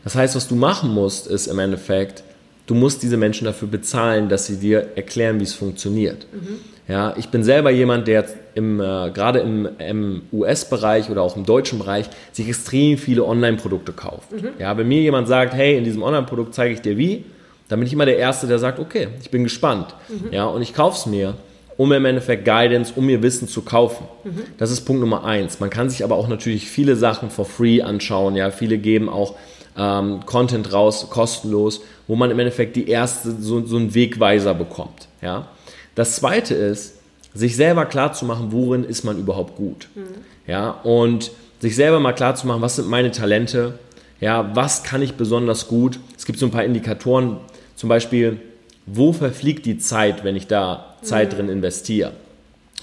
Das 0.04 0.16
heißt, 0.16 0.36
was 0.36 0.48
du 0.48 0.56
machen 0.56 0.94
musst, 0.94 1.28
ist 1.28 1.48
im 1.48 1.60
Endeffekt, 1.60 2.24
du 2.66 2.76
musst 2.76 3.04
diese 3.04 3.18
Menschen 3.18 3.46
dafür 3.46 3.68
bezahlen, 3.68 4.30
dass 4.30 4.46
sie 4.46 4.58
dir 4.58 4.90
erklären, 4.96 5.40
wie 5.40 5.44
es 5.44 5.54
funktioniert. 5.54 6.26
Mhm. 6.32 6.60
Ja, 6.88 7.14
ich 7.18 7.28
bin 7.28 7.44
selber 7.44 7.70
jemand, 7.70 8.08
der 8.08 8.26
im, 8.56 8.80
äh, 8.80 9.12
gerade 9.12 9.40
im, 9.40 9.68
im 9.78 10.22
US-Bereich 10.32 11.10
oder 11.10 11.22
auch 11.22 11.36
im 11.36 11.46
deutschen 11.46 11.80
Bereich 11.80 12.10
sich 12.32 12.48
extrem 12.48 12.98
viele 12.98 13.26
Online-Produkte 13.26 13.92
kauft. 13.92 14.32
Mhm. 14.32 14.52
Ja, 14.58 14.78
wenn 14.78 14.88
mir 14.88 15.02
jemand 15.02 15.28
sagt, 15.28 15.54
hey, 15.54 15.78
in 15.78 15.84
diesem 15.84 16.02
Online-Produkt 16.02 16.54
zeige 16.54 16.74
ich 16.74 16.82
dir 16.82 16.98
wie, 16.98 17.26
dann 17.68 17.80
bin 17.80 17.88
ich 17.88 17.94
immer 17.94 18.06
der 18.06 18.18
Erste, 18.18 18.48
der 18.48 18.60
sagt, 18.60 18.80
okay, 18.80 19.10
ich 19.22 19.30
bin 19.30 19.44
gespannt. 19.44 19.94
Mhm. 20.08 20.32
Ja, 20.32 20.46
und 20.46 20.62
ich 20.62 20.74
kaufe 20.74 20.98
es 20.98 21.06
mir 21.06 21.34
um 21.78 21.92
im 21.92 22.06
Endeffekt 22.06 22.44
Guidance, 22.44 22.94
um 22.96 23.08
ihr 23.08 23.22
Wissen 23.22 23.48
zu 23.48 23.62
kaufen. 23.62 24.06
Mhm. 24.24 24.42
Das 24.58 24.72
ist 24.72 24.82
Punkt 24.82 25.00
Nummer 25.00 25.24
eins. 25.24 25.60
Man 25.60 25.70
kann 25.70 25.90
sich 25.90 26.04
aber 26.04 26.16
auch 26.16 26.28
natürlich 26.28 26.70
viele 26.70 26.96
Sachen 26.96 27.30
for 27.30 27.46
free 27.46 27.82
anschauen. 27.82 28.36
Ja, 28.36 28.50
viele 28.52 28.78
geben 28.80 29.10
auch 29.10 29.36
ähm, 29.78 30.26
Content 30.26 30.74
raus, 30.74 31.08
kostenlos, 31.10 31.82
wo 32.08 32.16
man 32.16 32.32
im 32.32 32.40
Endeffekt 32.40 32.76
die 32.76 32.90
erste, 32.90 33.32
so, 33.32 33.66
so 33.66 33.78
einen 33.78 33.94
Wegweiser 33.94 34.56
bekommt. 34.56 35.08
Ja. 35.22 35.48
Das 35.94 36.16
zweite 36.16 36.56
ist, 36.56 36.96
sich 37.34 37.56
selber 37.56 37.86
klar 37.86 38.14
zu 38.14 38.26
machen, 38.26 38.48
worin 38.52 38.84
ist 38.84 39.04
man 39.04 39.20
überhaupt 39.20 39.56
gut. 39.56 39.88
Mhm. 39.94 40.04
Ja, 40.48 40.72
und 40.72 41.32
sich 41.60 41.76
selber 41.76 42.00
mal 42.00 42.14
klar 42.14 42.36
zu 42.36 42.48
machen, 42.48 42.62
was 42.62 42.78
sind 42.78 42.88
meine 42.88 43.12
Talente, 43.12 43.78
ja, 44.20 44.56
was 44.56 44.84
kann 44.84 45.02
ich 45.02 45.14
besonders 45.14 45.68
gut. 45.68 46.00
Es 46.18 46.26
gibt 46.26 46.40
so 46.40 46.48
ein 46.48 46.52
paar 46.52 46.64
Indikatoren, 46.64 47.38
zum 47.76 47.90
Beispiel, 47.90 48.40
wo 48.88 49.14
verfliegt 49.14 49.66
die 49.68 49.78
Zeit, 49.78 50.24
wenn 50.24 50.36
ich 50.36 50.48
da 50.48 50.87
Zeit 51.02 51.38
drin 51.38 51.50
investiere? 51.50 52.12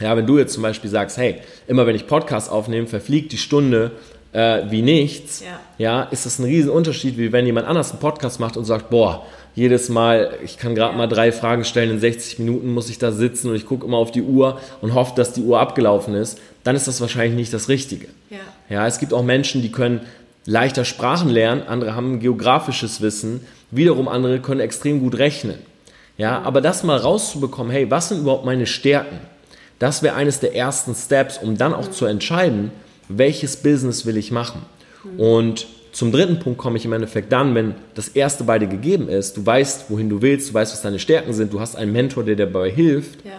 Ja, 0.01 0.17
wenn 0.17 0.27
du 0.27 0.39
jetzt 0.39 0.55
zum 0.55 0.63
Beispiel 0.63 0.91
sagst, 0.91 1.17
hey, 1.19 1.37
immer 1.69 1.87
wenn 1.87 1.95
ich 1.95 2.07
Podcast 2.07 2.51
aufnehme, 2.51 2.87
verfliegt 2.87 3.33
die 3.33 3.39
Stunde 3.39 3.93
äh, 4.33 4.63
wie 4.69 4.83
nichts, 4.83 5.45
ja. 5.45 5.61
ja. 5.79 6.03
ist 6.05 6.27
das 6.27 6.39
ein 6.39 6.45
riesen 6.45 6.71
Unterschied, 6.71 7.17
wie 7.17 7.33
wenn 7.33 7.47
jemand 7.47 7.69
anders 7.69 7.93
einen 7.93 8.01
Podcast 8.01 8.41
macht 8.41 8.57
und 8.57 8.65
sagt, 8.65 8.91
boah, 8.91 9.25
jedes 9.55 9.89
Mal, 9.89 10.37
ich 10.45 10.59
kann 10.59 10.75
gerade 10.75 10.93
ja. 10.93 10.99
mal 10.99 11.07
drei 11.07 11.31
Fragen 11.31 11.65
stellen, 11.65 11.91
in 11.91 12.01
60 12.01 12.41
Minuten 12.41 12.75
muss 12.75 12.91
ich 12.91 12.99
da 12.99 13.13
sitzen 13.13 13.51
und 13.51 13.55
ich 13.55 13.67
gucke 13.67 13.87
immer 13.87 13.99
auf 13.99 14.11
die 14.11 14.23
Uhr 14.23 14.61
und 14.81 14.95
hoffe, 14.95 15.13
dass 15.15 15.33
die 15.33 15.43
Uhr 15.43 15.61
abgelaufen 15.61 16.15
ist, 16.15 16.41
dann 16.65 16.75
ist 16.75 16.89
das 16.89 17.01
wahrscheinlich 17.01 17.37
nicht 17.37 17.55
das 17.55 17.69
Richtige. 17.69 18.09
Ja, 18.31 18.39
ja 18.69 18.87
es 18.89 18.99
gibt 18.99 19.13
auch 19.13 19.23
Menschen, 19.23 19.63
die 19.63 19.71
können 19.71 20.01
leichter 20.45 20.85
Sprachen 20.85 21.31
lernen, 21.31 21.63
andere 21.63 21.95
haben 21.95 22.19
geografisches 22.19 23.01
Wissen, 23.01 23.47
wiederum 23.71 24.09
andere 24.09 24.41
können 24.41 24.61
extrem 24.61 24.99
gut 24.99 25.17
rechnen. 25.19 25.59
Ja, 26.17 26.43
aber 26.43 26.61
das 26.61 26.85
mal 26.85 26.97
rauszubekommen, 26.99 27.73
hey, 27.73 27.91
was 27.91 28.09
sind 28.09 28.21
überhaupt 28.21 28.45
meine 28.45 28.67
Stärken? 28.67 29.19
Das 29.79 30.03
wäre 30.03 30.15
eines 30.15 30.41
der 30.41 30.55
ersten 30.55 30.95
Steps, 30.95 31.39
um 31.39 31.57
dann 31.57 31.75
auch 31.75 31.91
zu 31.91 32.07
entscheiden, 32.07 32.71
welches 33.09 33.57
Business 33.57 34.07
will 34.07 34.17
ich 34.17 34.31
machen. 34.31 34.63
Und 35.19 35.67
zum 35.93 36.11
dritten 36.11 36.39
Punkt 36.39 36.59
komme 36.59 36.77
ich 36.77 36.85
im 36.85 36.93
Endeffekt 36.93 37.33
dann, 37.33 37.55
wenn 37.55 37.75
das 37.95 38.09
erste 38.09 38.45
beide 38.45 38.67
gegeben 38.67 39.09
ist, 39.09 39.37
du 39.37 39.47
weißt, 39.47 39.91
wohin 39.91 40.09
du 40.09 40.23
willst, 40.23 40.51
du 40.51 40.55
weißt, 40.55 40.73
was 40.73 40.83
deine 40.83 40.99
Stärken 40.99 41.33
sind, 41.33 41.53
du 41.53 41.61
hast 41.61 41.77
einen 41.77 41.93
Mentor, 41.93 42.25
der 42.25 42.37
dir 42.37 42.47
dabei 42.47 42.71
hilft, 42.71 43.25
ja. 43.25 43.33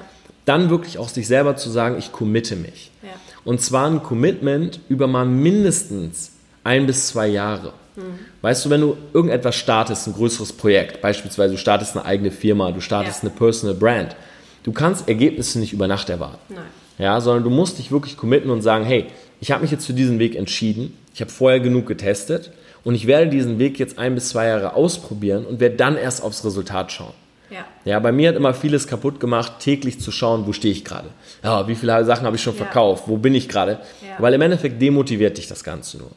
dann 0.45 0.69
wirklich 0.69 0.97
auch 0.97 1.09
sich 1.09 1.27
selber 1.27 1.57
zu 1.57 1.69
sagen, 1.69 1.97
ich 1.97 2.11
committe 2.11 2.55
mich. 2.55 2.91
Ja. 3.03 3.09
Und 3.43 3.61
zwar 3.61 3.89
ein 3.89 4.03
Commitment 4.03 4.79
über 4.87 5.07
mal 5.07 5.25
mindestens 5.25 6.31
ein 6.63 6.85
bis 6.87 7.07
zwei 7.07 7.27
Jahre. 7.27 7.73
Mhm. 7.95 8.19
Weißt 8.41 8.65
du, 8.65 8.69
wenn 8.69 8.81
du 8.81 8.97
irgendetwas 9.13 9.55
startest, 9.55 10.07
ein 10.07 10.13
größeres 10.13 10.53
Projekt, 10.53 11.01
beispielsweise 11.01 11.53
du 11.53 11.57
startest 11.59 11.95
eine 11.95 12.05
eigene 12.05 12.31
Firma, 12.31 12.71
du 12.71 12.81
startest 12.81 13.23
ja. 13.23 13.29
eine 13.29 13.37
Personal 13.37 13.75
Brand, 13.75 14.15
du 14.63 14.71
kannst 14.71 15.07
Ergebnisse 15.07 15.59
nicht 15.59 15.73
über 15.73 15.87
Nacht 15.87 16.09
erwarten. 16.09 16.53
Nein. 16.53 16.63
Ja, 16.97 17.19
sondern 17.19 17.43
du 17.43 17.49
musst 17.49 17.77
dich 17.77 17.91
wirklich 17.91 18.15
committen 18.15 18.49
und 18.49 18.61
sagen, 18.61 18.85
hey, 18.85 19.07
ich 19.41 19.51
habe 19.51 19.61
mich 19.61 19.71
jetzt 19.71 19.85
für 19.85 19.93
diesen 19.93 20.19
Weg 20.19 20.35
entschieden, 20.35 20.97
ich 21.13 21.21
habe 21.21 21.31
vorher 21.31 21.59
genug 21.59 21.87
getestet 21.87 22.51
und 22.83 22.95
ich 22.95 23.07
werde 23.07 23.29
diesen 23.29 23.59
Weg 23.59 23.79
jetzt 23.79 23.97
ein 23.97 24.15
bis 24.15 24.29
zwei 24.29 24.47
Jahre 24.47 24.73
ausprobieren 24.73 25.45
und 25.45 25.59
werde 25.59 25.75
dann 25.75 25.97
erst 25.97 26.23
aufs 26.23 26.45
Resultat 26.45 26.91
schauen. 26.91 27.13
Ja. 27.49 27.65
ja, 27.85 27.99
bei 27.99 28.11
mir 28.11 28.29
hat 28.29 28.35
immer 28.35 28.53
vieles 28.53 28.87
kaputt 28.87 29.19
gemacht, 29.19 29.59
täglich 29.59 29.99
zu 29.99 30.11
schauen, 30.11 30.47
wo 30.47 30.53
stehe 30.53 30.73
ich 30.73 30.83
gerade. 30.83 31.09
Ja, 31.43 31.67
wie 31.67 31.75
viele 31.75 32.03
Sachen 32.03 32.25
habe 32.25 32.35
ich 32.35 32.41
schon 32.41 32.55
ja. 32.57 32.63
verkauft, 32.63 33.03
wo 33.07 33.17
bin 33.17 33.35
ich 33.35 33.47
gerade? 33.47 33.79
Ja. 34.01 34.15
Weil 34.17 34.33
im 34.33 34.41
Endeffekt 34.41 34.81
demotiviert 34.81 35.37
dich 35.37 35.47
das 35.47 35.63
Ganze 35.63 35.99
nur. 35.99 36.11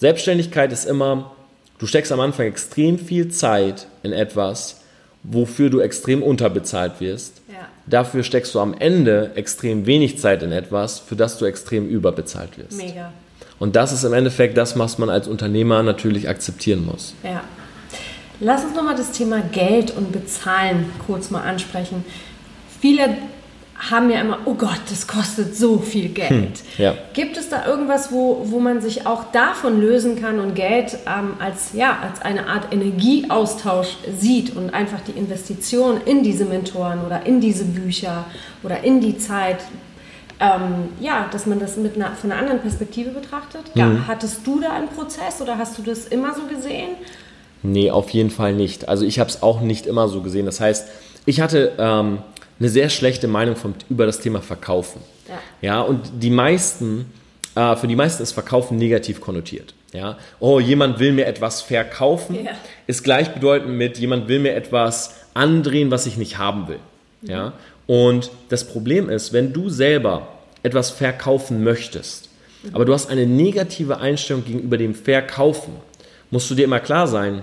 Selbstständigkeit 0.00 0.72
ist 0.72 0.86
immer, 0.86 1.32
du 1.78 1.86
steckst 1.86 2.10
am 2.10 2.20
Anfang 2.20 2.46
extrem 2.46 2.98
viel 2.98 3.28
Zeit 3.28 3.86
in 4.02 4.14
etwas, 4.14 4.80
wofür 5.22 5.68
du 5.68 5.80
extrem 5.80 6.22
unterbezahlt 6.22 7.02
wirst. 7.02 7.42
Ja. 7.48 7.68
Dafür 7.84 8.22
steckst 8.22 8.54
du 8.54 8.60
am 8.60 8.72
Ende 8.72 9.32
extrem 9.34 9.84
wenig 9.84 10.18
Zeit 10.18 10.42
in 10.42 10.52
etwas, 10.52 11.00
für 11.00 11.16
das 11.16 11.36
du 11.36 11.44
extrem 11.44 11.86
überbezahlt 11.86 12.56
wirst. 12.56 12.78
Mega. 12.78 13.12
Und 13.58 13.76
das 13.76 13.92
ist 13.92 14.04
im 14.04 14.14
Endeffekt 14.14 14.56
das, 14.56 14.78
was 14.78 14.96
man 14.96 15.10
als 15.10 15.28
Unternehmer 15.28 15.82
natürlich 15.82 16.30
akzeptieren 16.30 16.86
muss. 16.86 17.14
Ja. 17.22 17.44
Lass 18.40 18.64
uns 18.64 18.74
nochmal 18.74 18.96
das 18.96 19.12
Thema 19.12 19.42
Geld 19.52 19.94
und 19.94 20.12
Bezahlen 20.12 20.90
kurz 21.06 21.30
mal 21.30 21.42
ansprechen. 21.42 22.06
Viele 22.80 23.18
haben 23.88 24.10
ja 24.10 24.20
immer, 24.20 24.40
oh 24.44 24.54
Gott, 24.54 24.80
das 24.90 25.06
kostet 25.06 25.56
so 25.56 25.78
viel 25.78 26.10
Geld. 26.10 26.30
Hm, 26.30 26.52
ja. 26.76 26.94
Gibt 27.14 27.38
es 27.38 27.48
da 27.48 27.66
irgendwas, 27.66 28.12
wo, 28.12 28.42
wo 28.44 28.60
man 28.60 28.82
sich 28.82 29.06
auch 29.06 29.32
davon 29.32 29.80
lösen 29.80 30.20
kann 30.20 30.38
und 30.38 30.54
Geld 30.54 30.98
ähm, 31.06 31.34
als, 31.38 31.70
ja, 31.72 31.98
als 32.02 32.20
eine 32.20 32.46
Art 32.46 32.72
Energieaustausch 32.72 33.96
sieht 34.18 34.54
und 34.54 34.74
einfach 34.74 35.00
die 35.00 35.12
Investition 35.12 35.98
in 36.04 36.22
diese 36.22 36.44
Mentoren 36.44 37.06
oder 37.06 37.24
in 37.24 37.40
diese 37.40 37.64
Bücher 37.64 38.26
oder 38.62 38.84
in 38.84 39.00
die 39.00 39.16
Zeit, 39.16 39.60
ähm, 40.40 40.90
ja, 41.00 41.28
dass 41.32 41.46
man 41.46 41.58
das 41.58 41.78
mit 41.78 41.96
einer, 41.96 42.12
von 42.12 42.30
einer 42.30 42.40
anderen 42.40 42.60
Perspektive 42.60 43.10
betrachtet? 43.10 43.62
Ja, 43.74 43.86
mhm. 43.86 44.06
hattest 44.06 44.46
du 44.46 44.60
da 44.60 44.72
einen 44.72 44.88
Prozess 44.88 45.40
oder 45.40 45.56
hast 45.56 45.78
du 45.78 45.82
das 45.82 46.06
immer 46.06 46.34
so 46.34 46.42
gesehen? 46.42 46.90
Nee, 47.62 47.90
auf 47.90 48.10
jeden 48.10 48.30
Fall 48.30 48.52
nicht. 48.52 48.90
Also 48.90 49.06
ich 49.06 49.18
habe 49.18 49.30
es 49.30 49.42
auch 49.42 49.62
nicht 49.62 49.86
immer 49.86 50.08
so 50.08 50.20
gesehen. 50.20 50.44
Das 50.44 50.60
heißt, 50.60 50.86
ich 51.24 51.40
hatte... 51.40 51.72
Ähm, 51.78 52.18
eine 52.60 52.68
sehr 52.68 52.90
schlechte 52.90 53.26
Meinung 53.26 53.56
vom, 53.56 53.74
über 53.88 54.06
das 54.06 54.20
Thema 54.20 54.40
Verkaufen. 54.42 55.00
Ja, 55.28 55.38
ja 55.62 55.80
und 55.80 56.10
die 56.20 56.30
meisten, 56.30 57.06
äh, 57.56 57.74
für 57.76 57.88
die 57.88 57.96
meisten 57.96 58.22
ist 58.22 58.32
Verkaufen 58.32 58.76
negativ 58.76 59.20
konnotiert. 59.20 59.74
Ja, 59.92 60.18
oh, 60.38 60.60
jemand 60.60 61.00
will 61.00 61.12
mir 61.12 61.26
etwas 61.26 61.62
verkaufen, 61.62 62.44
ja. 62.44 62.52
ist 62.86 63.02
gleichbedeutend 63.02 63.76
mit 63.76 63.98
jemand 63.98 64.28
will 64.28 64.38
mir 64.38 64.54
etwas 64.54 65.16
andrehen, 65.34 65.90
was 65.90 66.06
ich 66.06 66.16
nicht 66.16 66.38
haben 66.38 66.68
will. 66.68 66.78
Mhm. 67.22 67.30
Ja, 67.30 67.52
und 67.88 68.30
das 68.50 68.68
Problem 68.68 69.10
ist, 69.10 69.32
wenn 69.32 69.52
du 69.52 69.68
selber 69.68 70.28
etwas 70.62 70.90
verkaufen 70.90 71.64
möchtest, 71.64 72.28
mhm. 72.62 72.74
aber 72.74 72.84
du 72.84 72.92
hast 72.92 73.10
eine 73.10 73.26
negative 73.26 73.98
Einstellung 73.98 74.44
gegenüber 74.44 74.78
dem 74.78 74.94
Verkaufen, 74.94 75.72
musst 76.30 76.48
du 76.50 76.54
dir 76.54 76.66
immer 76.66 76.78
klar 76.78 77.08
sein, 77.08 77.42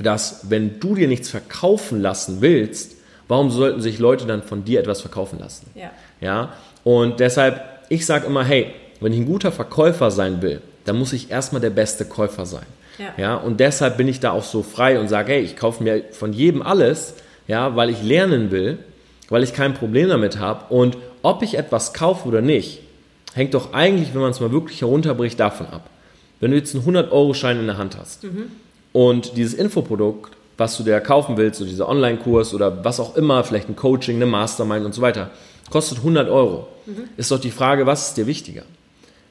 dass 0.00 0.48
wenn 0.48 0.80
du 0.80 0.94
dir 0.94 1.08
nichts 1.08 1.28
verkaufen 1.28 2.00
lassen 2.00 2.40
willst, 2.40 2.97
Warum 3.28 3.50
sollten 3.50 3.80
sich 3.80 3.98
Leute 3.98 4.26
dann 4.26 4.42
von 4.42 4.64
dir 4.64 4.80
etwas 4.80 5.02
verkaufen 5.02 5.38
lassen? 5.38 5.70
Ja. 5.74 5.90
ja? 6.20 6.52
Und 6.82 7.20
deshalb, 7.20 7.62
ich 7.90 8.06
sage 8.06 8.26
immer, 8.26 8.44
hey, 8.44 8.72
wenn 9.00 9.12
ich 9.12 9.20
ein 9.20 9.26
guter 9.26 9.52
Verkäufer 9.52 10.10
sein 10.10 10.42
will, 10.42 10.60
dann 10.84 10.98
muss 10.98 11.12
ich 11.12 11.30
erstmal 11.30 11.60
der 11.60 11.70
beste 11.70 12.06
Käufer 12.06 12.46
sein. 12.46 12.66
Ja. 12.98 13.12
ja. 13.16 13.36
Und 13.36 13.60
deshalb 13.60 13.98
bin 13.98 14.08
ich 14.08 14.20
da 14.20 14.32
auch 14.32 14.44
so 14.44 14.62
frei 14.62 14.98
und 14.98 15.08
sage, 15.08 15.32
hey, 15.32 15.42
ich 15.42 15.56
kaufe 15.56 15.82
mir 15.82 16.04
von 16.12 16.32
jedem 16.32 16.62
alles, 16.62 17.14
ja, 17.46 17.76
weil 17.76 17.90
ich 17.90 18.02
lernen 18.02 18.50
will, 18.50 18.78
weil 19.28 19.42
ich 19.42 19.52
kein 19.52 19.74
Problem 19.74 20.08
damit 20.08 20.38
habe. 20.38 20.72
Und 20.74 20.96
ob 21.22 21.42
ich 21.42 21.58
etwas 21.58 21.92
kaufe 21.92 22.26
oder 22.26 22.40
nicht, 22.40 22.80
hängt 23.34 23.54
doch 23.54 23.74
eigentlich, 23.74 24.14
wenn 24.14 24.22
man 24.22 24.30
es 24.30 24.40
mal 24.40 24.52
wirklich 24.52 24.80
herunterbricht, 24.80 25.38
davon 25.38 25.66
ab. 25.66 25.90
Wenn 26.40 26.52
du 26.52 26.56
jetzt 26.56 26.74
einen 26.74 26.84
100-Euro-Schein 26.84 27.60
in 27.60 27.66
der 27.66 27.78
Hand 27.78 27.96
hast 27.98 28.24
mhm. 28.24 28.50
und 28.92 29.36
dieses 29.36 29.54
Infoprodukt 29.54 30.37
was 30.58 30.76
du 30.76 30.82
dir 30.82 31.00
kaufen 31.00 31.36
willst, 31.36 31.60
so 31.60 31.64
dieser 31.64 31.88
Online-Kurs 31.88 32.52
oder 32.52 32.84
was 32.84 33.00
auch 33.00 33.16
immer, 33.16 33.44
vielleicht 33.44 33.68
ein 33.68 33.76
Coaching, 33.76 34.16
eine 34.16 34.26
Mastermind 34.26 34.84
und 34.84 34.92
so 34.92 35.00
weiter, 35.00 35.30
kostet 35.70 35.98
100 35.98 36.28
Euro. 36.28 36.66
Mhm. 36.84 37.04
Ist 37.16 37.30
doch 37.30 37.40
die 37.40 37.52
Frage, 37.52 37.86
was 37.86 38.08
ist 38.08 38.16
dir 38.16 38.26
wichtiger? 38.26 38.64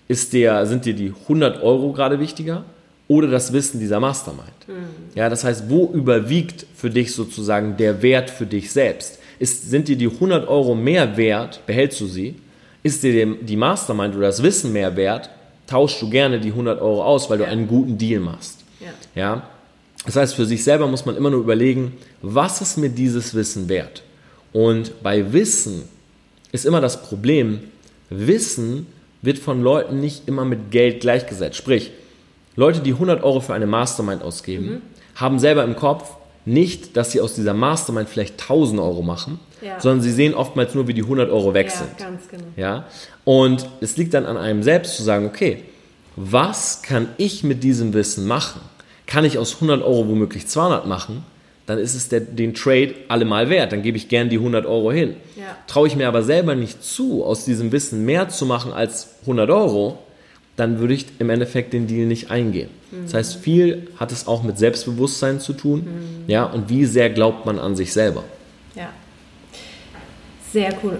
Ist 0.07 0.31
der, 0.31 0.65
sind 0.65 0.85
dir 0.85 0.93
die 0.93 1.13
100 1.23 1.61
Euro 1.61 1.91
gerade 1.91 2.19
wichtiger 2.19 2.63
oder 3.09 3.27
das 3.27 3.51
Wissen 3.51 3.79
dieser 3.79 3.99
Mastermind? 3.99 4.47
Mhm. 4.67 4.73
Ja, 5.15 5.29
das 5.29 5.43
heißt, 5.43 5.69
wo 5.69 5.91
überwiegt 5.91 6.65
für 6.73 6.89
dich 6.89 7.13
sozusagen 7.13 7.75
der 7.75 8.01
Wert 8.01 8.29
für 8.29 8.45
dich 8.45 8.71
selbst? 8.71 9.19
Ist, 9.37 9.69
sind 9.69 9.89
dir 9.89 9.97
die 9.97 10.07
100 10.07 10.47
Euro 10.47 10.75
mehr 10.75 11.17
wert, 11.17 11.61
behältst 11.65 11.99
du 11.99 12.07
sie? 12.07 12.35
Ist 12.83 13.03
dir 13.03 13.35
die 13.35 13.57
Mastermind 13.57 14.15
oder 14.15 14.27
das 14.27 14.41
Wissen 14.41 14.71
mehr 14.71 14.95
wert, 14.95 15.29
tauschst 15.67 16.01
du 16.01 16.09
gerne 16.09 16.39
die 16.39 16.51
100 16.51 16.81
Euro 16.81 17.03
aus, 17.03 17.29
weil 17.29 17.37
du 17.37 17.45
einen 17.45 17.67
guten 17.67 17.97
Deal 17.97 18.21
machst. 18.21 18.63
Ja. 18.79 19.21
ja? 19.21 19.43
Das 20.07 20.15
heißt, 20.15 20.35
für 20.35 20.45
sich 20.45 20.63
selber 20.63 20.87
muss 20.87 21.05
man 21.05 21.17
immer 21.17 21.29
nur 21.29 21.41
überlegen, 21.41 21.97
was 22.21 22.61
ist 22.61 22.77
mir 22.77 22.89
dieses 22.89 23.35
Wissen 23.35 23.67
wert? 23.67 24.03
Und 24.53 25.03
bei 25.03 25.33
Wissen 25.33 25.83
ist 26.53 26.65
immer 26.65 26.79
das 26.79 27.03
Problem, 27.03 27.59
Wissen 28.09 28.87
wird 29.21 29.37
von 29.37 29.61
Leuten 29.61 29.99
nicht 29.99 30.29
immer 30.29 30.45
mit 30.45 30.71
Geld 30.71 31.01
gleichgesetzt. 31.01 31.57
Sprich, 31.57 31.91
Leute, 32.55 32.79
die 32.79 32.93
100 32.93 33.21
Euro 33.21 33.41
für 33.41 33.53
eine 33.53 33.67
Mastermind 33.67 34.23
ausgeben, 34.23 34.65
mhm. 34.65 34.81
haben 35.15 35.39
selber 35.39 35.65
im 35.65 35.75
Kopf 35.75 36.15
nicht, 36.45 36.95
dass 36.95 37.11
sie 37.11 37.19
aus 37.19 37.33
dieser 37.33 37.53
Mastermind 37.53 38.07
vielleicht 38.07 38.41
1000 38.41 38.79
Euro 38.79 39.01
machen, 39.01 39.41
ja. 39.61 39.77
sondern 39.81 40.01
sie 40.01 40.13
sehen 40.13 40.33
oftmals 40.33 40.73
nur, 40.73 40.87
wie 40.87 40.93
die 40.93 41.03
100 41.03 41.29
Euro 41.29 41.53
weg 41.53 41.69
sind. 41.69 41.89
Ja, 41.99 42.05
ganz 42.05 42.29
genau. 42.29 42.45
Ja? 42.55 42.85
Und 43.25 43.67
es 43.81 43.97
liegt 43.97 44.13
dann 44.13 44.25
an 44.25 44.37
einem 44.37 44.63
selbst 44.63 44.95
zu 44.95 45.03
sagen, 45.03 45.25
okay, 45.25 45.65
was 46.15 46.81
kann 46.81 47.09
ich 47.17 47.43
mit 47.43 47.61
diesem 47.61 47.93
Wissen 47.93 48.25
machen? 48.25 48.61
Kann 49.07 49.25
ich 49.25 49.37
aus 49.37 49.55
100 49.55 49.81
Euro 49.81 50.07
womöglich 50.07 50.47
200 50.47 50.85
machen, 50.85 51.23
dann 51.65 51.79
ist 51.79 51.95
es 51.95 52.09
der, 52.09 52.21
den 52.21 52.53
Trade 52.53 52.93
allemal 53.07 53.49
wert. 53.49 53.71
Dann 53.71 53.81
gebe 53.81 53.97
ich 53.97 54.07
gern 54.07 54.29
die 54.29 54.37
100 54.37 54.65
Euro 54.65 54.91
hin. 54.91 55.15
Ja. 55.35 55.57
Traue 55.67 55.87
ich 55.87 55.95
mir 55.95 56.07
aber 56.07 56.23
selber 56.23 56.55
nicht 56.55 56.83
zu, 56.83 57.23
aus 57.23 57.45
diesem 57.45 57.71
Wissen 57.71 58.05
mehr 58.05 58.29
zu 58.29 58.45
machen 58.45 58.71
als 58.71 59.15
100 59.21 59.49
Euro, 59.49 59.99
dann 60.55 60.79
würde 60.79 60.93
ich 60.93 61.05
im 61.19 61.29
Endeffekt 61.29 61.73
den 61.73 61.87
Deal 61.87 62.07
nicht 62.07 62.31
eingehen. 62.31 62.69
Mhm. 62.91 63.03
Das 63.03 63.13
heißt, 63.13 63.35
viel 63.37 63.89
hat 63.97 64.11
es 64.11 64.27
auch 64.27 64.43
mit 64.43 64.57
Selbstbewusstsein 64.57 65.39
zu 65.39 65.53
tun, 65.53 65.81
mhm. 65.81 66.23
ja, 66.27 66.45
und 66.45 66.69
wie 66.69 66.85
sehr 66.85 67.09
glaubt 67.09 67.45
man 67.45 67.59
an 67.59 67.75
sich 67.75 67.93
selber. 67.93 68.23
Ja. 68.75 68.89
Sehr 70.51 70.73
cool. 70.83 70.97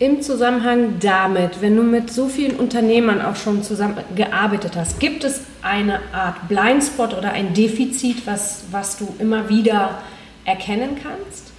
Im 0.00 0.22
Zusammenhang 0.22 0.98
damit, 1.00 1.60
wenn 1.60 1.76
du 1.76 1.82
mit 1.82 2.10
so 2.10 2.26
vielen 2.28 2.56
Unternehmern 2.56 3.22
auch 3.22 3.36
schon 3.36 3.62
zusammengearbeitet 3.62 4.72
hast, 4.74 4.98
gibt 4.98 5.22
es 5.22 5.42
eine 5.64 6.00
Art 6.12 6.48
Blindspot 6.48 7.14
oder 7.14 7.32
ein 7.32 7.54
Defizit, 7.54 8.26
was, 8.26 8.64
was 8.70 8.98
du 8.98 9.14
immer 9.18 9.48
wieder 9.48 9.98
erkennen 10.44 10.98
kannst? 11.02 11.52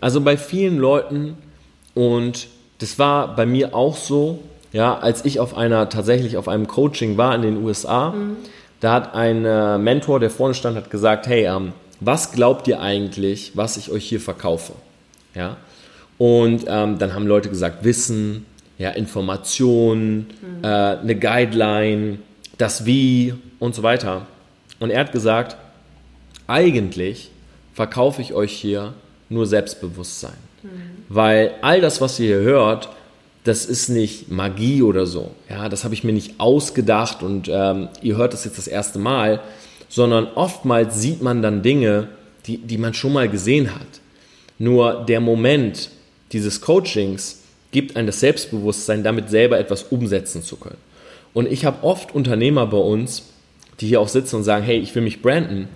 Also 0.00 0.20
bei 0.20 0.36
vielen 0.36 0.78
Leuten 0.78 1.36
und 1.94 2.48
das 2.78 2.98
war 2.98 3.34
bei 3.34 3.46
mir 3.46 3.74
auch 3.74 3.96
so, 3.96 4.40
ja, 4.72 4.98
als 4.98 5.24
ich 5.24 5.38
auf 5.40 5.56
einer 5.56 5.88
tatsächlich 5.88 6.36
auf 6.36 6.48
einem 6.48 6.66
Coaching 6.66 7.16
war 7.16 7.34
in 7.34 7.42
den 7.42 7.64
USA, 7.64 8.10
mhm. 8.10 8.36
da 8.80 8.92
hat 8.92 9.14
ein 9.14 9.44
äh, 9.44 9.78
Mentor, 9.78 10.20
der 10.20 10.30
vorne 10.30 10.54
stand, 10.54 10.76
hat 10.76 10.90
gesagt, 10.90 11.26
hey, 11.26 11.46
ähm, 11.46 11.72
was 12.00 12.32
glaubt 12.32 12.66
ihr 12.68 12.80
eigentlich, 12.80 13.52
was 13.54 13.76
ich 13.76 13.90
euch 13.90 14.04
hier 14.04 14.20
verkaufe? 14.20 14.72
Ja, 15.34 15.56
und 16.18 16.64
ähm, 16.68 16.98
dann 16.98 17.14
haben 17.14 17.26
Leute 17.26 17.48
gesagt, 17.48 17.84
Wissen, 17.84 18.46
ja, 18.78 18.90
Informationen, 18.90 20.26
mhm. 20.40 20.64
äh, 20.64 20.66
eine 20.66 21.16
Guideline, 21.16 22.18
das 22.58 22.86
Wie 22.86 23.34
und 23.58 23.74
so 23.74 23.82
weiter. 23.82 24.26
Und 24.80 24.90
er 24.90 25.00
hat 25.00 25.12
gesagt, 25.12 25.56
eigentlich 26.46 27.30
verkaufe 27.72 28.22
ich 28.22 28.34
euch 28.34 28.52
hier 28.52 28.94
nur 29.28 29.46
Selbstbewusstsein. 29.46 30.32
Mhm. 30.62 30.68
Weil 31.08 31.54
all 31.62 31.80
das, 31.80 32.00
was 32.00 32.18
ihr 32.18 32.26
hier 32.26 32.40
hört, 32.40 32.88
das 33.44 33.66
ist 33.66 33.88
nicht 33.88 34.30
Magie 34.30 34.82
oder 34.82 35.06
so. 35.06 35.32
Ja, 35.50 35.68
das 35.68 35.84
habe 35.84 35.94
ich 35.94 36.02
mir 36.02 36.12
nicht 36.12 36.40
ausgedacht 36.40 37.22
und 37.22 37.48
ähm, 37.52 37.88
ihr 38.00 38.16
hört 38.16 38.32
das 38.32 38.44
jetzt 38.44 38.58
das 38.58 38.66
erste 38.66 38.98
Mal, 38.98 39.40
sondern 39.88 40.26
oftmals 40.34 41.00
sieht 41.00 41.22
man 41.22 41.42
dann 41.42 41.62
Dinge, 41.62 42.08
die, 42.46 42.58
die 42.58 42.78
man 42.78 42.94
schon 42.94 43.12
mal 43.12 43.28
gesehen 43.28 43.74
hat. 43.74 43.86
Nur 44.58 45.04
der 45.04 45.20
Moment 45.20 45.90
dieses 46.32 46.60
Coachings 46.60 47.40
gibt 47.70 47.96
einem 47.96 48.06
das 48.06 48.20
Selbstbewusstsein, 48.20 49.04
damit 49.04 49.28
selber 49.28 49.58
etwas 49.58 49.84
umsetzen 49.84 50.42
zu 50.42 50.56
können. 50.56 50.78
Und 51.34 51.50
ich 51.50 51.66
habe 51.66 51.84
oft 51.84 52.14
Unternehmer 52.14 52.66
bei 52.66 52.78
uns, 52.78 53.24
die 53.80 53.88
hier 53.88 54.00
auch 54.00 54.08
sitzen 54.08 54.36
und 54.36 54.44
sagen, 54.44 54.64
hey, 54.64 54.78
ich 54.78 54.94
will 54.94 55.02
mich 55.02 55.20
branden, 55.20 55.68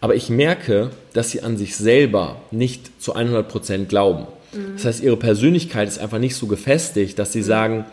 aber 0.00 0.14
ich 0.14 0.28
merke, 0.28 0.90
dass 1.14 1.30
sie 1.30 1.42
an 1.42 1.56
sich 1.56 1.74
selber 1.74 2.36
nicht 2.52 3.02
zu 3.02 3.16
100% 3.16 3.86
glauben. 3.86 4.26
Das 4.74 4.84
heißt, 4.84 5.02
ihre 5.02 5.16
Persönlichkeit 5.16 5.88
ist 5.88 5.98
einfach 5.98 6.18
nicht 6.18 6.36
so 6.36 6.46
gefestigt, 6.46 7.18
dass 7.18 7.32
sie 7.32 7.42
sagen, 7.42 7.84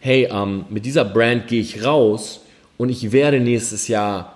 hey, 0.00 0.28
ähm, 0.30 0.64
mit 0.68 0.86
dieser 0.86 1.04
Brand 1.04 1.48
gehe 1.48 1.60
ich 1.60 1.84
raus 1.84 2.40
und 2.76 2.88
ich 2.88 3.12
werde 3.12 3.40
nächstes 3.40 3.88
Jahr 3.88 4.34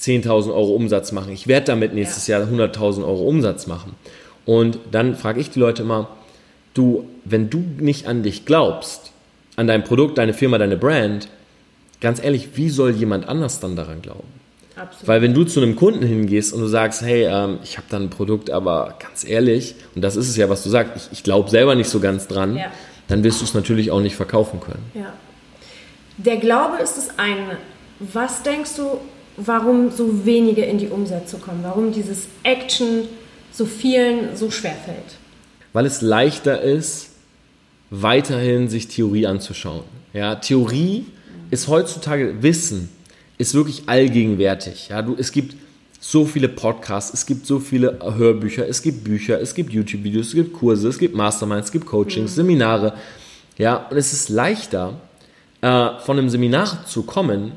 10.000 0.00 0.48
Euro 0.48 0.74
Umsatz 0.74 1.12
machen. 1.12 1.32
Ich 1.32 1.46
werde 1.46 1.66
damit 1.66 1.94
nächstes 1.94 2.26
ja. 2.26 2.38
Jahr 2.38 2.48
100.000 2.48 3.04
Euro 3.04 3.26
Umsatz 3.26 3.66
machen. 3.66 3.94
Und 4.46 4.78
dann 4.90 5.16
frage 5.16 5.40
ich 5.40 5.50
die 5.50 5.58
Leute 5.58 5.82
immer, 5.82 6.08
du, 6.74 7.08
wenn 7.24 7.50
du 7.50 7.64
nicht 7.78 8.06
an 8.06 8.22
dich 8.22 8.44
glaubst, 8.44 9.12
an 9.56 9.66
dein 9.66 9.84
Produkt, 9.84 10.18
deine 10.18 10.34
Firma, 10.34 10.58
deine 10.58 10.76
Brand, 10.76 11.28
ganz 12.00 12.22
ehrlich, 12.22 12.50
wie 12.54 12.70
soll 12.70 12.92
jemand 12.92 13.28
anders 13.28 13.60
dann 13.60 13.76
daran 13.76 14.02
glauben? 14.02 14.28
Absolut. 14.76 15.08
Weil 15.08 15.22
wenn 15.22 15.34
du 15.34 15.44
zu 15.44 15.60
einem 15.60 15.74
Kunden 15.74 16.06
hingehst 16.06 16.52
und 16.52 16.60
du 16.60 16.68
sagst, 16.68 17.02
hey, 17.02 17.24
ähm, 17.24 17.58
ich 17.64 17.76
habe 17.76 17.86
da 17.90 17.96
ein 17.96 18.10
Produkt, 18.10 18.50
aber 18.50 18.94
ganz 19.00 19.24
ehrlich, 19.24 19.74
und 19.94 20.02
das 20.02 20.14
ist 20.16 20.28
es 20.28 20.36
ja, 20.36 20.48
was 20.48 20.62
du 20.62 20.70
sagst, 20.70 20.92
ich, 20.96 21.18
ich 21.18 21.24
glaube 21.24 21.50
selber 21.50 21.74
nicht 21.74 21.88
so 21.88 21.98
ganz 21.98 22.28
dran, 22.28 22.56
ja. 22.56 22.70
dann 23.08 23.24
wirst 23.24 23.40
du 23.40 23.44
es 23.44 23.54
natürlich 23.54 23.90
auch 23.90 24.00
nicht 24.00 24.14
verkaufen 24.14 24.60
können. 24.60 24.84
Ja. 24.94 25.12
Der 26.16 26.36
Glaube 26.36 26.82
ist 26.82 26.96
das 26.96 27.18
eine. 27.18 27.58
Was 27.98 28.42
denkst 28.42 28.76
du, 28.76 29.00
warum 29.36 29.90
so 29.90 30.24
wenige 30.24 30.64
in 30.64 30.78
die 30.78 30.88
Umsetzung 30.88 31.40
kommen? 31.40 31.60
Warum 31.62 31.92
dieses 31.92 32.28
Action 32.42 33.08
so 33.52 33.66
vielen 33.66 34.36
so 34.36 34.50
schwer 34.50 34.74
fällt? 34.84 35.16
Weil 35.72 35.86
es 35.86 36.02
leichter 36.02 36.60
ist, 36.60 37.10
weiterhin 37.90 38.68
sich 38.68 38.88
Theorie 38.88 39.26
anzuschauen. 39.26 39.84
Ja, 40.12 40.36
Theorie 40.36 41.06
ist 41.50 41.68
heutzutage 41.68 42.42
Wissen 42.42 42.88
ist 43.38 43.54
wirklich 43.54 43.84
allgegenwärtig. 43.86 44.88
Ja, 44.88 45.00
du, 45.00 45.14
es 45.16 45.32
gibt 45.32 45.56
so 46.00 46.24
viele 46.24 46.48
Podcasts, 46.48 47.14
es 47.14 47.26
gibt 47.26 47.46
so 47.46 47.58
viele 47.58 47.98
Hörbücher, 48.02 48.68
es 48.68 48.82
gibt 48.82 49.04
Bücher, 49.04 49.40
es 49.40 49.54
gibt 49.54 49.72
YouTube-Videos, 49.72 50.28
es 50.28 50.34
gibt 50.34 50.52
Kurse, 50.52 50.88
es 50.88 50.98
gibt 50.98 51.14
Masterminds, 51.14 51.66
es 51.66 51.72
gibt 51.72 51.86
Coachings, 51.86 52.32
mhm. 52.32 52.36
Seminare. 52.36 52.94
Ja, 53.56 53.86
und 53.90 53.96
es 53.96 54.12
ist 54.12 54.28
leichter, 54.28 55.00
äh, 55.60 55.90
von 56.00 56.18
einem 56.18 56.28
Seminar 56.28 56.86
zu 56.86 57.02
kommen 57.02 57.52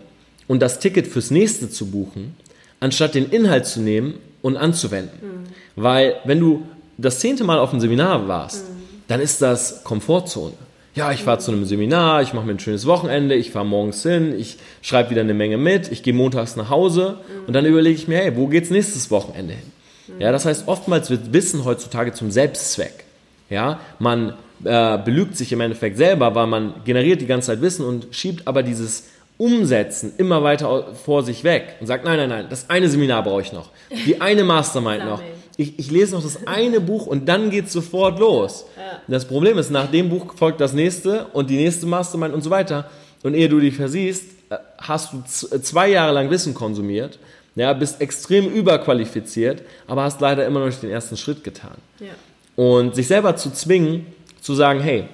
und 0.47 0.61
das 0.61 0.79
Ticket 0.79 1.07
fürs 1.07 1.29
nächste 1.29 1.69
zu 1.69 1.87
buchen, 1.87 2.35
anstatt 2.79 3.15
den 3.15 3.29
Inhalt 3.29 3.65
zu 3.65 3.81
nehmen 3.81 4.15
und 4.41 4.57
anzuwenden. 4.57 5.17
Mhm. 5.21 5.81
Weil 5.81 6.15
wenn 6.25 6.39
du 6.39 6.63
das 6.97 7.19
zehnte 7.19 7.43
Mal 7.43 7.59
auf 7.59 7.71
einem 7.71 7.81
Seminar 7.81 8.27
warst, 8.27 8.69
mhm. 8.69 8.75
dann 9.07 9.19
ist 9.21 9.41
das 9.41 9.83
Komfortzone 9.83 10.53
ja, 10.93 11.11
ich 11.11 11.23
fahre 11.23 11.39
zu 11.39 11.51
einem 11.51 11.65
Seminar, 11.65 12.21
ich 12.21 12.33
mache 12.33 12.45
mir 12.45 12.53
ein 12.53 12.59
schönes 12.59 12.85
Wochenende, 12.85 13.35
ich 13.35 13.51
fahre 13.51 13.65
morgens 13.65 14.03
hin, 14.03 14.37
ich 14.37 14.57
schreibe 14.81 15.11
wieder 15.11 15.21
eine 15.21 15.33
Menge 15.33 15.57
mit, 15.57 15.91
ich 15.91 16.03
gehe 16.03 16.13
montags 16.13 16.55
nach 16.55 16.69
Hause 16.69 17.19
und 17.47 17.53
dann 17.53 17.65
überlege 17.65 17.95
ich 17.95 18.07
mir, 18.07 18.17
hey, 18.17 18.35
wo 18.35 18.47
geht's 18.47 18.69
nächstes 18.69 19.09
Wochenende 19.09 19.53
hin? 19.53 19.71
Ja, 20.19 20.31
das 20.31 20.45
heißt, 20.45 20.67
oftmals 20.67 21.09
wird 21.09 21.31
Wissen 21.31 21.63
heutzutage 21.63 22.11
zum 22.11 22.31
Selbstzweck. 22.31 23.05
Ja, 23.49 23.79
man 23.99 24.33
äh, 24.63 24.97
belügt 24.97 25.37
sich 25.37 25.51
im 25.51 25.61
Endeffekt 25.61 25.97
selber, 25.97 26.35
weil 26.35 26.47
man 26.47 26.73
generiert 26.85 27.21
die 27.21 27.25
ganze 27.25 27.47
Zeit 27.47 27.61
Wissen 27.61 27.85
und 27.85 28.07
schiebt 28.11 28.47
aber 28.47 28.63
dieses 28.63 29.07
Umsetzen 29.37 30.13
immer 30.17 30.43
weiter 30.43 30.93
vor 30.93 31.23
sich 31.23 31.43
weg 31.43 31.75
und 31.79 31.87
sagt, 31.87 32.05
nein, 32.05 32.17
nein, 32.17 32.29
nein, 32.29 32.45
das 32.49 32.69
eine 32.69 32.87
Seminar 32.89 33.23
brauche 33.23 33.41
ich 33.41 33.53
noch, 33.53 33.69
die 34.05 34.21
eine 34.21 34.43
Mastermind 34.43 35.05
noch, 35.05 35.21
ich, 35.61 35.77
ich 35.77 35.91
lese 35.91 36.15
noch 36.15 36.23
das 36.23 36.47
eine 36.47 36.81
Buch 36.81 37.05
und 37.05 37.29
dann 37.29 37.51
geht 37.51 37.67
es 37.67 37.73
sofort 37.73 38.19
los. 38.19 38.65
Ja. 38.75 38.99
Das 39.07 39.25
Problem 39.25 39.57
ist, 39.57 39.69
nach 39.69 39.89
dem 39.89 40.09
Buch 40.09 40.33
folgt 40.35 40.59
das 40.59 40.73
nächste 40.73 41.27
und 41.27 41.49
die 41.49 41.57
nächste 41.57 41.85
Mastermind 41.85 42.33
und 42.33 42.41
so 42.41 42.49
weiter. 42.49 42.89
Und 43.23 43.35
ehe 43.35 43.47
du 43.47 43.59
dich 43.59 43.75
versiehst, 43.75 44.25
äh, 44.49 44.57
hast 44.79 45.13
du 45.13 45.55
äh, 45.55 45.61
zwei 45.61 45.89
Jahre 45.89 46.13
lang 46.13 46.31
Wissen 46.31 46.55
konsumiert, 46.55 47.19
ja, 47.55 47.73
bist 47.73 48.01
extrem 48.01 48.47
überqualifiziert, 48.47 49.61
aber 49.85 50.03
hast 50.03 50.19
leider 50.21 50.45
immer 50.47 50.61
noch 50.61 50.67
nicht 50.67 50.81
den 50.81 50.89
ersten 50.89 51.17
Schritt 51.17 51.43
getan. 51.43 51.75
Ja. 51.99 52.13
Und 52.55 52.95
sich 52.95 53.07
selber 53.07 53.35
zu 53.35 53.51
zwingen, 53.51 54.07
zu 54.41 54.55
sagen, 54.55 54.79
hey, 54.79 55.05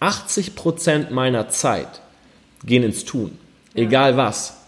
80% 0.00 1.10
meiner 1.10 1.48
Zeit 1.48 2.02
gehen 2.66 2.82
ins 2.82 3.04
Tun, 3.04 3.38
ja. 3.74 3.84
egal 3.84 4.16
was. 4.16 4.58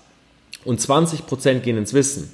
Und 0.64 0.80
20% 0.80 1.60
gehen 1.60 1.76
ins 1.76 1.92
Wissen. 1.92 2.32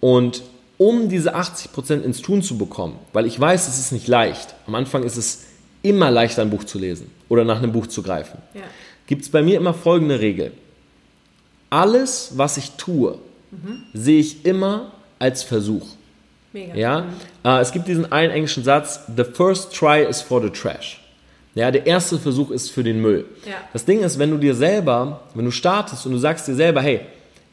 Und 0.00 0.42
um 0.78 1.08
diese 1.08 1.36
80% 1.36 2.02
ins 2.02 2.22
Tun 2.22 2.42
zu 2.42 2.58
bekommen, 2.58 2.98
weil 3.12 3.26
ich 3.26 3.38
weiß, 3.38 3.68
es 3.68 3.78
ist 3.78 3.92
nicht 3.92 4.08
leicht. 4.08 4.54
Am 4.66 4.74
Anfang 4.74 5.02
ist 5.04 5.16
es 5.16 5.44
immer 5.82 6.10
leichter, 6.10 6.42
ein 6.42 6.50
Buch 6.50 6.64
zu 6.64 6.78
lesen 6.78 7.10
oder 7.28 7.44
nach 7.44 7.58
einem 7.58 7.72
Buch 7.72 7.86
zu 7.86 8.02
greifen. 8.02 8.38
Ja. 8.54 8.62
Gibt 9.06 9.22
es 9.22 9.28
bei 9.28 9.42
mir 9.42 9.56
immer 9.56 9.74
folgende 9.74 10.20
Regel. 10.20 10.52
Alles, 11.70 12.32
was 12.36 12.56
ich 12.56 12.72
tue, 12.72 13.18
mhm. 13.50 13.82
sehe 13.92 14.20
ich 14.20 14.44
immer 14.44 14.92
als 15.18 15.42
Versuch. 15.42 15.86
Mega. 16.52 16.74
Ja? 16.74 17.00
Mhm. 17.02 17.06
Äh, 17.44 17.60
es 17.60 17.72
gibt 17.72 17.88
diesen 17.88 18.10
einen 18.10 18.32
englischen 18.32 18.64
Satz, 18.64 19.00
the 19.14 19.24
first 19.24 19.74
try 19.74 20.02
is 20.02 20.22
for 20.22 20.42
the 20.42 20.50
trash. 20.50 21.00
Ja, 21.54 21.70
der 21.70 21.86
erste 21.86 22.18
Versuch 22.18 22.50
ist 22.50 22.70
für 22.70 22.82
den 22.82 23.00
Müll. 23.00 23.26
Ja. 23.46 23.54
Das 23.72 23.84
Ding 23.84 24.02
ist, 24.02 24.18
wenn 24.18 24.30
du 24.30 24.38
dir 24.38 24.54
selber, 24.54 25.20
wenn 25.34 25.44
du 25.44 25.52
startest 25.52 26.04
und 26.04 26.12
du 26.12 26.18
sagst 26.18 26.48
dir 26.48 26.54
selber, 26.54 26.82
hey, 26.82 27.00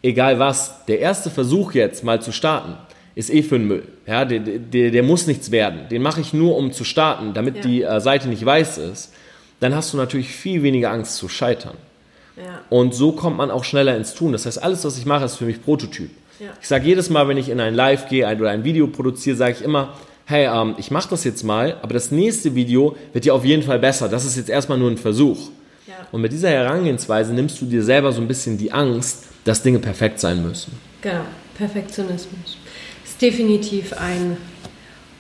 egal 0.01 0.39
was, 0.39 0.86
der 0.88 0.99
erste 0.99 1.30
Versuch 1.30 1.74
jetzt 1.74 2.03
mal 2.03 2.19
zu 2.22 2.32
starten, 2.32 2.78
ist 3.16 3.30
eh 3.30 3.43
für 3.43 3.57
den 3.57 3.68
Müll. 3.68 3.84
Ja, 4.05 4.26
der, 4.26 4.39
der, 4.39 4.91
der 4.91 5.03
muss 5.03 5.28
nichts 5.28 5.51
werden. 5.51 5.82
Den 5.89 6.01
mache 6.01 6.22
ich 6.22 6.34
nur, 6.34 6.55
um 6.55 6.72
zu 6.72 6.84
starten, 6.84 7.34
damit 7.34 7.57
ja. 7.57 7.62
die 7.62 7.82
äh, 7.84 7.99
Seite 7.99 8.30
nicht 8.30 8.45
weiß 8.45 8.78
ist. 8.78 9.14
Dann 9.59 9.76
hast 9.76 9.93
du 9.93 9.97
natürlich 9.97 10.30
viel 10.30 10.64
weniger 10.64 10.91
Angst 10.91 11.18
zu 11.18 11.30
scheitern. 11.30 11.76
Ja. 12.38 12.62
Und 12.70 12.95
so 12.95 13.12
kommt 13.12 13.38
man 13.38 13.51
auch 13.51 13.64
schneller 13.64 13.95
ins 13.95 14.14
Tun. 14.14 14.32
Das 14.32 14.45
heißt, 14.45 14.62
alles, 14.64 14.84
was 14.86 14.97
ich 14.97 15.05
mache, 15.05 15.26
ist 15.26 15.36
für 15.36 15.45
mich 15.45 15.62
Prototyp. 15.62 16.09
Ja. 16.39 16.47
Ich 16.59 16.68
sage 16.68 16.86
jedes 16.86 17.09
Mal, 17.09 17.28
wenn 17.28 17.38
ich 17.38 17.49
in 17.49 17.59
ein 17.59 17.76
Live 17.76 18.09
gehe 18.09 18.26
oder 18.36 18.49
ein 18.49 18.64
Video 18.64 18.88
produziere, 18.88 19.36
sage 19.36 19.55
ich 19.59 19.62
immer, 19.64 19.93
hey, 20.26 20.47
ähm, 20.47 20.76
ich 20.78 20.89
mache 20.89 21.09
das 21.09 21.24
jetzt 21.24 21.43
mal, 21.43 21.78
aber 21.82 21.93
das 21.93 22.09
nächste 22.09 22.55
Video 22.55 22.95
wird 23.14 23.26
ja 23.26 23.34
auf 23.34 23.45
jeden 23.45 23.64
Fall 23.64 23.80
besser. 23.80 24.09
Das 24.09 24.26
ist 24.26 24.38
jetzt 24.38 24.49
erstmal 24.49 24.78
nur 24.78 24.89
ein 24.89 24.97
Versuch. 24.97 25.49
Ja. 25.86 25.93
Und 26.12 26.22
mit 26.22 26.32
dieser 26.32 26.49
Herangehensweise 26.49 27.34
nimmst 27.34 27.62
du 27.62 27.66
dir 27.66 27.84
selber 27.84 28.12
so 28.12 28.22
ein 28.22 28.28
bisschen 28.28 28.57
die 28.57 28.72
Angst, 28.72 29.26
dass 29.43 29.62
Dinge 29.62 29.80
perfekt 29.80 30.20
sein 30.20 30.41
müssen. 30.41 30.72
Genau, 31.01 31.26
Perfektionismus 31.55 32.57
definitiv 33.22 33.93
ein, 33.93 34.38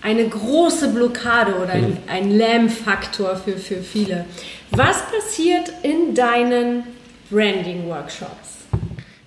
eine 0.01 0.27
große 0.27 0.89
Blockade 0.89 1.55
oder 1.55 1.73
ein, 1.73 1.89
mhm. 1.91 1.97
ein 2.07 2.31
Lärmfaktor 2.31 3.35
für, 3.35 3.57
für 3.57 3.77
viele. 3.77 4.25
Was 4.71 5.03
passiert 5.11 5.71
in 5.83 6.15
deinen 6.15 6.83
Branding-Workshops? 7.29 8.51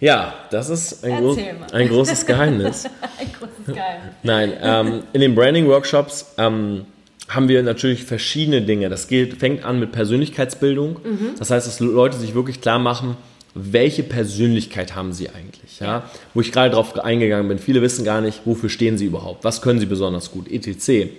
Ja, 0.01 0.35
das 0.51 0.69
ist 0.69 1.05
ein, 1.05 1.23
gro 1.23 1.37
ein 1.73 1.89
großes 1.89 2.27
Geheimnis. 2.27 2.85
ein 3.19 3.33
großes 3.33 3.75
Geheimnis. 3.75 4.15
Nein, 4.23 4.53
ähm, 4.61 5.03
in 5.13 5.21
den 5.21 5.35
Branding-Workshops 5.35 6.35
ähm, 6.37 6.85
haben 7.29 7.49
wir 7.49 7.63
natürlich 7.63 8.05
verschiedene 8.05 8.63
Dinge. 8.63 8.89
Das 8.91 9.09
geht, 9.09 9.39
fängt 9.39 9.65
an 9.65 9.81
mit 9.81 9.93
Persönlichkeitsbildung. 9.93 10.99
Mhm. 11.03 11.31
Das 11.39 11.51
heißt, 11.51 11.67
dass 11.67 11.81
Leute 11.81 12.19
sich 12.19 12.35
wirklich 12.35 12.61
klar 12.61 12.79
machen, 12.79 13.17
welche 13.55 14.03
Persönlichkeit 14.03 14.95
haben 14.95 15.13
sie 15.13 15.31
eigentlich? 15.31 15.79
Ja? 15.81 16.11
Wo 16.35 16.41
ich 16.41 16.51
gerade 16.51 16.71
darauf 16.71 16.99
eingegangen 16.99 17.49
bin, 17.49 17.59
viele 17.59 17.83
wissen 17.83 18.05
gar 18.05 18.21
nicht, 18.21 18.43
wofür 18.45 18.69
stehen 18.69 18.99
sie 18.99 19.07
überhaupt, 19.07 19.45
was 19.45 19.63
können 19.63 19.79
sie 19.79 19.87
besonders 19.87 20.33
gut, 20.33 20.51
etc. 20.51 21.11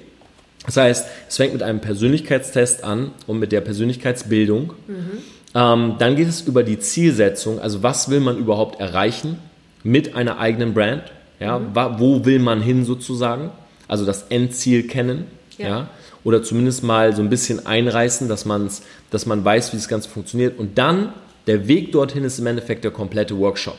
Das 0.65 0.77
heißt, 0.77 1.07
es 1.29 1.37
fängt 1.37 1.53
mit 1.53 1.63
einem 1.63 1.79
Persönlichkeitstest 1.79 2.83
an 2.83 3.11
und 3.27 3.39
mit 3.39 3.51
der 3.51 3.61
Persönlichkeitsbildung. 3.61 4.73
Mhm. 4.87 5.11
Ähm, 5.53 5.95
dann 5.97 6.15
geht 6.17 6.27
es 6.27 6.41
über 6.41 6.63
die 6.63 6.79
Zielsetzung, 6.79 7.59
also 7.59 7.83
was 7.83 8.09
will 8.09 8.19
man 8.19 8.37
überhaupt 8.37 8.81
erreichen 8.81 9.37
mit 9.83 10.15
einer 10.15 10.37
eigenen 10.37 10.73
Brand? 10.73 11.03
Ja? 11.39 11.59
Mhm. 11.59 11.99
Wo 11.99 12.25
will 12.25 12.39
man 12.39 12.61
hin 12.61 12.83
sozusagen? 12.83 13.51
Also 13.87 14.05
das 14.05 14.23
Endziel 14.29 14.87
kennen. 14.87 15.27
Ja. 15.57 15.67
ja? 15.67 15.89
Oder 16.25 16.43
zumindest 16.43 16.83
mal 16.83 17.15
so 17.15 17.21
ein 17.21 17.29
bisschen 17.29 17.65
einreißen, 17.65 18.27
dass, 18.27 18.45
man's, 18.45 18.81
dass 19.11 19.25
man 19.27 19.45
weiß, 19.45 19.71
wie 19.71 19.77
das 19.77 19.87
Ganze 19.87 20.09
funktioniert. 20.09 20.57
Und 20.57 20.77
dann 20.77 21.13
der 21.47 21.67
Weg 21.67 21.91
dorthin 21.91 22.23
ist 22.23 22.39
im 22.39 22.47
Endeffekt 22.47 22.83
der 22.83 22.91
komplette 22.91 23.37
Workshop. 23.37 23.77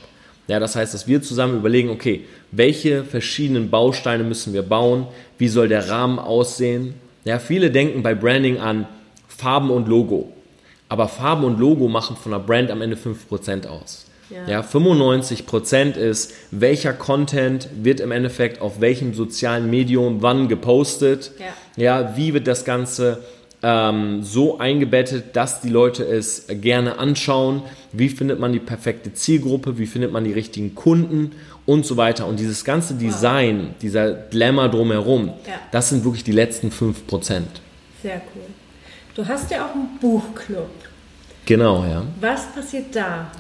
Ja, 0.49 0.61
das 0.61 0.77
heißt, 0.77 0.95
dass 0.95 1.09
wir 1.09 1.21
zusammen 1.23 1.57
überlegen, 1.57 1.91
okay, 1.91 2.25
welche 2.53 3.05
verschiedenen 3.05 3.69
Bausteine 3.69 4.23
müssen 4.23 4.53
wir 4.53 4.63
bauen? 4.63 5.07
Wie 5.39 5.49
soll 5.49 5.69
der 5.69 5.89
Rahmen 5.89 6.19
aussehen? 6.19 6.95
Ja, 7.25 7.41
viele 7.41 7.71
denken 7.71 8.03
bei 8.03 8.15
Branding 8.15 8.59
an 8.59 8.87
Farben 9.27 9.71
und 9.71 9.89
Logo. 9.89 10.33
Aber 10.89 11.09
Farben 11.09 11.45
und 11.45 11.59
Logo 11.59 11.89
machen 11.89 12.17
von 12.17 12.33
einer 12.33 12.43
Brand 12.43 12.71
am 12.71 12.81
Ende 12.81 12.97
5% 12.97 13.67
aus. 13.67 14.07
Ja. 14.31 14.49
ja, 14.49 14.61
95% 14.61 15.97
ist, 15.97 16.35
welcher 16.51 16.93
Content 16.93 17.69
wird 17.83 18.01
im 18.01 18.11
Endeffekt 18.11 18.61
auf 18.61 18.81
welchem 18.81 19.15
sozialen 19.15 19.71
Medium 19.71 20.21
wann 20.21 20.49
gepostet. 20.49 21.33
Ja, 21.77 22.01
ja 22.01 22.17
wie 22.17 22.35
wird 22.35 22.49
das 22.49 22.65
Ganze 22.65 23.23
ähm, 23.67 24.23
so 24.23 24.59
eingebettet, 24.59 25.35
dass 25.35 25.61
die 25.61 25.71
Leute 25.71 26.05
es 26.05 26.47
gerne 26.49 27.01
anschauen. 27.01 27.63
Wie 27.93 28.09
findet 28.09 28.39
man 28.39 28.53
die 28.53 28.61
perfekte 28.61 29.13
Zielgruppe? 29.13 29.77
Wie 29.77 29.87
findet 29.87 30.13
man 30.13 30.23
die 30.23 30.33
richtigen 30.33 30.77
Kunden? 30.77 31.33
Und 31.67 31.85
so 31.85 31.97
weiter. 31.97 32.29
Und 32.29 32.39
dieses 32.39 32.65
ganze 32.65 32.95
Design, 32.95 33.59
wow. 33.59 33.75
dieser 33.83 34.13
Glamour 34.13 34.69
drumherum, 34.69 35.27
ja. 35.49 35.55
das 35.73 35.89
sind 35.89 36.05
wirklich 36.05 36.23
die 36.23 36.31
letzten 36.31 36.71
5%. 36.71 36.95
Sehr 38.03 38.23
cool. 38.37 38.43
Du 39.17 39.27
hast 39.27 39.51
ja 39.51 39.67
auch 39.67 39.75
einen 39.75 39.99
Buchclub. 40.01 40.71
Genau, 41.45 41.85
ja. 41.85 42.05
Was 42.21 42.47
passiert 42.55 42.95
da? 42.95 43.33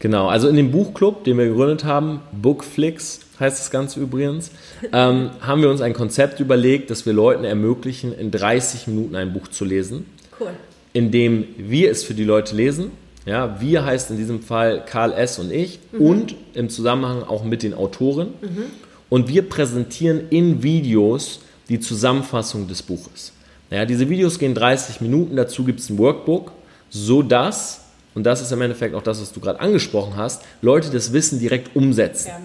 Genau, 0.00 0.26
also 0.26 0.48
in 0.48 0.56
dem 0.56 0.70
Buchclub, 0.70 1.24
den 1.24 1.38
wir 1.38 1.46
gegründet 1.46 1.84
haben, 1.84 2.20
Bookflix 2.32 3.20
heißt 3.42 3.60
das 3.60 3.70
Ganze 3.70 4.00
übrigens, 4.00 4.50
ähm, 4.92 5.30
haben 5.40 5.60
wir 5.60 5.68
uns 5.68 5.82
ein 5.82 5.92
Konzept 5.92 6.40
überlegt, 6.40 6.90
dass 6.90 7.04
wir 7.04 7.12
Leuten 7.12 7.44
ermöglichen, 7.44 8.16
in 8.16 8.30
30 8.30 8.86
Minuten 8.86 9.14
ein 9.14 9.32
Buch 9.32 9.48
zu 9.48 9.64
lesen. 9.64 10.06
Cool. 10.40 10.50
Indem 10.94 11.46
wir 11.58 11.90
es 11.90 12.04
für 12.04 12.14
die 12.14 12.24
Leute 12.24 12.56
lesen. 12.56 12.90
Ja, 13.26 13.60
wir 13.60 13.84
heißt 13.84 14.10
in 14.10 14.16
diesem 14.16 14.42
Fall 14.42 14.84
Karl 14.84 15.12
S. 15.12 15.38
und 15.38 15.52
ich 15.52 15.78
mhm. 15.92 16.00
und 16.00 16.34
im 16.54 16.68
Zusammenhang 16.68 17.22
auch 17.22 17.44
mit 17.44 17.62
den 17.62 17.74
Autoren. 17.74 18.28
Mhm. 18.40 18.64
Und 19.08 19.28
wir 19.28 19.48
präsentieren 19.48 20.22
in 20.30 20.62
Videos 20.62 21.40
die 21.68 21.78
Zusammenfassung 21.78 22.66
des 22.66 22.82
Buches. 22.82 23.32
Ja, 23.70 23.84
diese 23.84 24.08
Videos 24.08 24.38
gehen 24.38 24.54
30 24.54 25.00
Minuten, 25.00 25.36
dazu 25.36 25.64
gibt 25.64 25.80
es 25.80 25.88
ein 25.88 25.98
Workbook, 25.98 26.52
sodass 26.90 27.82
und 28.14 28.24
das 28.24 28.42
ist 28.42 28.52
im 28.52 28.60
Endeffekt 28.60 28.94
auch 28.94 29.02
das, 29.02 29.20
was 29.20 29.32
du 29.32 29.40
gerade 29.40 29.60
angesprochen 29.60 30.16
hast, 30.16 30.42
Leute 30.60 30.90
das 30.90 31.12
Wissen 31.12 31.38
direkt 31.38 31.74
umsetzen. 31.74 32.28
Ja. 32.28 32.40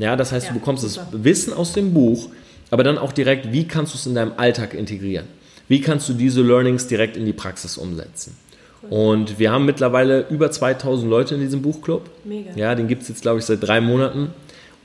Ja 0.00 0.16
das 0.16 0.32
heißt, 0.32 0.46
ja, 0.46 0.52
du 0.52 0.58
bekommst 0.58 0.82
super. 0.82 1.06
das 1.12 1.24
Wissen 1.24 1.52
aus 1.52 1.72
dem 1.72 1.94
Buch, 1.94 2.28
aber 2.70 2.84
dann 2.84 2.98
auch 2.98 3.12
direkt, 3.12 3.52
wie 3.52 3.66
kannst 3.66 3.94
du 3.94 3.98
es 3.98 4.06
in 4.06 4.14
deinem 4.14 4.32
Alltag 4.36 4.74
integrieren? 4.74 5.26
Wie 5.68 5.80
kannst 5.80 6.08
du 6.08 6.14
diese 6.14 6.42
Learnings 6.42 6.88
direkt 6.88 7.16
in 7.16 7.24
die 7.24 7.32
Praxis 7.32 7.76
umsetzen? 7.76 8.36
Cool. 8.82 8.88
Und 8.90 9.38
wir 9.38 9.52
haben 9.52 9.66
mittlerweile 9.66 10.26
über 10.28 10.50
2000 10.50 11.08
Leute 11.08 11.34
in 11.34 11.40
diesem 11.40 11.62
Buchclub. 11.62 12.10
Mega. 12.24 12.50
Ja, 12.56 12.74
den 12.74 12.88
gibt 12.88 13.02
es 13.02 13.08
jetzt, 13.08 13.22
glaube 13.22 13.38
ich, 13.38 13.44
seit 13.44 13.62
drei 13.62 13.80
Monaten. 13.80 14.30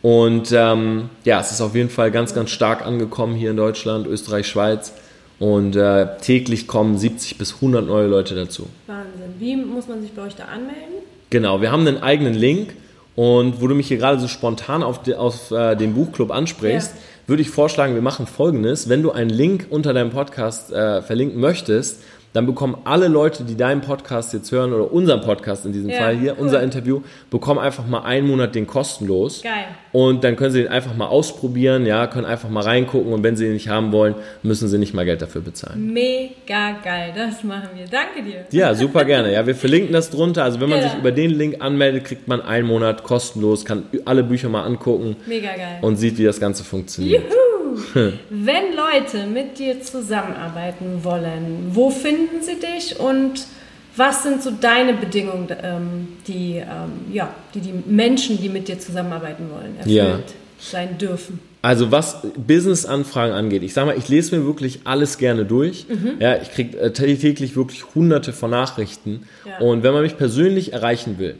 Und 0.01 0.51
ähm, 0.51 1.09
ja, 1.23 1.39
es 1.39 1.51
ist 1.51 1.61
auf 1.61 1.73
jeden 1.73 1.89
Fall 1.89 2.11
ganz, 2.11 2.35
ganz 2.35 2.51
stark 2.51 2.85
angekommen 2.85 3.35
hier 3.35 3.49
in 3.49 3.57
Deutschland, 3.57 4.05
Österreich, 4.05 4.47
Schweiz. 4.47 4.93
Und 5.39 5.75
äh, 5.75 6.17
täglich 6.21 6.67
kommen 6.67 6.97
70 6.97 7.37
bis 7.37 7.55
100 7.55 7.85
neue 7.85 8.07
Leute 8.07 8.35
dazu. 8.35 8.67
Wahnsinn. 8.87 9.33
Wie 9.39 9.55
muss 9.55 9.87
man 9.87 10.01
sich 10.01 10.11
bei 10.11 10.21
euch 10.21 10.35
da 10.35 10.45
anmelden? 10.45 11.03
Genau, 11.29 11.61
wir 11.61 11.71
haben 11.71 11.87
einen 11.87 12.03
eigenen 12.03 12.35
Link. 12.35 12.75
Und 13.15 13.61
wo 13.61 13.67
du 13.67 13.75
mich 13.75 13.87
hier 13.87 13.97
gerade 13.97 14.19
so 14.19 14.27
spontan 14.27 14.83
auf, 14.83 15.01
de, 15.01 15.15
auf 15.15 15.51
äh, 15.51 15.75
den 15.75 15.93
Buchclub 15.93 16.31
ansprichst, 16.31 16.91
ja. 16.93 17.27
würde 17.27 17.41
ich 17.41 17.49
vorschlagen, 17.49 17.95
wir 17.95 18.01
machen 18.01 18.27
folgendes. 18.27 18.89
Wenn 18.89 19.03
du 19.03 19.11
einen 19.11 19.29
Link 19.29 19.67
unter 19.69 19.93
deinem 19.93 20.11
Podcast 20.11 20.71
äh, 20.73 21.01
verlinken 21.01 21.39
möchtest, 21.39 22.01
dann 22.35 22.45
bekommen 22.45 22.75
alle 22.83 23.07
Leute, 23.07 23.45
die 23.45 23.55
deinen 23.55 23.79
Podcast 23.79 24.33
jetzt 24.33 24.51
hören 24.51 24.73
oder 24.73 24.91
unseren 24.91 25.21
Podcast 25.21 25.65
in 25.65 25.71
diesem 25.71 25.89
ja, 25.89 25.99
Fall 25.99 26.17
hier, 26.17 26.33
cool. 26.33 26.43
unser 26.43 26.61
Interview, 26.61 27.01
bekommen 27.29 27.61
einfach 27.61 27.87
mal 27.87 28.01
einen 28.01 28.27
Monat 28.27 28.55
den 28.55 28.67
kostenlos. 28.67 29.41
Geil. 29.41 29.67
Und 29.93 30.25
dann 30.25 30.35
können 30.35 30.51
sie 30.51 30.63
den 30.63 30.67
einfach 30.67 30.93
mal 30.97 31.07
ausprobieren, 31.07 31.85
ja, 31.85 32.07
können 32.07 32.25
einfach 32.25 32.49
mal 32.49 32.63
reingucken 32.63 33.13
und 33.13 33.23
wenn 33.23 33.37
sie 33.37 33.45
ihn 33.45 33.53
nicht 33.53 33.69
haben 33.69 33.93
wollen, 33.93 34.15
müssen 34.43 34.67
sie 34.67 34.77
nicht 34.77 34.93
mal 34.93 35.05
Geld 35.05 35.21
dafür 35.21 35.39
bezahlen. 35.39 35.93
Mega 35.93 36.73
geil, 36.83 37.13
das 37.15 37.41
machen 37.45 37.69
wir. 37.73 37.85
Danke 37.85 38.21
dir. 38.21 38.45
Ja, 38.51 38.75
super 38.75 39.05
gerne. 39.05 39.31
Ja, 39.31 39.47
wir 39.47 39.55
verlinken 39.55 39.93
das 39.93 40.09
drunter. 40.09 40.43
Also 40.43 40.59
wenn 40.59 40.67
man 40.67 40.79
ja. 40.79 40.89
sich 40.89 40.99
über 40.99 41.13
den 41.13 41.31
Link 41.31 41.61
anmeldet, 41.63 42.03
kriegt 42.03 42.27
man 42.27 42.41
einen 42.41 42.67
Monat 42.67 43.03
kostenlos, 43.03 43.63
kann 43.63 43.83
alle 44.03 44.23
Bücher 44.23 44.49
mal 44.49 44.63
angucken. 44.63 45.15
Mega 45.25 45.55
geil. 45.55 45.77
Und 45.79 45.95
sieht, 45.95 46.17
wie 46.17 46.25
das 46.25 46.41
Ganze 46.41 46.65
funktioniert. 46.65 47.23
Juhu. 47.23 47.44
Wenn 48.29 48.75
Leute 48.75 49.27
mit 49.27 49.59
dir 49.59 49.81
zusammenarbeiten 49.81 51.03
wollen, 51.03 51.71
wo 51.71 51.89
finden 51.89 52.41
sie 52.41 52.59
dich 52.59 52.99
und 52.99 53.47
was 53.97 54.23
sind 54.23 54.43
so 54.43 54.51
deine 54.51 54.93
Bedingungen, 54.93 55.47
ähm, 55.63 56.07
die, 56.27 56.57
ähm, 56.57 57.13
ja, 57.13 57.33
die 57.53 57.61
die 57.61 57.73
Menschen, 57.85 58.41
die 58.41 58.49
mit 58.49 58.67
dir 58.67 58.77
zusammenarbeiten 58.77 59.49
wollen, 59.49 59.77
erfüllt 59.77 59.95
ja. 59.95 60.19
sein 60.59 60.97
dürfen? 60.97 61.39
Also 61.61 61.91
was 61.91 62.17
Business-Anfragen 62.35 63.33
angeht, 63.33 63.63
ich 63.63 63.73
sage 63.73 63.87
mal, 63.87 63.97
ich 63.97 64.07
lese 64.07 64.37
mir 64.37 64.45
wirklich 64.45 64.81
alles 64.83 65.17
gerne 65.17 65.45
durch. 65.45 65.87
Mhm. 65.89 66.11
Ja, 66.19 66.39
ich 66.39 66.51
kriege 66.51 66.77
äh, 66.77 66.91
täglich 66.91 67.55
wirklich 67.55 67.95
hunderte 67.95 68.33
von 68.33 68.51
Nachrichten. 68.51 69.23
Ja. 69.45 69.65
Und 69.65 69.81
wenn 69.81 69.93
man 69.93 70.03
mich 70.03 70.17
persönlich 70.17 70.73
erreichen 70.73 71.17
will, 71.17 71.35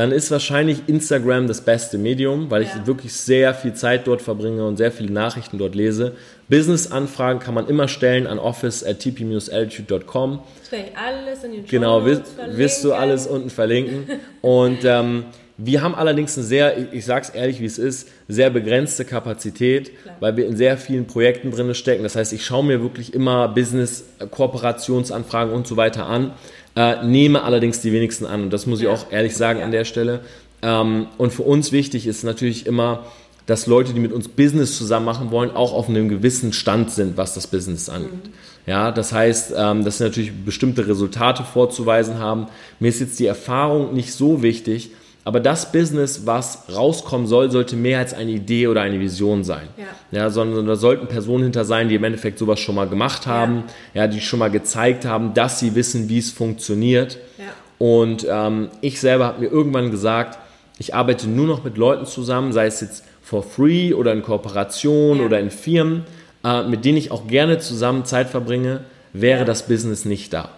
dann 0.00 0.12
ist 0.12 0.30
wahrscheinlich 0.30 0.84
Instagram 0.86 1.46
das 1.46 1.60
beste 1.60 1.98
Medium, 1.98 2.50
weil 2.50 2.62
ich 2.62 2.70
ja. 2.70 2.86
wirklich 2.86 3.12
sehr 3.12 3.52
viel 3.52 3.74
Zeit 3.74 4.06
dort 4.06 4.22
verbringe 4.22 4.66
und 4.66 4.78
sehr 4.78 4.92
viele 4.92 5.12
Nachrichten 5.12 5.58
dort 5.58 5.74
lese. 5.74 6.12
Business-Anfragen 6.48 7.38
kann 7.38 7.52
man 7.52 7.68
immer 7.68 7.86
stellen 7.86 8.26
an 8.26 8.38
office 8.38 8.82
at 8.82 9.00
tp-altitude.com. 9.00 10.38
Das 10.62 10.72
werde 10.72 10.86
ich 10.86 10.96
alles 10.96 11.44
in 11.44 11.52
den 11.52 11.66
Show 11.66 11.70
Genau, 11.70 12.06
wirst, 12.06 12.34
wirst 12.52 12.82
du 12.82 12.94
alles 12.94 13.26
unten 13.26 13.50
verlinken. 13.50 14.06
und 14.40 14.86
ähm, 14.86 15.26
wir 15.58 15.82
haben 15.82 15.94
allerdings 15.94 16.34
eine 16.38 16.46
sehr, 16.46 16.94
ich 16.94 17.04
sage 17.04 17.26
es 17.28 17.34
ehrlich, 17.34 17.60
wie 17.60 17.66
es 17.66 17.76
ist, 17.76 18.08
sehr 18.26 18.48
begrenzte 18.48 19.04
Kapazität, 19.04 19.92
Klar. 20.00 20.16
weil 20.20 20.34
wir 20.38 20.46
in 20.46 20.56
sehr 20.56 20.78
vielen 20.78 21.08
Projekten 21.08 21.50
drin 21.50 21.74
stecken. 21.74 22.04
Das 22.04 22.16
heißt, 22.16 22.32
ich 22.32 22.42
schaue 22.42 22.64
mir 22.64 22.80
wirklich 22.80 23.12
immer 23.12 23.48
Business-Kooperationsanfragen 23.48 25.52
und 25.52 25.66
so 25.66 25.76
weiter 25.76 26.06
an 26.06 26.32
äh, 26.76 27.04
nehme 27.04 27.42
allerdings 27.42 27.80
die 27.80 27.92
wenigsten 27.92 28.26
an. 28.26 28.42
Und 28.44 28.52
das 28.52 28.66
muss 28.66 28.80
ich 28.80 28.86
ja. 28.86 28.92
auch 28.92 29.10
ehrlich 29.10 29.36
sagen 29.36 29.60
ja. 29.60 29.64
an 29.64 29.70
der 29.70 29.84
Stelle. 29.84 30.20
Ähm, 30.62 31.06
und 31.18 31.32
für 31.32 31.42
uns 31.42 31.72
wichtig 31.72 32.06
ist 32.06 32.22
natürlich 32.22 32.66
immer, 32.66 33.04
dass 33.46 33.66
Leute, 33.66 33.92
die 33.92 34.00
mit 34.00 34.12
uns 34.12 34.28
Business 34.28 34.76
zusammen 34.76 35.06
machen 35.06 35.30
wollen, 35.30 35.50
auch 35.50 35.72
auf 35.72 35.88
einem 35.88 36.08
gewissen 36.08 36.52
Stand 36.52 36.90
sind, 36.90 37.16
was 37.16 37.34
das 37.34 37.46
Business 37.46 37.88
angeht. 37.88 38.12
Mhm. 38.12 38.32
Ja, 38.66 38.92
das 38.92 39.12
heißt, 39.12 39.54
ähm, 39.56 39.84
dass 39.84 39.98
sie 39.98 40.04
natürlich 40.04 40.32
bestimmte 40.44 40.86
Resultate 40.86 41.42
vorzuweisen 41.42 42.18
haben. 42.18 42.46
Mir 42.78 42.88
ist 42.88 43.00
jetzt 43.00 43.18
die 43.18 43.26
Erfahrung 43.26 43.94
nicht 43.94 44.12
so 44.12 44.42
wichtig, 44.42 44.90
aber 45.24 45.40
das 45.40 45.70
Business, 45.70 46.26
was 46.26 46.64
rauskommen 46.74 47.26
soll, 47.26 47.50
sollte 47.50 47.76
mehr 47.76 47.98
als 47.98 48.14
eine 48.14 48.30
Idee 48.30 48.68
oder 48.68 48.80
eine 48.80 48.98
Vision 48.98 49.44
sein. 49.44 49.68
Ja. 49.76 50.18
ja 50.22 50.30
sondern 50.30 50.66
da 50.66 50.76
sollten 50.76 51.08
Personen 51.08 51.44
hinter 51.44 51.64
sein, 51.64 51.88
die 51.88 51.94
im 51.94 52.04
Endeffekt 52.04 52.38
sowas 52.38 52.58
schon 52.58 52.74
mal 52.74 52.88
gemacht 52.88 53.26
haben, 53.26 53.64
ja, 53.92 54.02
ja 54.02 54.08
die 54.08 54.20
schon 54.20 54.38
mal 54.38 54.50
gezeigt 54.50 55.04
haben, 55.04 55.34
dass 55.34 55.58
sie 55.58 55.74
wissen, 55.74 56.08
wie 56.08 56.18
es 56.18 56.30
funktioniert. 56.30 57.18
Ja. 57.38 57.44
Und 57.78 58.26
ähm, 58.28 58.70
ich 58.80 59.00
selber 59.00 59.26
habe 59.26 59.40
mir 59.40 59.48
irgendwann 59.48 59.90
gesagt, 59.90 60.38
ich 60.78 60.94
arbeite 60.94 61.28
nur 61.28 61.46
noch 61.46 61.64
mit 61.64 61.76
Leuten 61.76 62.06
zusammen, 62.06 62.52
sei 62.52 62.66
es 62.66 62.80
jetzt 62.80 63.04
for 63.22 63.42
free 63.42 63.92
oder 63.92 64.12
in 64.12 64.22
Kooperation 64.22 65.20
oder 65.20 65.38
in 65.38 65.50
Firmen, 65.50 66.04
äh, 66.42 66.62
mit 66.62 66.84
denen 66.86 66.96
ich 66.96 67.10
auch 67.10 67.26
gerne 67.26 67.58
zusammen 67.58 68.06
Zeit 68.06 68.30
verbringe, 68.30 68.80
wäre 69.12 69.44
das 69.44 69.66
Business 69.66 70.06
nicht 70.06 70.32
da. 70.32 70.48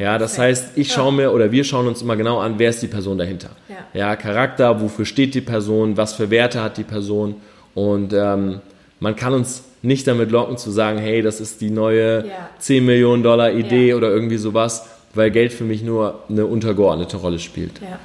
Ja, 0.00 0.16
das 0.16 0.32
okay. 0.32 0.42
heißt, 0.42 0.78
ich 0.78 0.90
schaue 0.90 1.12
mir 1.12 1.30
oder 1.30 1.52
wir 1.52 1.62
schauen 1.62 1.86
uns 1.86 2.00
immer 2.00 2.16
genau 2.16 2.38
an, 2.38 2.54
wer 2.56 2.70
ist 2.70 2.80
die 2.80 2.86
Person 2.86 3.18
dahinter. 3.18 3.50
Ja. 3.68 3.76
ja, 3.92 4.16
Charakter, 4.16 4.80
wofür 4.80 5.04
steht 5.04 5.34
die 5.34 5.42
Person, 5.42 5.98
was 5.98 6.14
für 6.14 6.30
Werte 6.30 6.62
hat 6.62 6.78
die 6.78 6.84
Person 6.84 7.34
und 7.74 8.14
ähm, 8.14 8.60
man 8.98 9.14
kann 9.14 9.34
uns 9.34 9.64
nicht 9.82 10.06
damit 10.06 10.30
locken 10.30 10.56
zu 10.56 10.70
sagen, 10.70 10.98
hey, 10.98 11.20
das 11.20 11.40
ist 11.40 11.60
die 11.60 11.70
neue 11.70 12.26
ja. 12.26 12.48
10 12.58 12.86
Millionen 12.86 13.22
Dollar 13.22 13.52
Idee 13.52 13.90
ja. 13.90 13.96
oder 13.96 14.08
irgendwie 14.08 14.38
sowas, 14.38 14.88
weil 15.12 15.30
Geld 15.30 15.52
für 15.52 15.64
mich 15.64 15.82
nur 15.82 16.20
eine 16.30 16.46
untergeordnete 16.46 17.18
Rolle 17.18 17.38
spielt. 17.38 17.80
Ja. 17.82 17.98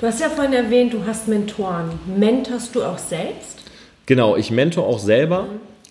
Du 0.00 0.06
hast 0.06 0.20
ja 0.20 0.30
vorhin 0.30 0.54
erwähnt, 0.54 0.94
du 0.94 1.04
hast 1.06 1.28
Mentoren. 1.28 1.90
Mentorst 2.06 2.74
du 2.74 2.82
auch 2.82 2.98
selbst? 2.98 3.58
Genau, 4.06 4.36
ich 4.36 4.50
mentor 4.50 4.86
auch 4.86 4.98
selber. 4.98 5.42
Mhm. 5.42 5.48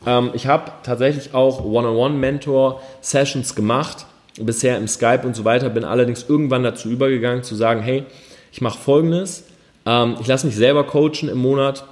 Ähm, 0.07 0.29
ich 0.33 0.47
habe 0.47 0.71
tatsächlich 0.81 1.35
auch 1.35 1.63
One-on-One-Mentor-Sessions 1.63 3.53
gemacht 3.53 4.07
bisher 4.39 4.77
im 4.77 4.87
Skype 4.87 5.21
und 5.23 5.35
so 5.35 5.45
weiter, 5.45 5.69
bin 5.69 5.83
allerdings 5.83 6.25
irgendwann 6.27 6.63
dazu 6.63 6.89
übergegangen 6.89 7.43
zu 7.43 7.55
sagen, 7.55 7.81
hey, 7.81 8.03
ich 8.51 8.61
mache 8.61 8.77
folgendes, 8.77 9.43
ähm, 9.85 10.15
ich 10.19 10.27
lasse 10.27 10.45
mich 10.45 10.55
selber 10.55 10.85
coachen 10.85 11.29
im 11.29 11.37
Monat 11.37 11.85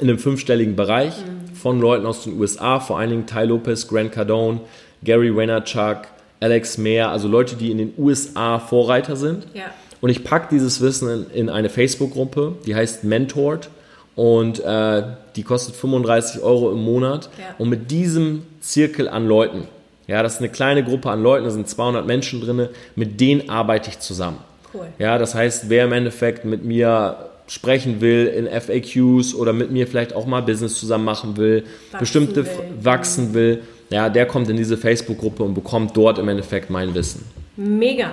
in 0.00 0.08
einem 0.08 0.18
fünfstelligen 0.18 0.76
Bereich 0.76 1.14
mhm. 1.16 1.54
von 1.54 1.80
Leuten 1.80 2.06
aus 2.06 2.24
den 2.24 2.38
USA, 2.38 2.80
vor 2.80 2.98
allen 2.98 3.10
Dingen 3.10 3.26
Ty 3.26 3.44
Lopez, 3.44 3.88
Grant 3.88 4.12
Cardone, 4.12 4.60
Gary 5.02 5.34
Vaynerchuk, 5.34 6.08
Alex 6.40 6.78
Mayer, 6.78 7.10
also 7.10 7.28
Leute, 7.28 7.56
die 7.56 7.70
in 7.70 7.78
den 7.78 7.94
USA 7.98 8.58
Vorreiter 8.58 9.16
sind. 9.16 9.46
Ja. 9.54 9.64
Und 10.00 10.10
ich 10.10 10.24
packe 10.24 10.48
dieses 10.50 10.80
Wissen 10.80 11.08
in, 11.08 11.30
in 11.30 11.48
eine 11.48 11.68
Facebook-Gruppe, 11.68 12.56
die 12.66 12.74
heißt 12.74 13.04
Mentored 13.04 13.68
und 14.14 14.60
äh, 14.60 15.02
die 15.36 15.42
kostet 15.42 15.74
35 15.74 16.42
Euro 16.42 16.70
im 16.72 16.82
Monat. 16.82 17.30
Ja. 17.38 17.54
Und 17.58 17.68
mit 17.68 17.90
diesem 17.90 18.44
Zirkel 18.60 19.08
an 19.08 19.26
Leuten, 19.26 19.66
ja, 20.08 20.22
das 20.22 20.34
ist 20.34 20.38
eine 20.40 20.48
kleine 20.48 20.82
Gruppe 20.82 21.10
an 21.10 21.22
Leuten, 21.22 21.44
da 21.44 21.50
sind 21.50 21.68
200 21.68 22.06
Menschen 22.06 22.40
drin, 22.40 22.68
mit 22.96 23.20
denen 23.20 23.48
arbeite 23.50 23.90
ich 23.90 24.00
zusammen. 24.00 24.38
Cool. 24.74 24.88
Ja, 24.98 25.18
das 25.18 25.34
heißt, 25.34 25.68
wer 25.68 25.84
im 25.84 25.92
Endeffekt 25.92 26.44
mit 26.44 26.64
mir 26.64 27.28
sprechen 27.46 28.00
will 28.00 28.26
in 28.26 28.46
FAQs 28.48 29.34
oder 29.34 29.52
mit 29.52 29.70
mir 29.70 29.86
vielleicht 29.86 30.14
auch 30.14 30.26
mal 30.26 30.42
Business 30.42 30.78
zusammen 30.78 31.04
machen 31.04 31.36
will, 31.36 31.64
wachsen 31.90 31.98
bestimmte 31.98 32.46
will. 32.46 32.52
wachsen 32.82 33.34
will, 33.34 33.62
ja, 33.90 34.08
der 34.08 34.26
kommt 34.26 34.48
in 34.50 34.56
diese 34.56 34.76
Facebook-Gruppe 34.76 35.42
und 35.42 35.54
bekommt 35.54 35.96
dort 35.96 36.18
im 36.18 36.28
Endeffekt 36.28 36.70
mein 36.70 36.94
Wissen. 36.94 37.24
Mega. 37.56 38.10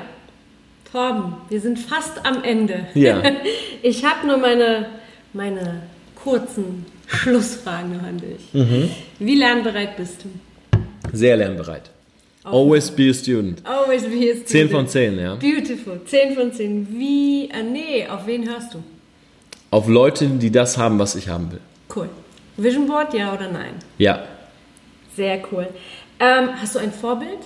Torben, 0.91 1.33
wir 1.49 1.59
sind 1.59 1.79
fast 1.79 2.25
am 2.25 2.43
Ende. 2.43 2.87
Ja. 2.93 3.21
Ich 3.81 4.03
habe 4.03 4.25
nur 4.25 4.37
meine, 4.37 4.87
meine 5.33 5.83
kurzen 6.15 6.87
Schlussfragen 7.05 7.97
noch 7.97 8.03
an 8.03 8.17
dich. 8.17 8.51
Mhm. 8.51 8.89
Wie 9.19 9.35
lernbereit 9.35 9.95
bist 9.95 10.23
du? 10.23 10.29
Sehr 11.15 11.37
lernbereit. 11.37 11.89
Always 12.43 12.91
be 12.91 13.09
a 13.09 13.13
student. 13.13 13.61
Always 13.65 14.03
be 14.03 14.29
a 14.31 14.35
student. 14.35 14.47
10 14.47 14.69
von 14.69 14.87
10, 14.87 15.19
ja. 15.19 15.35
Beautiful. 15.35 15.99
10 16.05 16.35
von 16.35 16.51
10. 16.53 16.87
Wie, 16.91 17.49
äh, 17.49 17.63
nee, 17.63 18.05
auf 18.07 18.27
wen 18.27 18.47
hörst 18.47 18.73
du? 18.73 18.83
Auf 19.71 19.87
Leute, 19.87 20.27
die 20.27 20.51
das 20.51 20.77
haben, 20.77 20.99
was 20.99 21.15
ich 21.15 21.27
haben 21.27 21.51
will. 21.51 21.61
Cool. 21.93 22.09
Vision 22.57 22.85
Board, 22.87 23.13
ja 23.13 23.33
oder 23.33 23.49
nein? 23.51 23.73
Ja, 23.97 24.23
Sehr 25.15 25.41
cool. 25.51 25.67
Ähm, 26.19 26.49
hast 26.61 26.75
du 26.75 26.79
ein 26.79 26.91
Vorbild? 26.91 27.39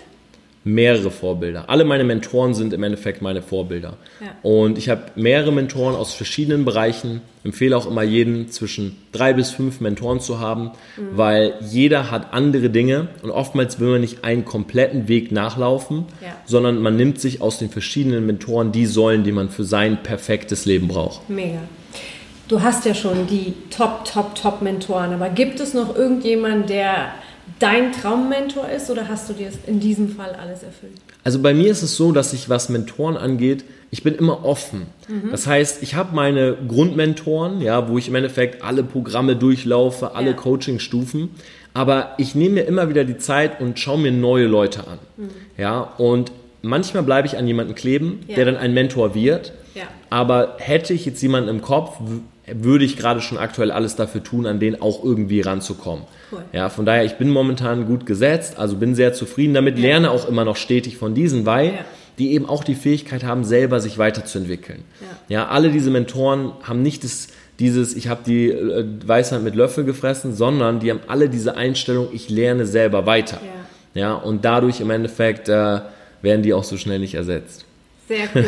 Mehrere 0.66 1.10
Vorbilder. 1.10 1.66
Alle 1.70 1.86
meine 1.86 2.03
Mentoren 2.03 2.53
sind 2.53 2.74
im 2.74 2.84
Endeffekt 2.84 3.22
meine 3.22 3.41
Vorbilder. 3.41 3.93
Ja. 4.20 4.28
Und 4.43 4.78
ich 4.78 4.89
habe 4.89 5.03
mehrere 5.16 5.51
Mentoren 5.53 5.95
aus 5.95 6.14
verschiedenen 6.14 6.66
Bereichen. 6.66 7.22
Empfehle 7.45 7.78
auch 7.78 7.88
immer 7.88 8.03
jeden 8.03 8.49
zwischen 8.49 8.97
drei 9.14 9.32
bis 9.34 9.51
fünf 9.51 9.80
Mentoren 9.80 10.20
zu 10.20 10.39
haben, 10.39 10.72
Mhm. 10.97 11.01
weil 11.16 11.53
jeder 11.62 12.12
hat 12.12 12.34
andere 12.34 12.70
Dinge 12.70 13.07
und 13.24 13.32
oftmals 13.32 13.80
will 13.80 13.89
man 13.89 14.01
nicht 14.01 14.26
einen 14.26 14.43
kompletten 14.43 15.07
Weg 15.07 15.32
nachlaufen, 15.32 16.05
Ja. 16.22 16.28
sondern 16.45 16.82
man 16.82 16.97
nimmt 16.97 17.20
sich 17.22 17.41
aus 17.41 17.57
den 17.60 17.70
verschiedenen 17.70 18.26
Mentoren 18.26 18.74
die 18.74 18.86
Säulen, 18.86 19.24
die 19.24 19.32
man 19.32 19.49
für 19.49 19.64
sein 19.64 20.03
perfektes 20.03 20.66
Leben 20.66 20.89
braucht. 20.89 21.30
Mega. 21.30 21.60
Du 22.49 22.62
hast 22.62 22.84
ja 22.86 22.93
schon 22.95 23.28
die 23.28 23.53
Top, 23.70 24.03
Top, 24.05 24.36
Top 24.36 24.62
Mentoren, 24.62 25.14
aber 25.14 25.30
gibt 25.30 25.60
es 25.60 25.74
noch 25.74 25.95
irgendjemanden, 25.95 26.66
der 26.68 27.10
dein 27.60 27.91
Traummentor 27.91 28.70
ist 28.70 28.89
oder 28.89 29.08
hast 29.08 29.30
du 29.30 29.34
dir 29.34 29.50
in 29.68 29.80
diesem 29.80 30.10
Fall 30.10 30.36
alles 30.41 30.64
erfüllt? 30.64 30.93
Also 31.24 31.39
bei 31.39 31.54
mir 31.54 31.72
ist 31.72 31.82
es 31.84 31.95
so, 31.97 32.12
dass 32.12 32.34
ich, 32.34 32.50
was 32.50 32.70
Mentoren 32.70 33.18
angeht, 33.18 33.66
ich 33.91 34.04
bin 34.04 34.16
immer 34.16 34.45
offen. 34.45 34.86
Das 35.32 35.47
heißt, 35.47 35.82
ich 35.82 35.95
habe 35.95 36.16
meine 36.16 36.56
Grundmentoren, 36.68 37.62
ja, 37.62 37.89
wo 37.89 37.97
ich 37.97 38.08
im 38.08 38.16
Endeffekt 38.16 38.64
alle 38.64 38.84
Programme 38.84 39.36
durchlaufe, 39.36 40.14
alle 40.16 40.32
Ja. 40.32 40.36
Coachingstufen, 40.36 41.32
aber 41.74 42.14
ich 42.18 42.36
nehme 42.36 42.56
mir 42.56 42.62
immer 42.64 42.89
wieder 42.89 43.04
die 43.04 43.18
Zeit 43.18 43.60
und 43.62 43.80
schaue 43.80 44.00
mir 44.00 44.12
neue 44.12 44.45
Leute 44.45 44.86
an. 44.88 45.00
Ja, 45.58 45.82
und 45.97 46.32
manchmal 46.62 47.04
bleibe 47.04 47.28
ich 47.28 47.38
an 47.38 47.47
jemanden 47.47 47.76
kleben, 47.76 48.20
Ja. 48.28 48.36
der 48.36 48.45
dann 48.45 48.58
ein 48.58 48.74
Mentor 48.74 49.16
wird. 49.16 49.54
Ja. 49.76 49.84
Aber 50.10 50.56
hätte 50.60 50.93
ich 50.93 51.06
jetzt 51.06 51.22
jemanden 51.22 51.50
im 51.50 51.62
Kopf, 51.62 51.97
würde 52.54 52.86
ich 52.86 52.97
gerade 52.97 53.22
schon 53.22 53.38
aktuell 53.38 53.72
alles 53.72 53.95
dafür 53.95 54.24
tun, 54.24 54.45
an 54.45 54.60
den 54.60 54.82
auch 54.82 55.04
irgendwie 55.04 55.41
ranzukommen. 55.41 56.06
Cool. 56.32 56.41
Ja, 56.54 56.70
von 56.70 56.86
daher, 56.86 57.06
ich 57.06 57.16
bin 57.16 57.30
momentan 57.30 57.86
gut 57.86 58.06
gesetzt, 58.06 58.58
also 58.58 58.76
bin 58.76 58.95
sehr 58.95 59.14
zufrieden 59.14 59.54
damit, 59.54 59.78
Ja. 59.78 59.84
lerne 59.84 60.12
auch 60.12 60.28
immer 60.28 60.45
noch 60.45 60.56
stetig 60.56 60.97
von 60.97 61.14
diesen, 61.14 61.45
weil 61.45 61.68
Ja. 61.68 61.74
die 62.18 62.34
eben 62.34 62.47
auch 62.47 62.64
die 62.64 62.76
Fähigkeit 62.76 63.24
haben, 63.24 63.43
selber 63.43 63.80
sich 63.80 63.97
weiterzuentwickeln. 63.97 64.84
Ja, 65.30 65.47
alle 65.47 65.70
diese 65.72 65.89
Mentoren 65.89 66.52
haben 66.64 66.82
nicht 66.82 67.04
das, 67.04 67.28
dieses, 67.60 67.95
ich 67.95 68.08
habe 68.08 68.22
die 68.26 68.50
äh, 68.50 68.86
Weisheit 69.06 69.41
mit 69.43 69.56
Löffel 69.56 69.84
gefressen, 69.84 70.36
sondern 70.36 70.80
die 70.80 70.91
haben 70.91 71.02
alle 71.08 71.30
diese 71.30 71.56
Einstellung, 71.58 72.08
ich 72.14 72.30
lerne 72.30 72.66
selber 72.66 73.06
weiter. 73.06 73.39
Ja, 73.95 74.14
und 74.14 74.45
dadurch 74.45 74.82
im 74.82 74.89
Endeffekt 74.91 75.50
äh, 75.50 75.80
werden 76.22 76.43
die 76.43 76.54
auch 76.54 76.64
so 76.64 76.78
schnell 76.78 77.00
nicht 77.00 77.16
ersetzt. 77.16 77.66
Sehr 78.08 78.28
cool. 78.36 78.45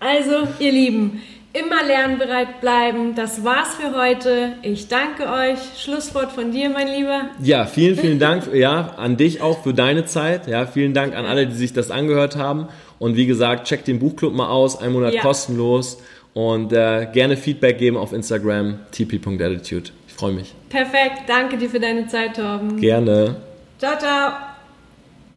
Also, 0.00 0.48
ihr 0.58 0.72
Lieben, 0.72 1.20
immer 1.52 1.82
lernbereit 1.86 2.60
bleiben. 2.60 3.14
Das 3.14 3.44
war's 3.44 3.74
für 3.74 3.94
heute. 3.96 4.54
Ich 4.62 4.88
danke 4.88 5.28
euch. 5.30 5.58
Schlusswort 5.76 6.32
von 6.32 6.50
dir, 6.52 6.70
mein 6.70 6.88
Lieber. 6.88 7.26
Ja, 7.42 7.66
vielen, 7.66 7.96
vielen 7.96 8.18
Dank, 8.18 8.52
ja, 8.54 8.94
an 8.96 9.16
dich 9.16 9.42
auch 9.42 9.62
für 9.62 9.74
deine 9.74 10.04
Zeit. 10.06 10.46
Ja, 10.46 10.66
vielen 10.66 10.94
Dank 10.94 11.14
an 11.14 11.26
alle, 11.26 11.46
die 11.46 11.54
sich 11.54 11.72
das 11.72 11.90
angehört 11.90 12.36
haben. 12.36 12.68
Und 12.98 13.16
wie 13.16 13.26
gesagt, 13.26 13.66
checkt 13.66 13.88
den 13.88 13.98
Buchclub 13.98 14.32
mal 14.32 14.48
aus, 14.48 14.80
ein 14.80 14.92
Monat 14.92 15.14
Ja. 15.14 15.22
kostenlos. 15.22 15.98
Und 16.34 16.72
äh, 16.72 17.06
gerne 17.12 17.36
Feedback 17.36 17.76
geben 17.76 17.98
auf 17.98 18.12
Instagram, 18.14 18.78
tp.attitude. 18.90 19.90
Ich 20.08 20.14
freue 20.14 20.32
mich. 20.32 20.54
Perfekt. 20.70 21.22
Danke 21.26 21.58
dir 21.58 21.68
für 21.68 21.80
deine 21.80 22.06
Zeit, 22.06 22.36
Torben. 22.36 22.80
Gerne. 22.80 23.36
Ciao, 23.78 23.98
ciao. 23.98 24.51